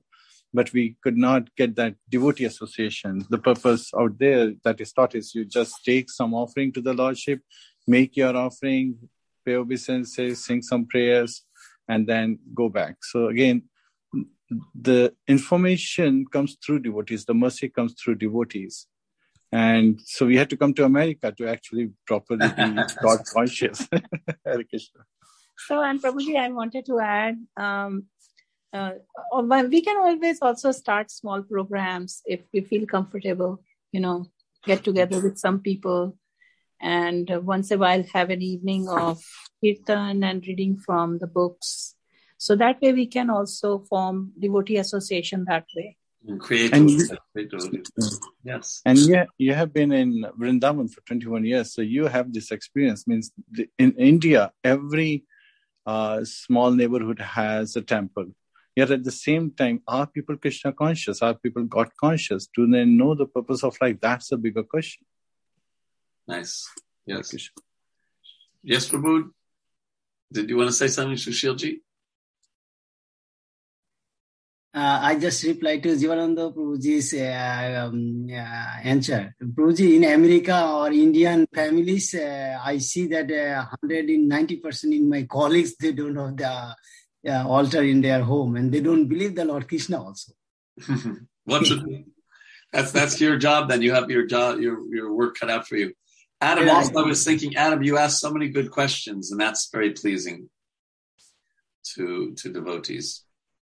but 0.53 0.73
we 0.73 0.97
could 1.03 1.17
not 1.17 1.55
get 1.57 1.77
that 1.77 1.95
devotee 2.09 2.45
association. 2.45 3.25
The 3.31 3.39
purpose 3.39 3.91
out 3.99 4.19
there 4.19 4.53
that 4.65 4.81
is 4.81 4.93
taught 4.93 5.15
is 5.15 5.35
you 5.35 5.45
just 5.45 5.85
take 5.85 6.11
some 6.11 6.35
offering 6.35 6.73
to 6.73 6.83
the 6.83 6.93
Lordship, 6.93 7.41
make 7.87 8.17
your 8.17 8.37
offering, 8.37 8.97
pay 9.45 9.55
obeisances, 9.55 10.45
sing 10.45 10.63
some 10.63 10.87
prayers, 10.87 11.45
and 11.89 12.07
then 12.07 12.39
go 12.55 12.69
back. 12.69 12.97
So 13.03 13.29
again, 13.29 13.63
the 14.75 15.15
information 15.27 16.27
comes 16.27 16.57
through 16.65 16.81
devotees, 16.81 17.25
the 17.25 17.35
mercy 17.35 17.69
comes 17.69 17.95
through 17.95 18.17
devotees. 18.17 18.87
And 19.51 20.01
so 20.05 20.27
we 20.27 20.37
had 20.37 20.49
to 20.51 20.57
come 20.57 20.73
to 20.75 20.85
America 20.85 21.31
to 21.33 21.47
actually 21.47 21.91
properly 22.07 22.49
be 22.49 22.83
God 23.03 23.21
conscious. 23.33 23.87
Hare 24.45 24.65
Krishna. 24.65 25.03
So, 25.67 25.83
and 25.83 26.03
Prabhuji, 26.03 26.37
I 26.37 26.49
wanted 26.51 26.87
to 26.87 26.99
add, 26.99 27.37
um, 27.57 28.05
uh, 28.73 28.93
uh, 29.33 29.65
we 29.69 29.83
can 29.83 29.99
always 29.99 30.39
also 30.41 30.73
start 30.73 31.11
small 31.11 31.43
programs 31.43 32.23
if 32.25 32.41
we 32.53 32.63
feel 32.63 32.87
comfortable, 32.87 33.63
you 33.93 34.01
know, 34.01 34.27
get 34.65 34.83
together 34.83 35.21
with 35.21 35.39
some 35.39 35.61
people 35.61 36.17
and 36.83 37.31
once 37.45 37.71
a 37.71 37.79
while 37.79 38.05
have 38.13 38.31
an 38.31 38.43
evening 38.43 38.89
of 38.89 39.23
kirtan 39.63 40.25
and 40.25 40.47
reading 40.47 40.77
from 40.77 41.19
the 41.19 41.27
books. 41.27 41.95
So 42.37 42.57
that 42.57 42.83
way 42.83 42.93
we 42.93 43.07
can 43.07 43.31
also 43.31 43.79
form 43.79 44.33
devotee 44.39 44.79
association 44.79 45.45
that 45.49 45.67
way. 45.77 45.97
And 46.27 46.41
create 46.41 46.73
And 46.75 46.91
you- 46.91 47.09
Yes. 48.45 48.83
And 48.85 48.99
yeah, 48.99 49.27
you 49.39 49.55
have 49.55 49.73
been 49.73 49.93
in 49.93 50.27
Vrindavan 50.39 50.93
for 50.93 51.01
21 51.03 51.45
years, 51.45 51.73
so 51.73 51.83
you 51.83 52.07
have 52.07 52.33
this 52.33 52.51
experience. 52.51 53.07
Means 53.07 53.31
the, 53.51 53.69
in 53.79 53.93
India, 53.93 54.53
every 54.65 55.25
uh, 55.87 56.25
small 56.25 56.73
neighborhood 56.73 57.21
has 57.21 57.77
a 57.77 57.83
temple. 57.83 58.27
Yet 58.75 58.91
at 58.91 59.05
the 59.05 59.13
same 59.13 59.53
time, 59.53 59.83
are 59.87 60.07
people 60.07 60.37
Krishna 60.37 60.73
conscious? 60.73 61.23
Are 61.23 61.35
people 61.35 61.65
God 61.65 61.91
conscious? 62.01 62.49
Do 62.57 62.67
they 62.67 62.85
know 62.85 63.15
the 63.15 63.27
purpose 63.27 63.63
of 63.63 63.77
life? 63.81 63.99
That's 64.01 64.33
a 64.33 64.37
bigger 64.37 64.63
question. 64.65 65.05
Nice. 66.27 66.69
Yes. 67.07 67.31
Krishna. 67.31 67.63
Yes, 68.63 68.89
Prabhu. 68.89 69.31
Did 70.33 70.49
you 70.49 70.57
want 70.57 70.69
to 70.69 70.73
say 70.73 70.89
something, 70.89 71.17
Sushilji? 71.17 71.81
Uh, 74.75 75.01
I 75.03 75.19
just 75.19 75.43
replied 75.45 75.83
to 75.83 75.91
Jivananda 75.91 76.55
Prabhuji's 76.55 77.13
uh, 77.13 77.89
um, 77.89 78.27
uh, 78.31 78.81
answer. 78.83 79.35
Prabhuji, 79.43 79.97
in 79.97 80.05
America 80.05 80.67
or 80.67 80.91
Indian 80.91 81.47
families, 81.55 82.15
uh, 82.15 82.59
I 82.65 82.79
see 82.79 83.07
that 83.09 83.31
uh, 83.31 83.67
190% 83.85 84.85
in 84.85 85.09
my 85.11 85.25
colleagues, 85.25 85.77
they 85.77 85.93
don't 85.93 86.17
have 86.17 86.37
the 86.37 86.75
uh, 87.29 87.47
altar 87.47 87.83
in 87.83 88.01
their 88.01 88.23
home 88.23 88.57
and 88.57 88.73
they 88.73 88.81
don't 88.81 89.07
believe 89.07 89.35
the 89.35 89.45
Lord 89.45 89.69
Krishna 89.69 90.03
also. 90.03 90.33
what 91.45 91.67
should 91.67 92.05
that's 92.73 92.93
that's 92.93 93.21
your 93.21 93.37
job 93.37 93.69
then 93.69 93.83
you 93.83 93.93
have 93.93 94.11
your 94.11 94.27
job 94.27 94.59
your 94.59 94.79
your 94.95 95.13
work 95.13 95.37
cut 95.39 95.51
out 95.51 95.69
for 95.69 95.77
you 95.77 95.93
adam 96.51 96.67
Yeah, 96.67 96.75
I 96.81 96.83
also 96.83 96.93
i 97.01 97.03
do. 97.03 97.09
was 97.13 97.25
thinking 97.29 97.53
adam 97.57 97.83
you 97.89 97.95
asked 98.05 98.21
so 98.25 98.31
many 98.37 98.49
good 98.57 98.71
questions 98.79 99.31
and 99.33 99.41
that's 99.41 99.65
very 99.77 99.93
pleasing 100.01 100.39
to 101.95 102.07
to 102.41 102.47
devotees 102.59 103.09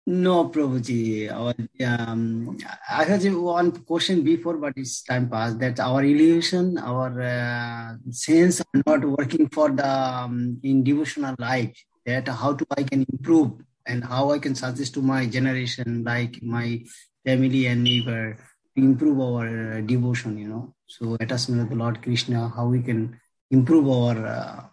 No, 0.05 0.49
Prabhuji. 0.55 1.31
Our, 1.31 1.55
um, 1.87 2.59
I 2.91 3.05
had 3.11 3.23
one 3.39 3.69
question 3.91 4.17
before, 4.31 4.57
but 4.59 4.73
it's 4.83 4.95
time 5.11 5.27
passed. 5.31 5.61
That 5.63 5.79
our 5.79 6.03
illusion, 6.03 6.75
our 6.93 7.11
uh, 7.23 7.89
sense 8.11 8.59
are 8.67 8.83
not 8.85 9.05
working 9.19 9.47
for 9.57 9.69
the 9.71 9.87
um, 9.87 10.59
in 10.71 10.83
devotional 10.83 11.37
life. 11.39 11.71
That 12.05 12.27
how 12.41 12.51
to 12.59 12.67
I 12.77 12.83
can 12.83 13.07
improve 13.15 13.51
and 13.87 14.03
how 14.03 14.25
I 14.35 14.41
can 14.41 14.57
suggest 14.65 14.95
to 14.99 15.03
my 15.13 15.23
generation, 15.37 16.03
like 16.03 16.43
my 16.43 16.83
family 17.25 17.63
and 17.71 17.85
neighbor, 17.87 18.25
to 18.77 18.83
improve 18.83 19.21
our 19.21 19.79
uh, 19.79 19.81
devotion. 19.81 20.39
You 20.39 20.49
know, 20.49 20.75
so 20.87 21.17
attachment 21.21 21.63
of 21.63 21.69
the 21.71 21.77
Lord 21.77 22.03
Krishna, 22.03 22.49
how 22.49 22.67
we 22.67 22.83
can 22.83 23.19
improve 23.51 23.89
our 23.89 24.27
uh, 24.27 24.65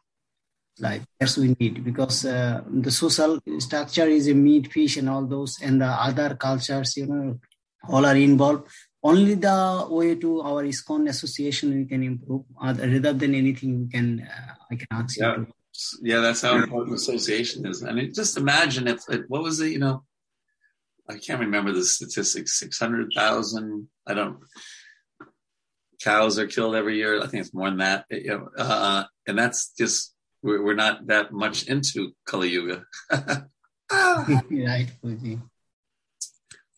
life. 0.80 1.04
Yes, 1.20 1.38
we 1.38 1.56
need 1.60 1.84
because 1.84 2.26
uh, 2.26 2.62
the 2.70 2.92
social 2.92 3.40
structure 3.60 4.08
is 4.08 4.28
a 4.28 4.34
meat, 4.34 4.72
fish, 4.72 4.98
and 4.98 5.10
all 5.10 5.26
those, 5.26 5.62
and 5.62 5.82
the 5.82 5.88
other 5.88 6.36
cultures, 6.36 6.96
you 6.98 7.08
know, 7.08 7.40
all 7.88 8.06
are 8.06 8.16
involved. 8.16 8.68
Only 9.02 9.36
the 9.36 9.88
way 9.90 10.16
to 10.16 10.42
our 10.42 10.64
ISKCON 10.64 11.08
association 11.08 11.74
we 11.74 11.86
can 11.86 12.04
improve. 12.04 12.44
Rather 12.62 13.14
than 13.14 13.34
anything, 13.34 13.82
we 13.82 13.88
can 13.88 14.28
uh, 14.28 14.54
I 14.72 14.76
can 14.76 14.88
ask 14.92 15.18
Yeah. 15.18 15.38
you. 15.38 15.46
To, 15.46 15.54
Yeah, 16.02 16.20
that's 16.20 16.42
how 16.42 16.56
important 16.58 16.96
association 16.98 17.66
is. 17.66 17.84
I 17.84 17.94
mean, 17.94 18.14
just 18.14 18.36
imagine 18.36 18.88
if 18.88 19.02
it, 19.10 19.22
what 19.30 19.44
was 19.44 19.62
it? 19.62 19.72
You 19.72 19.80
know, 19.80 20.04
I 21.10 21.18
can't 21.18 21.40
remember 21.40 21.72
the 21.72 21.84
statistics. 21.84 22.60
Six 22.60 22.80
hundred 22.80 23.12
thousand. 23.16 23.88
I 24.06 24.14
don't. 24.14 24.38
Cows 26.02 26.38
are 26.40 26.48
killed 26.48 26.76
every 26.76 26.98
year. 26.98 27.22
I 27.22 27.28
think 27.28 27.42
it's 27.42 27.54
more 27.54 27.70
than 27.70 27.80
that. 27.80 28.06
Uh, 28.58 29.04
and 29.28 29.38
that's 29.38 29.74
just 29.78 30.14
we're, 30.42 30.64
we're 30.64 30.76
not 30.76 31.08
that 31.08 31.34
much 31.34 31.68
into 31.68 32.14
Kali 32.26 32.50
Yuga. 32.50 32.86
right, 33.92 34.88
Fuji. 35.02 35.40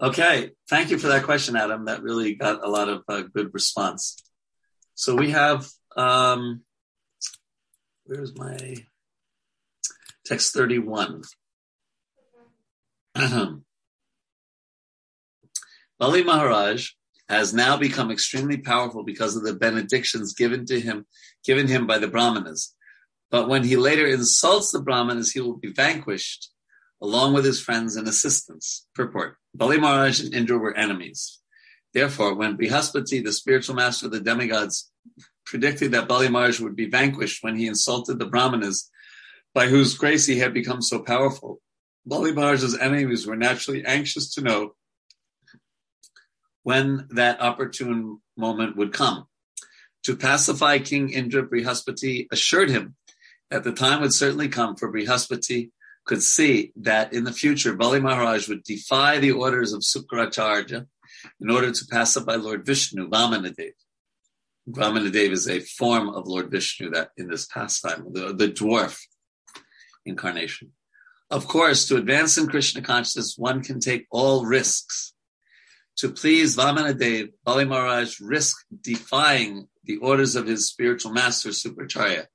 Okay, 0.01 0.51
thank 0.67 0.89
you 0.89 0.97
for 0.97 1.09
that 1.09 1.23
question, 1.23 1.55
Adam. 1.55 1.85
That 1.85 2.01
really 2.01 2.33
got 2.33 2.65
a 2.65 2.69
lot 2.69 2.89
of 2.89 3.03
uh, 3.07 3.21
good 3.21 3.53
response. 3.53 4.15
So 4.95 5.15
we 5.15 5.29
have, 5.31 5.67
um, 5.95 6.61
where's 8.05 8.35
my 8.35 8.77
text 10.25 10.53
31? 10.53 11.21
Bali 16.01 16.23
Maharaj 16.23 16.89
has 17.29 17.53
now 17.53 17.77
become 17.77 18.09
extremely 18.09 18.57
powerful 18.57 19.03
because 19.03 19.35
of 19.35 19.43
the 19.43 19.53
benedictions 19.53 20.33
given 20.33 20.65
to 20.65 20.79
him, 20.79 21.05
given 21.45 21.67
him 21.67 21.85
by 21.85 21.99
the 21.99 22.07
Brahmanas. 22.07 22.73
But 23.29 23.47
when 23.47 23.63
he 23.63 23.75
later 23.75 24.07
insults 24.07 24.71
the 24.71 24.81
Brahmanas, 24.81 25.31
he 25.31 25.41
will 25.41 25.57
be 25.57 25.71
vanquished 25.71 26.49
along 27.03 27.35
with 27.35 27.45
his 27.45 27.61
friends 27.61 27.97
and 27.97 28.07
assistants. 28.07 28.87
Purport. 28.95 29.37
Bali 29.53 29.79
Maharaj 29.79 30.21
and 30.21 30.33
Indra 30.33 30.57
were 30.57 30.75
enemies. 30.75 31.39
Therefore, 31.93 32.33
when 32.33 32.57
Brihaspati, 32.57 33.23
the 33.23 33.31
spiritual 33.31 33.75
master 33.75 34.07
of 34.07 34.11
the 34.11 34.19
demigods, 34.19 34.91
predicted 35.45 35.91
that 35.91 36.07
Bali 36.07 36.29
Maharaj 36.29 36.59
would 36.61 36.75
be 36.75 36.89
vanquished 36.89 37.43
when 37.43 37.55
he 37.55 37.67
insulted 37.67 38.17
the 38.17 38.25
Brahmanas, 38.25 38.89
by 39.53 39.67
whose 39.67 39.95
grace 39.95 40.25
he 40.25 40.39
had 40.39 40.51
become 40.51 40.81
so 40.81 41.03
powerful, 41.03 41.61
Bali 42.07 42.31
Maharaj's 42.31 42.75
enemies 42.75 43.27
were 43.27 43.35
naturally 43.35 43.85
anxious 43.85 44.33
to 44.33 44.41
know 44.41 44.73
when 46.63 47.07
that 47.11 47.41
opportune 47.41 48.19
moment 48.37 48.75
would 48.77 48.93
come. 48.93 49.25
To 50.03 50.15
pacify 50.15 50.79
King 50.79 51.09
Indra, 51.09 51.47
Brihaspati 51.47 52.27
assured 52.31 52.69
him 52.69 52.95
that 53.49 53.63
the 53.63 53.71
time 53.71 54.01
would 54.01 54.13
certainly 54.13 54.47
come 54.47 54.75
for 54.75 54.91
Brihaspati 54.91 55.71
could 56.05 56.23
see 56.23 56.71
that 56.75 57.13
in 57.13 57.23
the 57.23 57.33
future 57.33 57.75
Bali 57.75 57.99
Maharaj 57.99 58.47
would 58.47 58.63
defy 58.63 59.19
the 59.19 59.31
orders 59.31 59.73
of 59.73 59.81
Sukracharya 59.81 60.87
in 61.39 61.49
order 61.49 61.71
to 61.71 61.85
pacify 61.85 62.35
Lord 62.35 62.65
Vishnu, 62.65 63.07
Vamanadev. 63.09 63.73
Vamanadev 64.69 65.31
is 65.31 65.47
a 65.47 65.59
form 65.59 66.09
of 66.09 66.27
Lord 66.27 66.49
Vishnu 66.49 66.89
that 66.91 67.09
in 67.17 67.27
this 67.27 67.45
pastime, 67.45 68.07
the, 68.11 68.33
the 68.33 68.47
dwarf 68.47 68.99
incarnation. 70.05 70.71
Of 71.29 71.47
course, 71.47 71.87
to 71.87 71.97
advance 71.97 72.37
in 72.37 72.47
Krishna 72.47 72.81
consciousness, 72.81 73.37
one 73.37 73.63
can 73.63 73.79
take 73.79 74.05
all 74.11 74.45
risks. 74.45 75.13
To 76.01 76.09
please 76.09 76.57
Vamanadev, 76.57 77.29
Bali 77.45 77.63
Maharaj 77.63 78.19
risked 78.21 78.65
defying 78.81 79.67
the 79.83 79.97
orders 79.97 80.35
of 80.35 80.47
his 80.47 80.67
spiritual 80.67 81.11
master, 81.11 81.49
Sukracharya. 81.49 82.25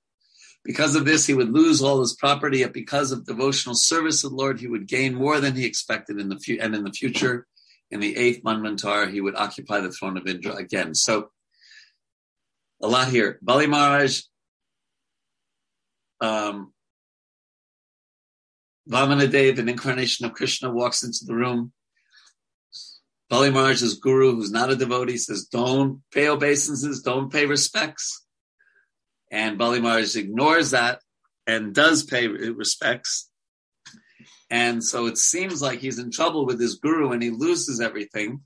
Because 0.65 0.95
of 0.95 1.05
this, 1.05 1.27
he 1.27 1.35
would 1.35 1.51
lose 1.51 1.83
all 1.83 1.99
his 1.99 2.15
property, 2.15 2.59
yet 2.59 2.73
because 2.73 3.11
of 3.11 3.27
devotional 3.27 3.75
service 3.75 4.21
to 4.21 4.29
the 4.29 4.37
Lord, 4.37 4.61
he 4.61 4.69
would 4.69 4.87
gain 4.87 5.17
more 5.17 5.41
than 5.41 5.57
he 5.57 5.65
expected 5.65 6.21
in 6.21 6.29
the 6.29 6.39
fu- 6.39 6.59
and 6.61 6.77
in 6.77 6.85
the 6.85 6.93
future, 6.93 7.49
in 7.91 7.99
the 7.99 8.17
eighth 8.17 8.45
Manvantar, 8.45 9.11
he 9.11 9.21
would 9.21 9.35
occupy 9.35 9.81
the 9.81 9.91
throne 9.91 10.17
of 10.17 10.29
Indra 10.29 10.55
again. 10.55 10.95
So, 10.95 11.31
a 12.81 12.87
lot 12.87 13.09
here. 13.09 13.41
Bali 13.43 13.67
Maharaj, 13.67 14.23
um, 16.21 16.73
Vamanadev, 18.89 19.59
an 19.59 19.69
incarnation 19.69 20.25
of 20.25 20.35
Krishna, 20.35 20.71
walks 20.71 21.03
into 21.03 21.25
the 21.25 21.35
room. 21.35 21.73
Bali 23.29 23.51
Maharaj's 23.51 23.99
guru, 23.99 24.37
who's 24.37 24.53
not 24.53 24.71
a 24.71 24.77
devotee, 24.77 25.17
says, 25.17 25.47
don't 25.47 26.03
pay 26.13 26.29
obeisances, 26.29 27.03
don't 27.03 27.33
pay 27.33 27.47
respects. 27.47 28.25
And 29.31 29.59
Bali 29.59 29.81
Maharaj 29.81 30.15
ignores 30.15 30.71
that 30.71 31.01
and 31.47 31.75
does 31.75 32.05
pay 32.05 32.29
respects. 32.29 33.29
And 34.49 34.83
so 34.83 35.07
it 35.07 35.19
seems 35.19 35.61
like 35.61 35.81
he's 35.81 35.99
in 35.99 36.13
trouble 36.13 36.47
with 36.47 36.61
his 36.61 36.77
guru 36.77 37.11
and 37.11 37.23
he 37.23 37.31
loses 37.31 37.81
everything. 37.81 38.43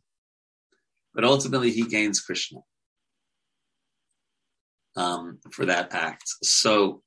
But 1.14 1.24
ultimately, 1.24 1.72
he 1.72 1.82
gains 1.82 2.20
Krishna 2.20 2.60
um, 4.96 5.40
for 5.50 5.66
that 5.66 5.92
act. 5.92 6.24
So 6.42 7.02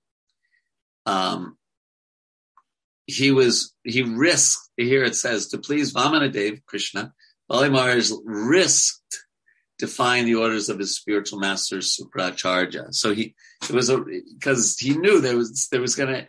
um, 1.06 1.58
he 3.06 3.32
was, 3.32 3.74
he 3.84 4.04
risked, 4.04 4.70
here 4.78 5.04
it 5.04 5.16
says, 5.16 5.48
to 5.48 5.58
please 5.58 5.94
Vamanadev, 5.94 6.66
Krishna, 6.66 7.14
Bali 7.50 7.70
Maharaj 7.70 8.12
risked 8.24 9.00
defying 9.80 10.26
the 10.26 10.36
orders 10.36 10.70
of 10.70 10.80
his 10.80 10.96
spiritual 10.96 11.40
master 11.40 11.78
Sukracharya. 11.78 12.94
So 12.94 13.14
he 13.14 13.36
it 13.64 13.72
was 13.72 13.90
a 13.90 14.04
because 14.34 14.78
he 14.78 14.96
knew 14.96 15.20
there 15.20 15.38
was 15.38 15.68
there 15.72 15.82
was 15.82 15.96
gonna 15.96 16.28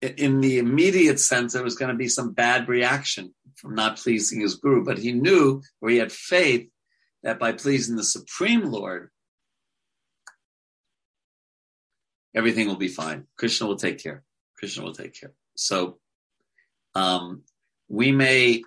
in 0.00 0.40
the 0.40 0.58
immediate 0.58 1.20
sense 1.20 1.52
there 1.52 1.62
was 1.62 1.76
gonna 1.76 1.94
be 1.94 2.08
some 2.08 2.32
bad 2.32 2.68
reaction 2.68 3.34
from 3.56 3.74
not 3.74 3.98
pleasing 3.98 4.40
his 4.40 4.56
guru, 4.56 4.84
but 4.84 4.98
he 4.98 5.12
knew 5.12 5.62
or 5.80 5.90
he 5.90 5.98
had 5.98 6.12
faith 6.12 6.68
that 7.22 7.38
by 7.38 7.52
pleasing 7.52 7.96
the 7.96 8.04
Supreme 8.04 8.64
Lord, 8.64 9.10
everything 12.34 12.66
will 12.66 12.76
be 12.76 12.88
fine. 12.88 13.26
Krishna 13.38 13.66
will 13.66 13.76
take 13.76 14.02
care. 14.02 14.24
Krishna 14.58 14.82
will 14.82 14.94
take 14.94 15.18
care. 15.18 15.32
So 15.54 15.98
um, 16.94 17.42
we 17.88 18.10
may 18.10 18.62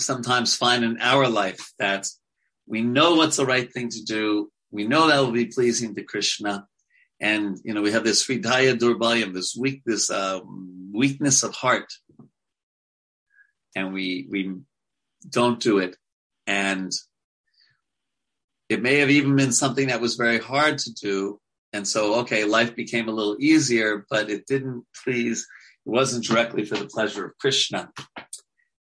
sometimes 0.00 0.56
find 0.56 0.84
in 0.84 1.00
our 1.00 1.28
life 1.28 1.72
that 1.78 2.08
we 2.66 2.82
know 2.82 3.14
what's 3.14 3.36
the 3.36 3.46
right 3.46 3.70
thing 3.72 3.88
to 3.90 4.02
do. 4.04 4.50
We 4.70 4.86
know 4.86 5.06
that 5.08 5.20
will 5.20 5.32
be 5.32 5.46
pleasing 5.46 5.94
to 5.94 6.02
Krishna. 6.02 6.66
And, 7.20 7.58
you 7.64 7.74
know, 7.74 7.82
we 7.82 7.92
have 7.92 8.04
this 8.04 8.26
Hridaya 8.26 8.78
Durbalyam, 8.78 9.32
this 9.32 9.56
weak, 9.58 9.82
this 9.84 10.10
uh, 10.10 10.40
weakness 10.92 11.42
of 11.42 11.54
heart. 11.54 11.92
And 13.76 13.92
we, 13.92 14.26
we 14.30 14.56
don't 15.28 15.60
do 15.60 15.78
it. 15.78 15.96
And 16.46 16.92
it 18.68 18.82
may 18.82 18.98
have 18.98 19.10
even 19.10 19.36
been 19.36 19.52
something 19.52 19.88
that 19.88 20.00
was 20.00 20.16
very 20.16 20.38
hard 20.38 20.78
to 20.78 20.92
do. 20.92 21.40
And 21.72 21.86
so, 21.86 22.20
okay, 22.20 22.44
life 22.44 22.74
became 22.74 23.08
a 23.08 23.12
little 23.12 23.36
easier, 23.40 24.06
but 24.08 24.30
it 24.30 24.46
didn't 24.46 24.84
please, 25.02 25.46
it 25.86 25.90
wasn't 25.90 26.24
directly 26.24 26.64
for 26.64 26.76
the 26.76 26.86
pleasure 26.86 27.26
of 27.26 27.38
Krishna. 27.38 27.90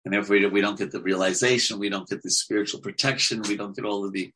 And 0.05 0.15
therefore, 0.15 0.49
we 0.49 0.61
don't 0.61 0.79
get 0.79 0.91
the 0.91 1.03
realization, 1.03 1.79
we 1.79 1.89
don't 1.89 2.09
get 2.09 2.23
the 2.23 2.31
spiritual 2.31 2.81
protection, 2.81 3.43
we 3.43 3.57
don't 3.57 3.77
get 3.77 3.85
all 3.85 4.05
of 4.05 4.13
the 4.13 4.33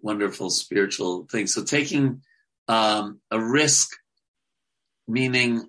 wonderful 0.00 0.50
spiritual 0.50 1.26
things. 1.30 1.54
So, 1.54 1.64
taking 1.64 2.22
um, 2.68 3.20
a 3.30 3.40
risk, 3.40 3.90
meaning 5.08 5.68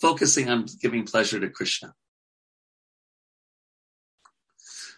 focusing 0.00 0.50
on 0.50 0.66
giving 0.80 1.04
pleasure 1.04 1.40
to 1.40 1.48
Krishna. 1.48 1.94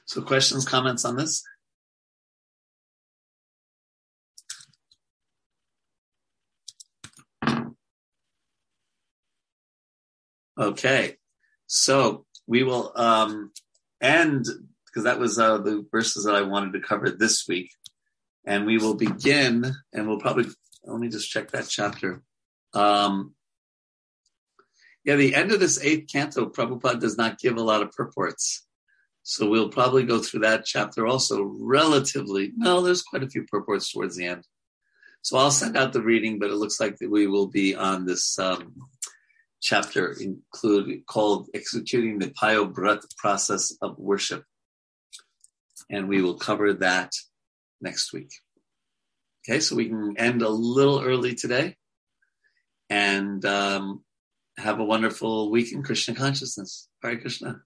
So, 0.06 0.22
questions, 0.22 0.64
comments 0.64 1.04
on 1.04 1.16
this? 1.16 1.44
Okay, 10.56 11.16
so 11.66 12.26
we 12.46 12.62
will 12.62 12.92
um, 12.96 13.52
end 14.00 14.46
because 14.86 15.04
that 15.04 15.18
was 15.18 15.38
uh, 15.38 15.58
the 15.58 15.84
verses 15.90 16.24
that 16.24 16.34
I 16.34 16.42
wanted 16.42 16.74
to 16.74 16.86
cover 16.86 17.10
this 17.10 17.46
week, 17.48 17.70
and 18.46 18.66
we 18.66 18.78
will 18.78 18.94
begin, 18.94 19.72
and 19.92 20.06
we'll 20.06 20.20
probably 20.20 20.46
let 20.84 21.00
me 21.00 21.08
just 21.08 21.30
check 21.30 21.50
that 21.50 21.68
chapter. 21.68 22.22
Um, 22.74 23.34
yeah, 25.04 25.16
the 25.16 25.34
end 25.34 25.52
of 25.52 25.60
this 25.60 25.82
eighth 25.82 26.10
canto, 26.10 26.46
Prabhupada 26.46 27.00
does 27.00 27.18
not 27.18 27.38
give 27.38 27.56
a 27.56 27.62
lot 27.62 27.82
of 27.82 27.92
purports. 27.92 28.66
So 29.22 29.48
we'll 29.48 29.70
probably 29.70 30.04
go 30.04 30.18
through 30.18 30.40
that 30.40 30.66
chapter 30.66 31.06
also 31.06 31.42
relatively. 31.42 32.52
No, 32.56 32.82
there's 32.82 33.02
quite 33.02 33.22
a 33.22 33.28
few 33.28 33.44
purports 33.44 33.90
towards 33.90 34.16
the 34.16 34.26
end. 34.26 34.46
So 35.22 35.38
I'll 35.38 35.50
send 35.50 35.76
out 35.78 35.94
the 35.94 36.02
reading, 36.02 36.38
but 36.38 36.50
it 36.50 36.56
looks 36.56 36.78
like 36.78 36.98
that 36.98 37.10
we 37.10 37.26
will 37.26 37.46
be 37.46 37.74
on 37.74 38.04
this 38.04 38.38
um, 38.38 38.74
chapter 39.64 40.14
include 40.20 41.06
called 41.06 41.48
executing 41.54 42.18
the 42.18 42.26
Payo-vrata 42.26 43.08
process 43.16 43.74
of 43.80 43.98
worship. 43.98 44.44
And 45.90 46.06
we 46.06 46.20
will 46.22 46.34
cover 46.34 46.74
that 46.74 47.12
next 47.80 48.12
week. 48.12 48.30
Okay, 49.42 49.60
so 49.60 49.74
we 49.74 49.88
can 49.88 50.16
end 50.18 50.42
a 50.42 50.48
little 50.48 51.00
early 51.00 51.34
today. 51.34 51.76
And 52.90 53.44
um, 53.44 54.04
have 54.58 54.80
a 54.80 54.84
wonderful 54.84 55.50
week 55.50 55.72
in 55.72 55.82
Krishna 55.82 56.14
consciousness. 56.14 56.88
Hare 57.02 57.18
Krishna. 57.18 57.62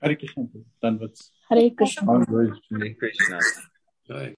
Hare 0.00 0.16
Krishna. 0.16 0.44
Done 0.80 0.98
with 1.00 1.18
Hare 1.50 1.70
Krishna. 1.70 2.10
all 2.10 2.24
those. 2.24 2.58
Hare 2.70 2.94
Krishna. 2.94 3.38
Joy. 4.08 4.34